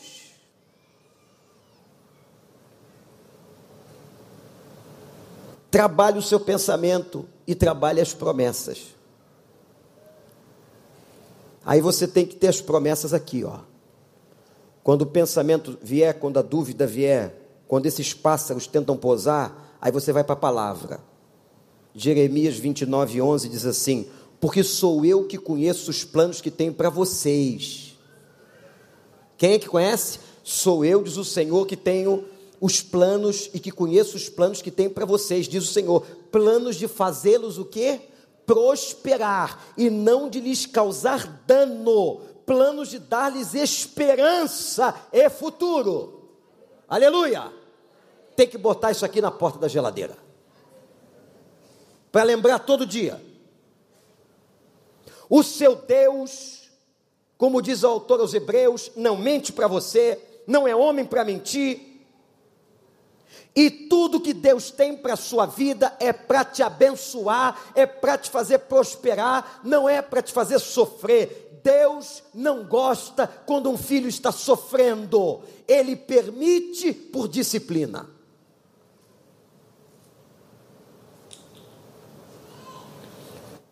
Trabalhe 5.76 6.18
o 6.18 6.22
seu 6.22 6.40
pensamento 6.40 7.26
e 7.46 7.54
trabalhe 7.54 8.00
as 8.00 8.14
promessas. 8.14 8.94
Aí 11.66 11.82
você 11.82 12.08
tem 12.08 12.24
que 12.24 12.34
ter 12.34 12.48
as 12.48 12.62
promessas 12.62 13.12
aqui, 13.12 13.44
ó. 13.44 13.58
Quando 14.82 15.02
o 15.02 15.06
pensamento 15.06 15.76
vier, 15.82 16.18
quando 16.18 16.38
a 16.38 16.42
dúvida 16.42 16.86
vier, 16.86 17.34
quando 17.68 17.84
esses 17.84 18.14
pássaros 18.14 18.66
tentam 18.66 18.96
pousar, 18.96 19.76
aí 19.78 19.92
você 19.92 20.14
vai 20.14 20.24
para 20.24 20.32
a 20.32 20.38
palavra. 20.38 20.98
Jeremias 21.94 22.56
29, 22.56 23.20
11 23.20 23.46
diz 23.50 23.66
assim: 23.66 24.08
Porque 24.40 24.62
sou 24.62 25.04
eu 25.04 25.26
que 25.26 25.36
conheço 25.36 25.90
os 25.90 26.04
planos 26.04 26.40
que 26.40 26.50
tenho 26.50 26.72
para 26.72 26.88
vocês. 26.88 27.98
Quem 29.36 29.52
é 29.52 29.58
que 29.58 29.68
conhece? 29.68 30.20
Sou 30.42 30.86
eu, 30.86 31.02
diz 31.02 31.18
o 31.18 31.24
Senhor, 31.24 31.66
que 31.66 31.76
tenho 31.76 32.24
os 32.60 32.82
planos 32.82 33.50
e 33.52 33.60
que 33.60 33.70
conheço 33.70 34.16
os 34.16 34.28
planos 34.28 34.62
que 34.62 34.70
tenho 34.70 34.90
para 34.90 35.04
vocês, 35.04 35.46
diz 35.46 35.64
o 35.64 35.72
Senhor. 35.72 36.06
Planos 36.30 36.76
de 36.76 36.88
fazê-los 36.88 37.58
o 37.58 37.64
quê? 37.64 38.00
Prosperar 38.44 39.64
e 39.76 39.90
não 39.90 40.28
de 40.28 40.40
lhes 40.40 40.66
causar 40.66 41.26
dano. 41.46 42.20
Planos 42.44 42.88
de 42.90 42.98
dar-lhes 42.98 43.54
esperança 43.54 44.94
e 45.12 45.28
futuro. 45.28 46.30
Aleluia! 46.88 47.52
Tem 48.36 48.46
que 48.46 48.58
botar 48.58 48.92
isso 48.92 49.04
aqui 49.04 49.20
na 49.20 49.30
porta 49.30 49.58
da 49.58 49.68
geladeira 49.68 50.26
para 52.16 52.24
lembrar 52.24 52.60
todo 52.60 52.86
dia. 52.86 53.22
O 55.28 55.42
seu 55.42 55.74
Deus, 55.74 56.70
como 57.36 57.60
diz 57.60 57.82
o 57.82 57.88
autor 57.88 58.20
aos 58.20 58.32
Hebreus, 58.32 58.90
não 58.96 59.18
mente 59.18 59.52
para 59.52 59.68
você, 59.68 60.18
não 60.46 60.66
é 60.66 60.74
homem 60.74 61.04
para 61.04 61.26
mentir. 61.26 61.85
E 63.56 63.70
tudo 63.70 64.20
que 64.20 64.34
Deus 64.34 64.70
tem 64.70 64.94
para 64.94 65.14
a 65.14 65.16
sua 65.16 65.46
vida 65.46 65.96
é 65.98 66.12
para 66.12 66.44
te 66.44 66.62
abençoar, 66.62 67.58
é 67.74 67.86
para 67.86 68.18
te 68.18 68.28
fazer 68.28 68.58
prosperar, 68.58 69.62
não 69.64 69.88
é 69.88 70.02
para 70.02 70.20
te 70.20 70.30
fazer 70.30 70.58
sofrer. 70.58 71.58
Deus 71.64 72.22
não 72.34 72.64
gosta 72.64 73.26
quando 73.26 73.70
um 73.70 73.78
filho 73.78 74.08
está 74.08 74.30
sofrendo, 74.30 75.40
ele 75.66 75.96
permite 75.96 76.92
por 76.92 77.26
disciplina. 77.26 78.14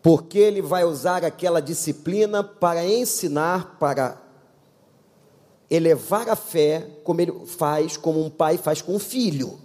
porque 0.05 0.37
ele 0.37 0.61
vai 0.61 0.83
usar 0.83 1.25
aquela 1.25 1.59
disciplina 1.59 2.43
para 2.43 2.85
ensinar, 2.85 3.79
para 3.79 4.21
elevar 5.67 6.29
a 6.29 6.35
fé, 6.35 6.87
como 7.03 7.21
ele 7.21 7.33
faz, 7.47 7.97
como 7.97 8.23
um 8.23 8.29
pai 8.29 8.55
faz 8.55 8.83
com 8.83 8.93
um 8.93 8.99
filho. 8.99 9.64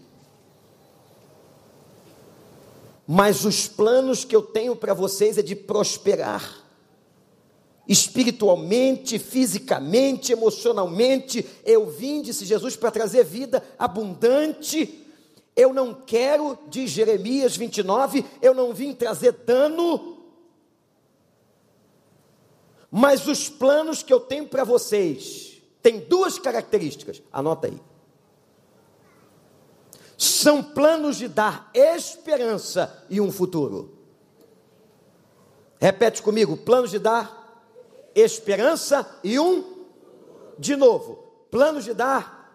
Mas 3.12 3.44
os 3.44 3.66
planos 3.66 4.24
que 4.24 4.36
eu 4.36 4.40
tenho 4.40 4.76
para 4.76 4.94
vocês 4.94 5.36
é 5.36 5.42
de 5.42 5.56
prosperar, 5.56 6.64
espiritualmente, 7.88 9.18
fisicamente, 9.18 10.30
emocionalmente. 10.30 11.44
Eu 11.64 11.90
vim, 11.90 12.22
disse 12.22 12.44
Jesus, 12.44 12.76
para 12.76 12.92
trazer 12.92 13.24
vida 13.24 13.64
abundante. 13.76 15.04
Eu 15.56 15.74
não 15.74 15.92
quero, 15.92 16.56
diz 16.68 16.92
Jeremias 16.92 17.56
29, 17.56 18.24
eu 18.40 18.54
não 18.54 18.72
vim 18.72 18.94
trazer 18.94 19.32
dano, 19.32 20.18
mas 22.92 23.26
os 23.26 23.48
planos 23.48 24.04
que 24.04 24.12
eu 24.12 24.20
tenho 24.20 24.46
para 24.46 24.62
vocês 24.62 25.60
têm 25.82 25.98
duas 25.98 26.38
características. 26.38 27.20
Anota 27.32 27.66
aí. 27.66 27.89
São 30.20 30.62
planos 30.62 31.16
de 31.16 31.28
dar 31.28 31.70
esperança 31.72 33.06
e 33.08 33.22
um 33.22 33.32
futuro. 33.32 33.90
Repete 35.80 36.20
comigo: 36.20 36.58
planos 36.58 36.90
de 36.90 36.98
dar 36.98 37.64
esperança 38.14 39.18
e 39.24 39.40
um. 39.40 39.64
De 40.58 40.76
novo, 40.76 41.24
planos 41.50 41.86
de 41.86 41.94
dar 41.94 42.54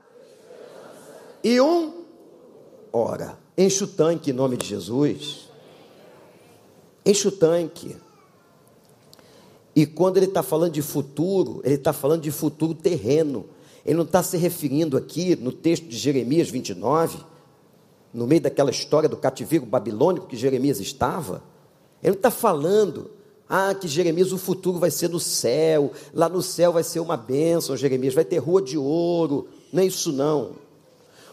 e 1.43 1.59
um. 1.59 2.05
Ora, 2.93 3.35
enche 3.57 3.83
o 3.83 3.87
tanque 3.87 4.29
em 4.29 4.33
nome 4.33 4.57
de 4.57 4.67
Jesus. 4.67 5.49
Enche 7.03 7.27
o 7.27 7.31
tanque. 7.31 7.97
E 9.75 9.87
quando 9.87 10.17
ele 10.17 10.27
está 10.27 10.43
falando 10.43 10.73
de 10.73 10.83
futuro, 10.83 11.61
ele 11.63 11.73
está 11.73 11.91
falando 11.91 12.21
de 12.21 12.29
futuro 12.29 12.75
terreno. 12.75 13.49
Ele 13.83 13.95
não 13.95 14.03
está 14.03 14.21
se 14.21 14.37
referindo 14.37 14.95
aqui 14.95 15.35
no 15.35 15.51
texto 15.51 15.87
de 15.87 15.97
Jeremias 15.97 16.47
29, 16.47 17.33
no 18.15 18.25
meio 18.25 18.41
daquela 18.41 18.71
história 18.71 19.09
do 19.09 19.17
cativeiro 19.17 19.65
babilônico 19.65 20.27
que 20.27 20.37
Jeremias 20.37 20.79
estava. 20.79 21.43
Ele 22.01 22.11
não 22.11 22.17
está 22.17 22.31
falando, 22.31 23.11
ah, 23.47 23.75
que 23.75 23.89
Jeremias 23.89 24.31
o 24.31 24.37
futuro 24.37 24.79
vai 24.79 24.89
ser 24.89 25.09
no 25.09 25.19
céu, 25.19 25.91
lá 26.13 26.29
no 26.29 26.41
céu 26.41 26.71
vai 26.71 26.83
ser 26.83 27.01
uma 27.01 27.17
bênção, 27.17 27.75
Jeremias, 27.75 28.13
vai 28.13 28.23
ter 28.23 28.37
rua 28.37 28.61
de 28.61 28.77
ouro. 28.77 29.49
Não 29.71 29.83
é 29.83 29.85
isso 29.85 30.13
não. 30.13 30.51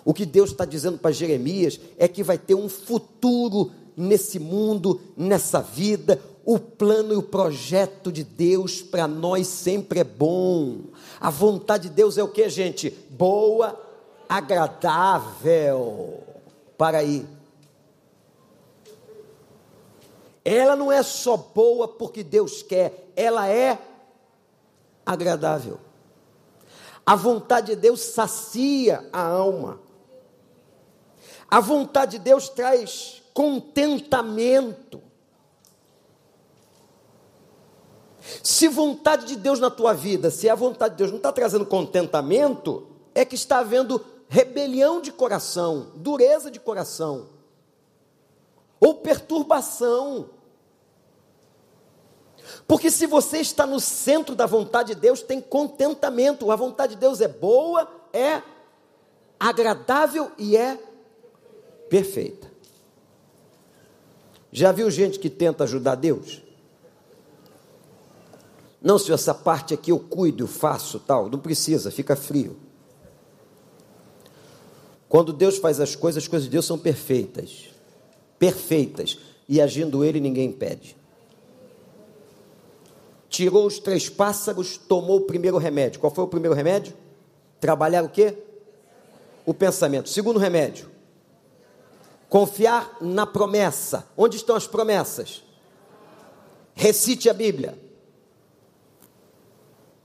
O 0.04 0.12
que 0.12 0.26
Deus 0.26 0.50
está 0.50 0.64
dizendo 0.64 0.98
para 0.98 1.12
Jeremias 1.12 1.78
é 1.96 2.08
que 2.08 2.24
vai 2.24 2.36
ter 2.36 2.56
um 2.56 2.68
futuro 2.68 3.70
nesse 3.96 4.40
mundo, 4.40 5.00
nessa 5.16 5.60
vida, 5.60 6.20
o 6.44 6.58
plano 6.58 7.12
e 7.12 7.16
o 7.16 7.22
projeto 7.22 8.10
de 8.10 8.24
Deus 8.24 8.82
para 8.82 9.06
nós 9.06 9.46
sempre 9.46 10.00
é 10.00 10.04
bom. 10.04 10.78
A 11.20 11.30
vontade 11.30 11.88
de 11.88 11.94
Deus 11.94 12.18
é 12.18 12.24
o 12.24 12.28
que, 12.28 12.48
gente? 12.48 12.90
Boa, 13.08 13.80
agradável. 14.28 16.31
Para. 16.82 16.98
Ela 20.44 20.74
não 20.74 20.90
é 20.90 21.00
só 21.04 21.36
boa 21.36 21.86
porque 21.86 22.24
Deus 22.24 22.60
quer, 22.60 23.12
ela 23.14 23.48
é 23.48 23.78
agradável. 25.06 25.78
A 27.06 27.14
vontade 27.14 27.76
de 27.76 27.80
Deus 27.80 28.00
sacia 28.00 29.08
a 29.12 29.22
alma. 29.24 29.78
A 31.48 31.60
vontade 31.60 32.18
de 32.18 32.24
Deus 32.24 32.48
traz 32.48 33.22
contentamento. 33.32 35.00
Se 38.42 38.66
vontade 38.66 39.26
de 39.26 39.36
Deus 39.36 39.60
na 39.60 39.70
tua 39.70 39.94
vida, 39.94 40.32
se 40.32 40.48
a 40.48 40.56
vontade 40.56 40.94
de 40.94 40.98
Deus 40.98 41.10
não 41.12 41.18
está 41.18 41.30
trazendo 41.30 41.64
contentamento, 41.64 42.88
é 43.14 43.24
que 43.24 43.36
está 43.36 43.60
havendo 43.60 44.04
rebelião 44.32 45.02
de 45.02 45.12
coração, 45.12 45.92
dureza 45.94 46.50
de 46.50 46.58
coração, 46.58 47.28
ou 48.80 48.94
perturbação. 48.94 50.30
Porque 52.66 52.90
se 52.90 53.06
você 53.06 53.40
está 53.40 53.66
no 53.66 53.78
centro 53.78 54.34
da 54.34 54.46
vontade 54.46 54.94
de 54.94 55.00
Deus, 55.02 55.20
tem 55.20 55.38
contentamento. 55.38 56.50
A 56.50 56.56
vontade 56.56 56.94
de 56.94 57.00
Deus 57.00 57.20
é 57.20 57.28
boa, 57.28 57.86
é 58.10 58.40
agradável 59.38 60.32
e 60.38 60.56
é 60.56 60.82
perfeita. 61.90 62.50
Já 64.50 64.72
viu 64.72 64.90
gente 64.90 65.18
que 65.18 65.28
tenta 65.28 65.64
ajudar 65.64 65.94
Deus? 65.96 66.40
Não, 68.80 68.98
senhor, 68.98 69.16
essa 69.16 69.34
parte 69.34 69.74
aqui 69.74 69.92
eu 69.92 70.00
cuido, 70.00 70.44
eu 70.44 70.48
faço, 70.48 70.98
tal. 71.00 71.28
Não 71.28 71.38
precisa, 71.38 71.90
fica 71.90 72.16
frio. 72.16 72.71
Quando 75.12 75.30
Deus 75.30 75.58
faz 75.58 75.78
as 75.78 75.94
coisas, 75.94 76.22
as 76.22 76.26
coisas 76.26 76.46
de 76.46 76.52
Deus 76.52 76.64
são 76.64 76.78
perfeitas. 76.78 77.68
Perfeitas. 78.38 79.18
E 79.46 79.60
agindo 79.60 80.02
Ele, 80.02 80.18
ninguém 80.18 80.48
impede. 80.48 80.96
Tirou 83.28 83.66
os 83.66 83.78
três 83.78 84.08
pássaros, 84.08 84.78
tomou 84.78 85.18
o 85.18 85.26
primeiro 85.26 85.58
remédio. 85.58 86.00
Qual 86.00 86.10
foi 86.10 86.24
o 86.24 86.28
primeiro 86.28 86.56
remédio? 86.56 86.94
Trabalhar 87.60 88.02
o 88.02 88.08
quê? 88.08 88.38
O 89.44 89.52
pensamento. 89.52 90.08
Segundo 90.08 90.38
remédio, 90.38 90.90
confiar 92.30 92.96
na 92.98 93.26
promessa. 93.26 94.06
Onde 94.16 94.38
estão 94.38 94.56
as 94.56 94.66
promessas? 94.66 95.42
recite 96.74 97.28
a 97.28 97.34
Bíblia. 97.34 97.78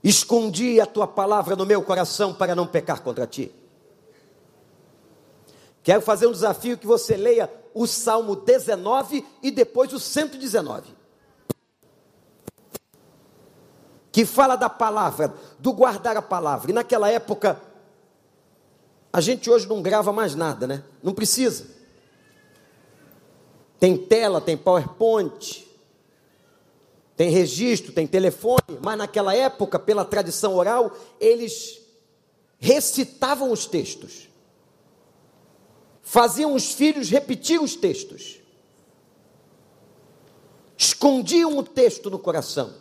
Escondi 0.04 0.78
a 0.82 0.84
tua 0.84 1.06
palavra 1.06 1.56
no 1.56 1.64
meu 1.64 1.80
coração 1.80 2.34
para 2.34 2.54
não 2.54 2.66
pecar 2.66 3.02
contra 3.02 3.26
ti. 3.26 3.57
Quero 5.82 6.02
fazer 6.02 6.26
um 6.26 6.32
desafio 6.32 6.76
que 6.76 6.86
você 6.86 7.16
leia 7.16 7.50
o 7.74 7.86
Salmo 7.86 8.34
19 8.34 9.24
e 9.42 9.50
depois 9.50 9.92
o 9.92 10.00
119. 10.00 10.96
Que 14.10 14.24
fala 14.24 14.56
da 14.56 14.68
palavra, 14.68 15.32
do 15.58 15.72
guardar 15.72 16.16
a 16.16 16.22
palavra. 16.22 16.70
E 16.70 16.74
naquela 16.74 17.08
época, 17.08 17.60
a 19.12 19.20
gente 19.20 19.48
hoje 19.48 19.68
não 19.68 19.80
grava 19.80 20.12
mais 20.12 20.34
nada, 20.34 20.66
né? 20.66 20.82
Não 21.02 21.14
precisa. 21.14 21.66
Tem 23.78 23.96
tela, 23.96 24.40
tem 24.40 24.56
PowerPoint, 24.56 25.64
tem 27.16 27.30
registro, 27.30 27.92
tem 27.92 28.06
telefone, 28.06 28.78
mas 28.82 28.98
naquela 28.98 29.34
época, 29.34 29.78
pela 29.78 30.04
tradição 30.04 30.54
oral, 30.56 30.92
eles 31.20 31.80
recitavam 32.58 33.52
os 33.52 33.66
textos 33.66 34.27
faziam 36.08 36.54
os 36.54 36.72
filhos 36.72 37.10
repetir 37.10 37.60
os 37.60 37.76
textos, 37.76 38.40
escondiam 40.74 41.58
o 41.58 41.62
texto 41.62 42.08
no 42.08 42.18
coração. 42.18 42.72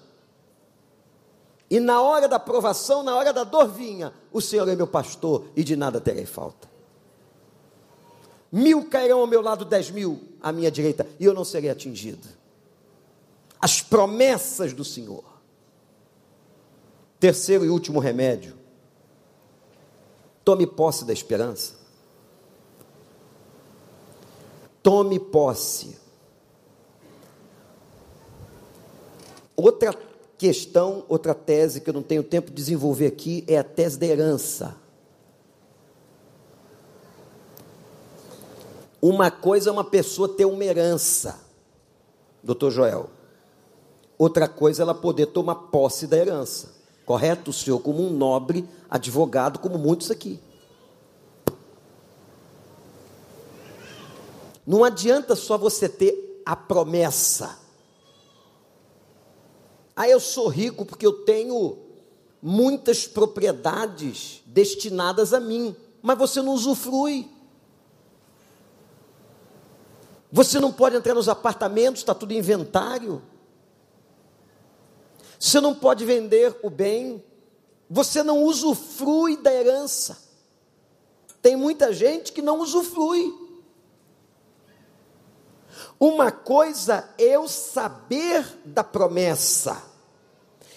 E 1.69 1.77
na 1.77 2.01
hora 2.01 2.29
da 2.29 2.39
provação, 2.39 3.03
na 3.03 3.13
hora 3.13 3.33
da 3.33 3.43
dor 3.43 3.67
vinha, 3.67 4.13
o 4.31 4.39
Senhor 4.39 4.65
é 4.69 4.77
meu 4.77 4.87
pastor 4.87 5.43
e 5.57 5.61
de 5.61 5.75
nada 5.75 5.99
terei 5.99 6.25
falta. 6.25 6.69
Mil 8.49 8.85
cairão 8.85 9.19
ao 9.19 9.27
meu 9.27 9.41
lado, 9.41 9.65
dez 9.65 9.91
mil 9.91 10.21
à 10.41 10.53
minha 10.53 10.71
direita, 10.71 11.05
e 11.19 11.25
eu 11.25 11.33
não 11.33 11.43
serei 11.43 11.69
atingido. 11.69 12.29
As 13.59 13.81
promessas 13.81 14.71
do 14.71 14.85
Senhor. 14.85 15.25
Terceiro 17.19 17.65
e 17.65 17.69
último 17.69 17.99
remédio. 17.99 18.55
Tome 20.45 20.65
posse 20.65 21.03
da 21.03 21.11
esperança. 21.11 21.76
Tome 24.87 25.19
posse. 25.19 25.97
Outra 29.53 29.93
questão, 30.37 31.03
outra 31.09 31.35
tese 31.35 31.81
que 31.81 31.89
eu 31.89 31.93
não 31.93 32.01
tenho 32.01 32.23
tempo 32.23 32.47
de 32.47 32.55
desenvolver 32.55 33.07
aqui 33.07 33.43
é 33.49 33.57
a 33.57 33.65
tese 33.65 33.99
da 33.99 34.05
herança. 34.05 34.77
Uma 39.01 39.29
coisa 39.29 39.69
é 39.69 39.73
uma 39.73 39.83
pessoa 39.83 40.29
ter 40.29 40.45
uma 40.45 40.63
herança, 40.63 41.37
doutor 42.41 42.71
Joel. 42.71 43.09
Outra 44.17 44.47
coisa 44.47 44.81
é 44.81 44.83
ela 44.83 44.95
poder 44.95 45.25
tomar 45.25 45.55
posse 45.55 46.07
da 46.07 46.15
herança. 46.15 46.69
Correto? 47.05 47.51
O 47.51 47.53
senhor, 47.53 47.79
como 47.79 48.07
um 48.07 48.09
nobre 48.09 48.65
advogado, 48.89 49.59
como 49.59 49.77
muitos 49.77 50.09
aqui. 50.09 50.39
Não 54.67 54.83
adianta 54.83 55.33
só 55.33 55.57
você 55.57 55.87
ter 55.87 56.43
a 56.45 56.53
promessa. 56.53 57.57
Ah, 59.95 60.09
eu 60.09 60.19
sou 60.19 60.49
rico 60.49 60.85
porque 60.85 61.07
eu 61.07 61.23
tenho 61.23 61.77
muitas 62.41 63.07
propriedades 63.07 64.41
destinadas 64.45 65.33
a 65.33 65.39
mim, 65.39 65.73
mas 66.01 66.17
você 66.17 66.41
não 66.41 66.51
usufrui. 66.51 67.31
Você 70.29 70.59
não 70.59 70.73
pode 70.73 70.97
entrar 70.97 71.13
nos 71.13 71.29
apartamentos, 71.29 72.01
está 72.01 72.13
tudo 72.13 72.33
inventário. 72.33 73.21
Você 75.39 75.61
não 75.61 75.73
pode 75.73 76.03
vender 76.03 76.59
o 76.61 76.69
bem. 76.69 77.23
Você 77.89 78.21
não 78.21 78.43
usufrui 78.43 79.37
da 79.37 79.53
herança. 79.53 80.21
Tem 81.41 81.55
muita 81.55 81.93
gente 81.93 82.33
que 82.33 82.41
não 82.41 82.59
usufrui. 82.59 83.46
Uma 85.99 86.31
coisa 86.31 87.09
é 87.17 87.35
eu 87.35 87.47
saber 87.47 88.45
da 88.63 88.83
promessa, 88.83 89.81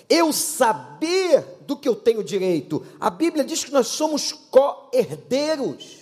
eu 0.09 0.33
saber 0.33 1.59
do 1.67 1.77
que 1.77 1.89
eu 1.89 1.95
tenho 1.95 2.25
direito. 2.25 2.85
A 2.99 3.11
Bíblia 3.11 3.45
diz 3.45 3.63
que 3.63 3.71
nós 3.71 3.89
somos 3.89 4.33
co-herdeiros. 4.33 5.99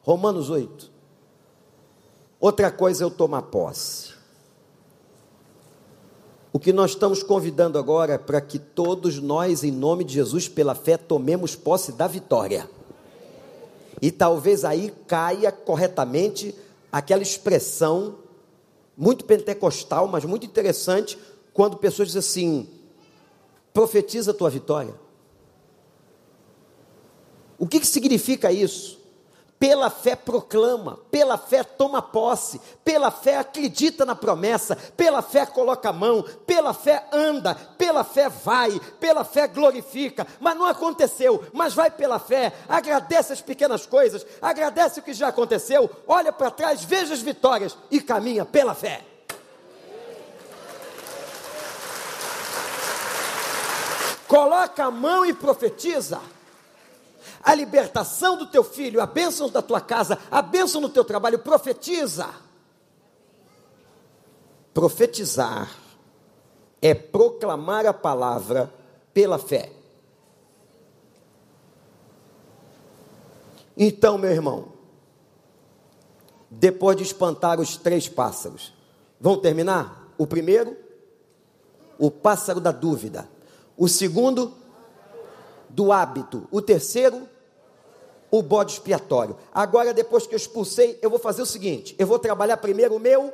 Romanos 0.00 0.48
8. 0.48 0.90
Outra 2.40 2.70
coisa 2.70 3.04
é 3.04 3.06
eu 3.06 3.10
tomar 3.10 3.42
posse. 3.42 4.16
O 6.50 6.58
que 6.58 6.72
nós 6.72 6.92
estamos 6.92 7.22
convidando 7.22 7.78
agora 7.78 8.14
é 8.14 8.18
para 8.18 8.40
que 8.40 8.58
todos 8.58 9.20
nós, 9.20 9.62
em 9.62 9.70
nome 9.70 10.02
de 10.02 10.14
Jesus, 10.14 10.48
pela 10.48 10.74
fé, 10.74 10.96
tomemos 10.96 11.54
posse 11.54 11.92
da 11.92 12.06
vitória. 12.06 12.68
E 14.00 14.10
talvez 14.10 14.64
aí 14.64 14.92
caia 15.06 15.52
corretamente 15.52 16.54
aquela 16.90 17.22
expressão 17.22 18.14
muito 18.98 19.24
pentecostal, 19.24 20.08
mas 20.08 20.24
muito 20.24 20.44
interessante, 20.44 21.16
quando 21.52 21.76
pessoas 21.76 22.08
dizem 22.08 22.18
assim: 22.18 22.68
profetiza 23.72 24.32
a 24.32 24.34
tua 24.34 24.50
vitória. 24.50 24.94
O 27.56 27.66
que, 27.66 27.78
que 27.78 27.86
significa 27.86 28.50
isso? 28.50 28.97
Pela 29.58 29.90
fé 29.90 30.14
proclama, 30.14 31.00
pela 31.10 31.36
fé 31.36 31.64
toma 31.64 32.00
posse, 32.00 32.60
pela 32.84 33.10
fé 33.10 33.38
acredita 33.38 34.06
na 34.06 34.14
promessa, 34.14 34.76
pela 34.96 35.20
fé 35.20 35.44
coloca 35.46 35.88
a 35.88 35.92
mão, 35.92 36.24
pela 36.46 36.72
fé 36.72 37.04
anda, 37.12 37.56
pela 37.76 38.04
fé 38.04 38.28
vai, 38.28 38.80
pela 39.00 39.24
fé 39.24 39.48
glorifica. 39.48 40.24
Mas 40.38 40.56
não 40.56 40.64
aconteceu, 40.64 41.44
mas 41.52 41.74
vai 41.74 41.90
pela 41.90 42.20
fé, 42.20 42.52
agradece 42.68 43.32
as 43.32 43.40
pequenas 43.40 43.84
coisas, 43.84 44.24
agradece 44.40 45.00
o 45.00 45.02
que 45.02 45.12
já 45.12 45.26
aconteceu, 45.26 45.90
olha 46.06 46.32
para 46.32 46.52
trás, 46.52 46.84
veja 46.84 47.12
as 47.12 47.20
vitórias 47.20 47.76
e 47.90 48.00
caminha 48.00 48.44
pela 48.44 48.76
fé. 48.76 49.04
Coloca 54.28 54.84
a 54.84 54.90
mão 54.90 55.24
e 55.24 55.32
profetiza 55.32 56.20
a 57.48 57.54
libertação 57.54 58.36
do 58.36 58.44
teu 58.44 58.62
filho, 58.62 59.00
a 59.00 59.06
bênção 59.06 59.48
da 59.48 59.62
tua 59.62 59.80
casa, 59.80 60.18
a 60.30 60.42
bênção 60.42 60.82
no 60.82 60.88
teu 60.90 61.02
trabalho, 61.02 61.38
profetiza. 61.38 62.28
Profetizar 64.74 65.74
é 66.82 66.92
proclamar 66.92 67.86
a 67.86 67.94
palavra 67.94 68.70
pela 69.14 69.38
fé. 69.38 69.72
Então, 73.78 74.18
meu 74.18 74.30
irmão, 74.30 74.74
depois 76.50 76.98
de 76.98 77.02
espantar 77.02 77.58
os 77.58 77.78
três 77.78 78.06
pássaros, 78.06 78.74
vão 79.18 79.40
terminar? 79.40 80.12
O 80.18 80.26
primeiro, 80.26 80.76
o 81.98 82.10
pássaro 82.10 82.60
da 82.60 82.72
dúvida. 82.72 83.26
O 83.74 83.88
segundo, 83.88 84.52
do 85.70 85.92
hábito. 85.92 86.46
O 86.50 86.60
terceiro, 86.60 87.26
o 88.30 88.42
bode 88.42 88.72
expiatório. 88.72 89.36
Agora, 89.52 89.94
depois 89.94 90.26
que 90.26 90.34
eu 90.34 90.36
expulsei, 90.36 90.98
eu 91.02 91.10
vou 91.10 91.18
fazer 91.18 91.42
o 91.42 91.46
seguinte: 91.46 91.94
eu 91.98 92.06
vou 92.06 92.18
trabalhar 92.18 92.56
primeiro 92.58 92.96
o 92.96 93.00
meu 93.00 93.32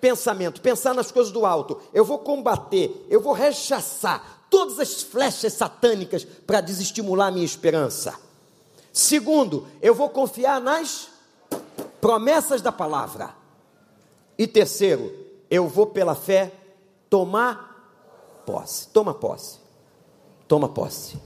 pensamento, 0.00 0.60
pensar 0.60 0.94
nas 0.94 1.12
coisas 1.12 1.32
do 1.32 1.46
alto. 1.46 1.80
Eu 1.92 2.04
vou 2.04 2.18
combater, 2.18 3.06
eu 3.08 3.20
vou 3.20 3.32
rechaçar 3.32 4.46
todas 4.50 4.78
as 4.78 5.02
flechas 5.02 5.52
satânicas 5.52 6.24
para 6.24 6.60
desestimular 6.60 7.28
a 7.28 7.30
minha 7.30 7.44
esperança. 7.44 8.18
Segundo, 8.92 9.66
eu 9.80 9.94
vou 9.94 10.10
confiar 10.10 10.60
nas 10.60 11.08
promessas 12.00 12.60
da 12.60 12.70
palavra. 12.72 13.34
E 14.36 14.46
terceiro, 14.46 15.12
eu 15.50 15.68
vou 15.68 15.86
pela 15.86 16.14
fé 16.14 16.52
tomar 17.08 18.42
posse. 18.44 18.88
Toma 18.88 19.14
posse. 19.14 19.58
Toma 20.48 20.68
posse. 20.68 21.16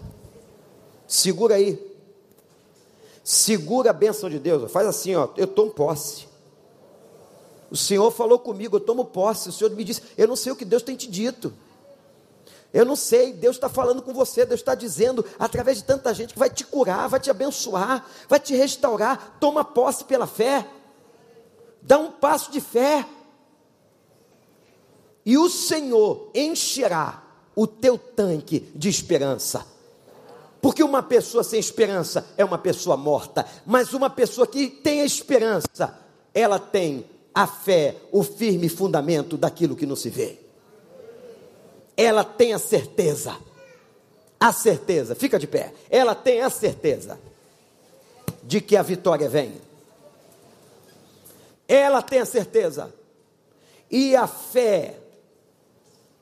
Segura 1.06 1.54
aí. 1.54 1.85
Segura 3.28 3.90
a 3.90 3.92
bênção 3.92 4.30
de 4.30 4.38
Deus. 4.38 4.70
Faz 4.70 4.86
assim, 4.86 5.16
ó. 5.16 5.28
Eu 5.36 5.48
tomo 5.48 5.72
posse. 5.72 6.28
O 7.68 7.76
Senhor 7.76 8.08
falou 8.12 8.38
comigo, 8.38 8.76
eu 8.76 8.80
tomo 8.80 9.04
posse. 9.04 9.48
O 9.48 9.52
Senhor 9.52 9.68
me 9.72 9.82
disse, 9.82 10.00
eu 10.16 10.28
não 10.28 10.36
sei 10.36 10.52
o 10.52 10.56
que 10.56 10.64
Deus 10.64 10.80
tem 10.80 10.94
te 10.94 11.10
dito. 11.10 11.52
Eu 12.72 12.84
não 12.84 12.94
sei, 12.94 13.32
Deus 13.32 13.56
está 13.56 13.68
falando 13.68 14.00
com 14.00 14.14
você, 14.14 14.46
Deus 14.46 14.60
está 14.60 14.76
dizendo, 14.76 15.24
através 15.40 15.78
de 15.78 15.82
tanta 15.82 16.14
gente, 16.14 16.34
que 16.34 16.38
vai 16.38 16.48
te 16.48 16.64
curar, 16.64 17.08
vai 17.08 17.18
te 17.18 17.28
abençoar, 17.28 18.06
vai 18.28 18.38
te 18.38 18.54
restaurar. 18.54 19.38
Toma 19.40 19.64
posse 19.64 20.04
pela 20.04 20.28
fé, 20.28 20.64
dá 21.82 21.98
um 21.98 22.12
passo 22.12 22.52
de 22.52 22.60
fé, 22.60 23.04
e 25.24 25.36
o 25.36 25.50
Senhor 25.50 26.30
encherá 26.32 27.24
o 27.56 27.66
teu 27.66 27.98
tanque 27.98 28.70
de 28.72 28.88
esperança. 28.88 29.66
Porque 30.66 30.82
uma 30.82 31.00
pessoa 31.00 31.44
sem 31.44 31.60
esperança 31.60 32.26
é 32.36 32.44
uma 32.44 32.58
pessoa 32.58 32.96
morta, 32.96 33.46
mas 33.64 33.94
uma 33.94 34.10
pessoa 34.10 34.48
que 34.48 34.66
tem 34.66 35.04
esperança, 35.04 35.96
ela 36.34 36.58
tem 36.58 37.06
a 37.32 37.46
fé, 37.46 37.94
o 38.10 38.24
firme 38.24 38.68
fundamento 38.68 39.36
daquilo 39.36 39.76
que 39.76 39.86
não 39.86 39.94
se 39.94 40.10
vê. 40.10 40.40
ela 41.96 42.24
tem 42.24 42.52
a 42.52 42.58
certeza, 42.58 43.36
a 44.40 44.52
certeza, 44.52 45.14
fica 45.14 45.38
de 45.38 45.46
pé, 45.46 45.72
ela 45.88 46.16
tem 46.16 46.42
a 46.42 46.50
certeza 46.50 47.16
de 48.42 48.60
que 48.60 48.76
a 48.76 48.82
vitória 48.82 49.28
vem. 49.28 49.60
Ela 51.68 52.02
tem 52.02 52.18
a 52.18 52.26
certeza. 52.26 52.92
E 53.88 54.16
a 54.16 54.26
fé, 54.26 54.98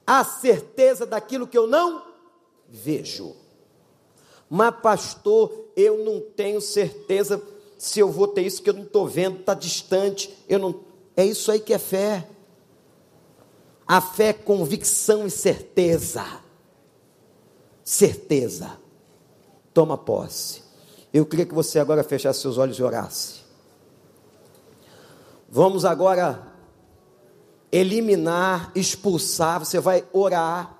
a 0.07 0.23
certeza 0.23 1.07
daquilo 1.07 1.47
que 1.47 1.57
eu 1.57 1.67
não 1.67 2.05
vejo. 2.69 3.43
Mas, 4.55 4.77
pastor, 4.81 5.53
eu 5.75 6.05
não 6.05 6.21
tenho 6.21 6.61
certeza 6.61 7.43
se 7.77 7.99
eu 7.99 8.09
vou 8.09 8.29
ter 8.29 8.43
isso 8.43 8.63
que 8.63 8.71
eu 8.71 8.75
não 8.75 8.85
estou 8.85 9.05
vendo, 9.05 9.41
está 9.41 9.53
distante. 9.53 10.33
Eu 10.49 10.61
não. 10.61 10.81
É 11.17 11.27
isso 11.27 11.51
aí 11.51 11.59
que 11.59 11.75
é 11.75 11.79
fé. 11.79 12.29
A 13.85 14.01
fé 14.01 14.29
é 14.29 14.33
convicção 14.33 15.27
e 15.27 15.31
certeza. 15.31 16.25
Certeza. 17.83 18.79
Toma 19.73 19.99
posse. 19.99 20.63
Eu 21.13 21.27
queria 21.27 21.47
que 21.47 21.55
você 21.55 21.81
agora 21.81 22.05
fechasse 22.05 22.41
seus 22.41 22.57
olhos 22.57 22.79
e 22.79 22.83
orasse. 22.85 23.41
Vamos 25.49 25.85
agora 25.85 26.47
eliminar, 27.73 28.71
expulsar. 28.73 29.59
Você 29.59 29.81
vai 29.81 30.05
orar. 30.13 30.74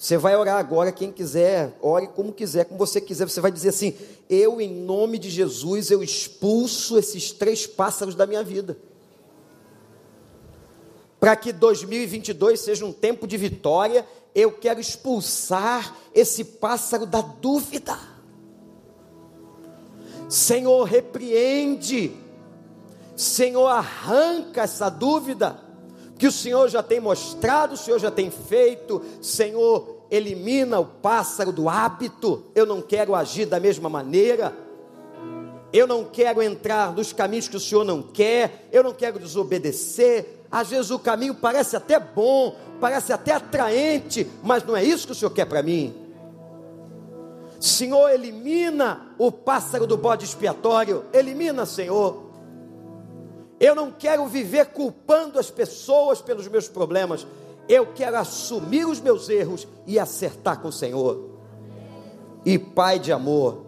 Você 0.00 0.16
vai 0.16 0.34
orar 0.34 0.56
agora, 0.56 0.90
quem 0.90 1.12
quiser, 1.12 1.76
ore 1.82 2.08
como 2.08 2.32
quiser, 2.32 2.64
como 2.64 2.78
você 2.78 3.02
quiser. 3.02 3.28
Você 3.28 3.40
vai 3.40 3.52
dizer 3.52 3.68
assim: 3.68 3.94
Eu, 4.30 4.58
em 4.58 4.72
nome 4.72 5.18
de 5.18 5.28
Jesus, 5.28 5.90
eu 5.90 6.02
expulso 6.02 6.98
esses 6.98 7.32
três 7.32 7.66
pássaros 7.66 8.14
da 8.14 8.26
minha 8.26 8.42
vida 8.42 8.78
para 11.20 11.36
que 11.36 11.52
2022 11.52 12.58
seja 12.58 12.86
um 12.86 12.92
tempo 12.92 13.26
de 13.26 13.36
vitória, 13.36 14.06
eu 14.34 14.50
quero 14.50 14.80
expulsar 14.80 15.94
esse 16.14 16.42
pássaro 16.42 17.04
da 17.04 17.20
dúvida. 17.20 17.98
Senhor, 20.30 20.84
repreende, 20.84 22.16
Senhor, 23.14 23.66
arranca 23.66 24.62
essa 24.62 24.88
dúvida, 24.88 25.60
que 26.20 26.26
o 26.26 26.32
Senhor 26.32 26.68
já 26.68 26.82
tem 26.82 27.00
mostrado, 27.00 27.72
o 27.72 27.78
Senhor 27.78 27.98
já 27.98 28.10
tem 28.10 28.30
feito, 28.30 29.00
Senhor, 29.22 30.04
elimina 30.10 30.78
o 30.78 30.84
pássaro 30.84 31.50
do 31.50 31.66
hábito, 31.66 32.44
eu 32.54 32.66
não 32.66 32.82
quero 32.82 33.14
agir 33.14 33.46
da 33.46 33.58
mesma 33.58 33.88
maneira, 33.88 34.54
eu 35.72 35.86
não 35.86 36.04
quero 36.04 36.42
entrar 36.42 36.92
nos 36.92 37.10
caminhos 37.10 37.48
que 37.48 37.56
o 37.56 37.60
Senhor 37.60 37.84
não 37.84 38.02
quer, 38.02 38.68
eu 38.70 38.84
não 38.84 38.92
quero 38.92 39.18
desobedecer, 39.18 40.44
às 40.50 40.68
vezes 40.68 40.90
o 40.90 40.98
caminho 40.98 41.36
parece 41.36 41.74
até 41.74 41.98
bom, 41.98 42.54
parece 42.78 43.14
até 43.14 43.32
atraente, 43.32 44.30
mas 44.42 44.62
não 44.62 44.76
é 44.76 44.84
isso 44.84 45.06
que 45.06 45.12
o 45.12 45.14
Senhor 45.14 45.30
quer 45.30 45.46
para 45.46 45.62
mim. 45.62 45.94
Senhor, 47.58 48.10
elimina 48.10 49.14
o 49.16 49.32
pássaro 49.32 49.86
do 49.86 49.96
bode 49.96 50.26
expiatório, 50.26 51.02
elimina, 51.14 51.64
Senhor. 51.64 52.29
Eu 53.60 53.74
não 53.74 53.92
quero 53.92 54.26
viver 54.26 54.66
culpando 54.68 55.38
as 55.38 55.50
pessoas 55.50 56.22
pelos 56.22 56.48
meus 56.48 56.66
problemas, 56.66 57.26
eu 57.68 57.86
quero 57.88 58.16
assumir 58.16 58.86
os 58.86 59.00
meus 59.00 59.28
erros 59.28 59.68
e 59.86 59.98
acertar 59.98 60.58
com 60.60 60.68
o 60.68 60.72
Senhor. 60.72 61.28
E 62.44 62.58
Pai 62.58 62.98
de 62.98 63.12
amor, 63.12 63.66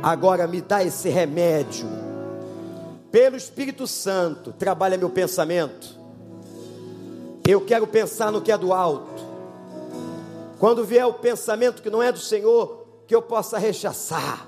agora 0.00 0.46
me 0.46 0.60
dá 0.60 0.84
esse 0.84 1.08
remédio 1.08 1.88
pelo 3.10 3.36
Espírito 3.36 3.86
Santo, 3.86 4.52
trabalha 4.52 4.98
meu 4.98 5.08
pensamento. 5.08 5.98
Eu 7.48 7.62
quero 7.62 7.86
pensar 7.86 8.30
no 8.30 8.42
que 8.42 8.52
é 8.52 8.58
do 8.58 8.72
alto. 8.72 9.24
Quando 10.58 10.84
vier 10.84 11.06
o 11.06 11.14
pensamento 11.14 11.80
que 11.80 11.88
não 11.88 12.02
é 12.02 12.12
do 12.12 12.18
Senhor, 12.18 12.86
que 13.06 13.14
eu 13.14 13.22
possa 13.22 13.56
rechaçar. 13.56 14.46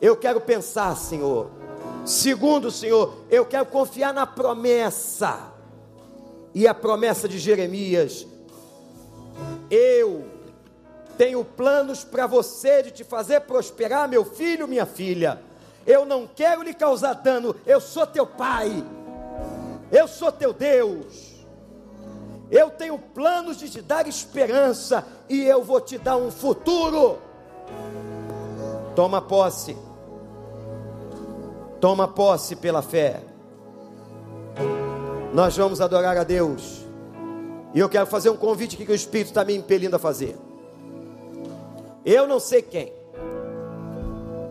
Eu 0.00 0.16
quero 0.16 0.40
pensar, 0.40 0.96
Senhor. 0.96 1.50
Segundo, 2.04 2.70
Senhor, 2.70 3.14
eu 3.30 3.46
quero 3.46 3.66
confiar 3.66 4.12
na 4.12 4.26
promessa. 4.26 5.52
E 6.54 6.66
a 6.66 6.74
promessa 6.74 7.28
de 7.28 7.38
Jeremias: 7.38 8.26
Eu 9.70 10.24
tenho 11.16 11.44
planos 11.44 12.04
para 12.04 12.26
você 12.26 12.82
de 12.82 12.90
te 12.90 13.04
fazer 13.04 13.40
prosperar, 13.42 14.08
meu 14.08 14.24
filho, 14.24 14.68
minha 14.68 14.86
filha 14.86 15.40
eu 15.86 16.04
não 16.04 16.26
quero 16.26 16.62
lhe 16.62 16.74
causar 16.74 17.14
dano, 17.14 17.54
eu 17.66 17.80
sou 17.80 18.06
teu 18.06 18.26
pai, 18.26 18.84
eu 19.90 20.06
sou 20.06 20.30
teu 20.30 20.52
Deus. 20.52 21.32
Eu 22.50 22.70
tenho 22.70 22.98
planos 22.98 23.56
de 23.56 23.70
te 23.70 23.80
dar 23.80 24.06
esperança 24.06 25.06
e 25.28 25.42
eu 25.42 25.62
vou 25.62 25.80
te 25.80 25.96
dar 25.96 26.18
um 26.18 26.30
futuro. 26.30 27.18
Toma 28.94 29.22
posse. 29.22 29.76
Toma 31.82 32.06
posse 32.06 32.54
pela 32.54 32.80
fé. 32.80 33.20
Nós 35.34 35.56
vamos 35.56 35.80
adorar 35.80 36.16
a 36.16 36.22
Deus. 36.22 36.86
E 37.74 37.80
eu 37.80 37.88
quero 37.88 38.06
fazer 38.06 38.30
um 38.30 38.36
convite 38.36 38.76
que 38.76 38.92
o 38.92 38.94
Espírito 38.94 39.30
está 39.30 39.44
me 39.44 39.56
impelindo 39.56 39.96
a 39.96 39.98
fazer. 39.98 40.38
Eu 42.04 42.28
não 42.28 42.38
sei 42.38 42.62
quem. 42.62 42.92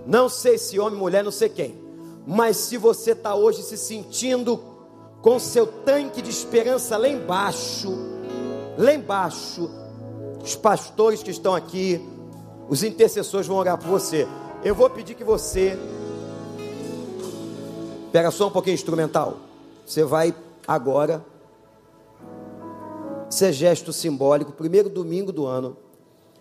Não 0.05 0.27
sei 0.27 0.57
se 0.57 0.77
homem, 0.77 0.99
mulher, 0.99 1.23
não 1.23 1.32
sei 1.32 1.47
quem. 1.47 1.82
Mas 2.27 2.57
se 2.57 2.75
você 2.75 3.13
está 3.13 3.34
hoje 3.34 3.63
se 3.63 3.77
sentindo 3.77 4.61
com 5.21 5.39
seu 5.39 5.65
tanque 5.65 6.21
de 6.21 6.29
esperança 6.29 6.97
lá 6.97 7.07
embaixo, 7.07 7.97
lá 8.77 8.93
embaixo, 8.93 9.71
os 10.43 10.57
pastores 10.57 11.23
que 11.23 11.32
estão 11.32 11.55
aqui, 11.55 12.05
os 12.67 12.84
intercessores 12.84 13.47
vão 13.47 13.55
orar 13.55 13.77
por 13.77 13.88
você. 13.88 14.27
Eu 14.65 14.75
vou 14.75 14.89
pedir 14.89 15.15
que 15.15 15.23
você 15.23 15.79
pega 18.12 18.32
só 18.32 18.47
um 18.47 18.51
pouquinho 18.51 18.74
instrumental. 18.74 19.38
Você 19.86 20.03
vai 20.03 20.36
agora. 20.68 21.24
Isso 23.30 23.45
é 23.45 23.51
gesto 23.51 23.93
simbólico. 23.93 24.51
Primeiro 24.51 24.89
domingo 24.89 25.32
do 25.32 25.45
ano. 25.45 25.78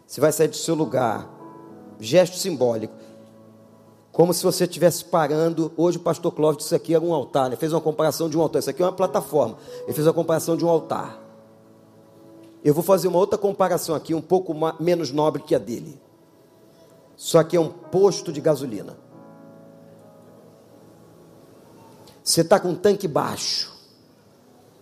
Você 0.07 0.21
vai 0.21 0.33
sair 0.33 0.49
do 0.49 0.57
seu 0.57 0.75
lugar. 0.75 1.29
Gesto 1.99 2.37
simbólico. 2.37 2.95
Como 4.12 4.35
se 4.35 4.43
você 4.43 4.64
estivesse 4.64 5.05
parando. 5.05 5.73
Hoje 5.77 5.99
o 5.99 6.01
pastor 6.01 6.33
Clóvis 6.33 6.59
disse 6.59 6.75
aqui 6.75 6.95
era 6.95 7.05
um 7.05 7.14
altar. 7.14 7.47
Ele 7.47 7.57
fez 7.57 7.73
uma 7.73 7.81
comparação 7.81 8.29
de 8.29 8.37
um 8.37 8.43
altar. 8.43 8.59
Isso 8.59 8.71
aqui 8.71 8.83
é 8.83 8.87
uma 8.87 8.93
plataforma. 8.93 9.57
Ele 9.85 9.93
fez 9.93 10.07
uma 10.07 10.12
comparação 10.12 10.57
de 10.57 10.64
um 10.64 10.68
altar. 10.68 11.21
Eu 12.62 12.75
vou 12.75 12.83
fazer 12.83 13.09
uma 13.09 13.18
outra 13.18 13.39
comparação 13.39 13.95
aqui, 13.95 14.14
um 14.14 14.21
pouco 14.21 14.55
menos 14.79 15.11
nobre 15.11 15.43
que 15.43 15.55
a 15.55 15.59
dele. 15.59 15.99
Só 17.16 17.43
que 17.43 17.57
é 17.57 17.61
um 17.61 17.68
posto 17.68 18.33
de 18.33 18.41
gasolina. 18.41 18.99
Você 22.23 22.43
está 22.43 22.61
com 22.61 22.71
um 22.71 22.75
tanque 22.75 23.09
baixo, 23.09 23.73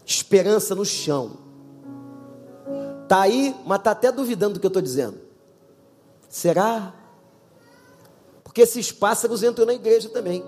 esperança 0.04 0.74
no 0.74 0.84
chão. 0.84 1.38
Está 3.04 3.22
aí, 3.22 3.54
mas 3.64 3.78
está 3.78 3.92
até 3.92 4.12
duvidando 4.12 4.54
do 4.54 4.60
que 4.60 4.66
eu 4.66 4.68
estou 4.68 4.82
dizendo. 4.82 5.18
Será? 6.28 6.94
Porque 8.44 8.62
esses 8.62 8.92
pássaros 8.92 9.42
entram 9.42 9.64
na 9.64 9.72
igreja 9.72 10.08
também. 10.08 10.44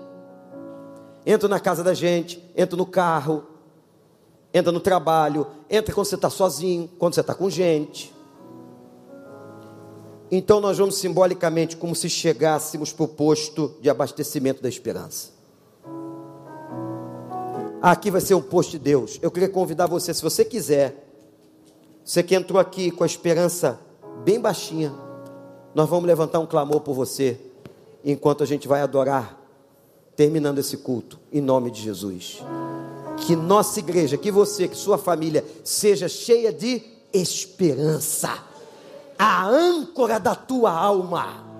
Entram 1.25 1.49
na 1.49 1.59
casa 1.59 1.83
da 1.83 1.93
gente, 1.93 2.43
entram 2.55 2.77
no 2.77 2.85
carro, 2.85 3.43
entra 4.53 4.71
no 4.71 4.79
trabalho, 4.79 5.47
entra 5.69 5.93
quando 5.93 6.07
você 6.07 6.15
está 6.15 6.29
sozinho, 6.29 6.89
quando 6.99 7.13
você 7.13 7.21
está 7.21 7.33
com 7.33 7.49
gente. 7.49 8.13
Então 10.29 10.61
nós 10.61 10.77
vamos 10.77 10.95
simbolicamente 10.95 11.75
como 11.75 11.95
se 11.95 12.09
chegássemos 12.09 12.93
para 12.93 13.03
o 13.03 13.07
posto 13.07 13.75
de 13.81 13.89
abastecimento 13.89 14.61
da 14.61 14.69
esperança. 14.69 15.40
Aqui 17.81 18.11
vai 18.11 18.21
ser 18.21 18.35
um 18.35 18.41
posto 18.41 18.71
de 18.71 18.79
Deus. 18.79 19.17
Eu 19.23 19.31
queria 19.31 19.49
convidar 19.49 19.87
você, 19.87 20.13
se 20.13 20.21
você 20.21 20.45
quiser, 20.45 21.07
você 22.05 22.21
que 22.21 22.35
entrou 22.35 22.59
aqui 22.59 22.91
com 22.91 23.03
a 23.03 23.07
esperança 23.07 23.79
bem 24.23 24.39
baixinha, 24.39 24.93
nós 25.73 25.89
vamos 25.89 26.05
levantar 26.05 26.39
um 26.39 26.45
clamor 26.45 26.81
por 26.81 26.93
você 26.93 27.39
enquanto 28.05 28.43
a 28.43 28.45
gente 28.45 28.67
vai 28.67 28.81
adorar, 28.81 29.35
terminando 30.15 30.59
esse 30.59 30.77
culto, 30.77 31.19
em 31.31 31.41
nome 31.41 31.71
de 31.71 31.81
Jesus. 31.81 32.43
Que 33.25 33.35
nossa 33.35 33.79
igreja, 33.79 34.15
que 34.15 34.31
você, 34.31 34.67
que 34.67 34.77
sua 34.77 34.97
família 34.97 35.43
seja 35.63 36.07
cheia 36.07 36.53
de 36.53 36.83
esperança, 37.11 38.43
a 39.17 39.47
âncora 39.47 40.19
da 40.19 40.35
tua 40.35 40.71
alma. 40.71 41.50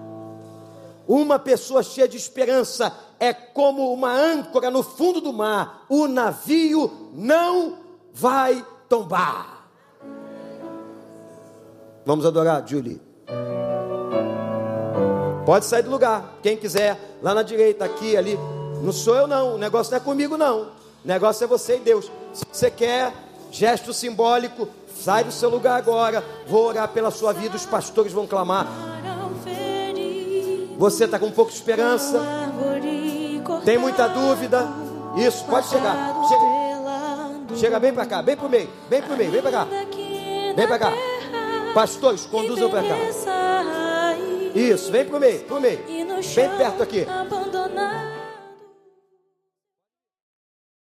Uma 1.12 1.38
pessoa 1.38 1.84
cheia 1.84 2.07
de 2.07 2.16
esperança 2.16 2.95
é 3.20 3.34
como 3.34 3.91
uma 3.91 4.14
âncora 4.14 4.72
no 4.72 4.82
fundo 4.82 5.20
do 5.20 5.34
mar, 5.34 5.86
o 5.89 6.07
navio 6.07 7.09
não 7.12 7.80
vai 8.14 8.66
tombar. 8.88 9.68
Vamos 12.05 12.26
adorar, 12.26 12.66
Julie. 12.66 13.01
Pode 15.45 15.66
sair 15.66 15.84
do 15.84 15.91
lugar, 15.91 16.38
quem 16.41 16.55
quiser, 16.55 16.97
lá 17.22 17.34
na 17.34 17.43
direita, 17.43 17.84
aqui, 17.84 18.16
ali. 18.16 18.39
Não 18.82 18.93
sou 18.93 19.18
eu, 19.18 19.28
não. 19.28 19.55
O 19.55 19.57
negócio 19.57 19.91
não 19.91 19.97
é 19.97 19.99
comigo, 19.99 20.38
não. 20.38 20.62
O 20.62 20.68
negócio 21.03 21.43
é 21.43 21.47
você 21.47 21.76
e 21.76 21.80
Deus. 21.82 22.09
Se 22.32 22.45
você 22.49 22.72
quer 22.72 23.12
gesto 23.51 23.93
simbólico, 23.93 24.66
Sai 25.01 25.24
do 25.24 25.32
seu 25.32 25.49
lugar 25.49 25.78
agora. 25.78 26.24
Vou 26.47 26.68
orar 26.68 26.88
pela 26.89 27.09
sua 27.09 27.34
vida. 27.34 27.55
Os 27.55 27.66
pastores 27.66 28.14
vão 28.14 28.28
clamar. 28.28 28.68
Você 30.82 31.03
está 31.03 31.19
com 31.19 31.29
pouca 31.29 31.53
esperança. 31.53 32.19
Tem 33.63 33.77
muita 33.77 34.07
dúvida. 34.07 34.67
Isso, 35.15 35.45
pode 35.45 35.67
chegar. 35.67 35.95
Chega, 36.27 37.55
Chega 37.55 37.79
bem 37.79 37.93
para 37.93 38.07
cá, 38.07 38.23
bem 38.23 38.36
para 38.36 38.47
o 38.47 38.49
meio. 38.49 38.67
Bem 38.89 38.99
para 38.99 39.13
o 39.13 39.17
meio, 39.17 39.29
vem 39.29 39.43
para 39.43 39.51
cá. 39.51 39.67
Vem 40.55 40.67
para 40.67 40.79
cá. 40.79 40.91
Pastores, 41.75 42.25
conduzam 42.25 42.67
para 42.71 42.82
cá. 42.82 42.95
Isso, 44.55 44.91
vem 44.91 45.05
para 45.05 45.17
o 45.17 45.19
meio, 45.19 45.41
para 45.41 45.57
o 45.57 45.61
meio. 45.61 45.86
Bem 45.86 46.49
perto 46.57 46.82
aqui. 46.82 47.05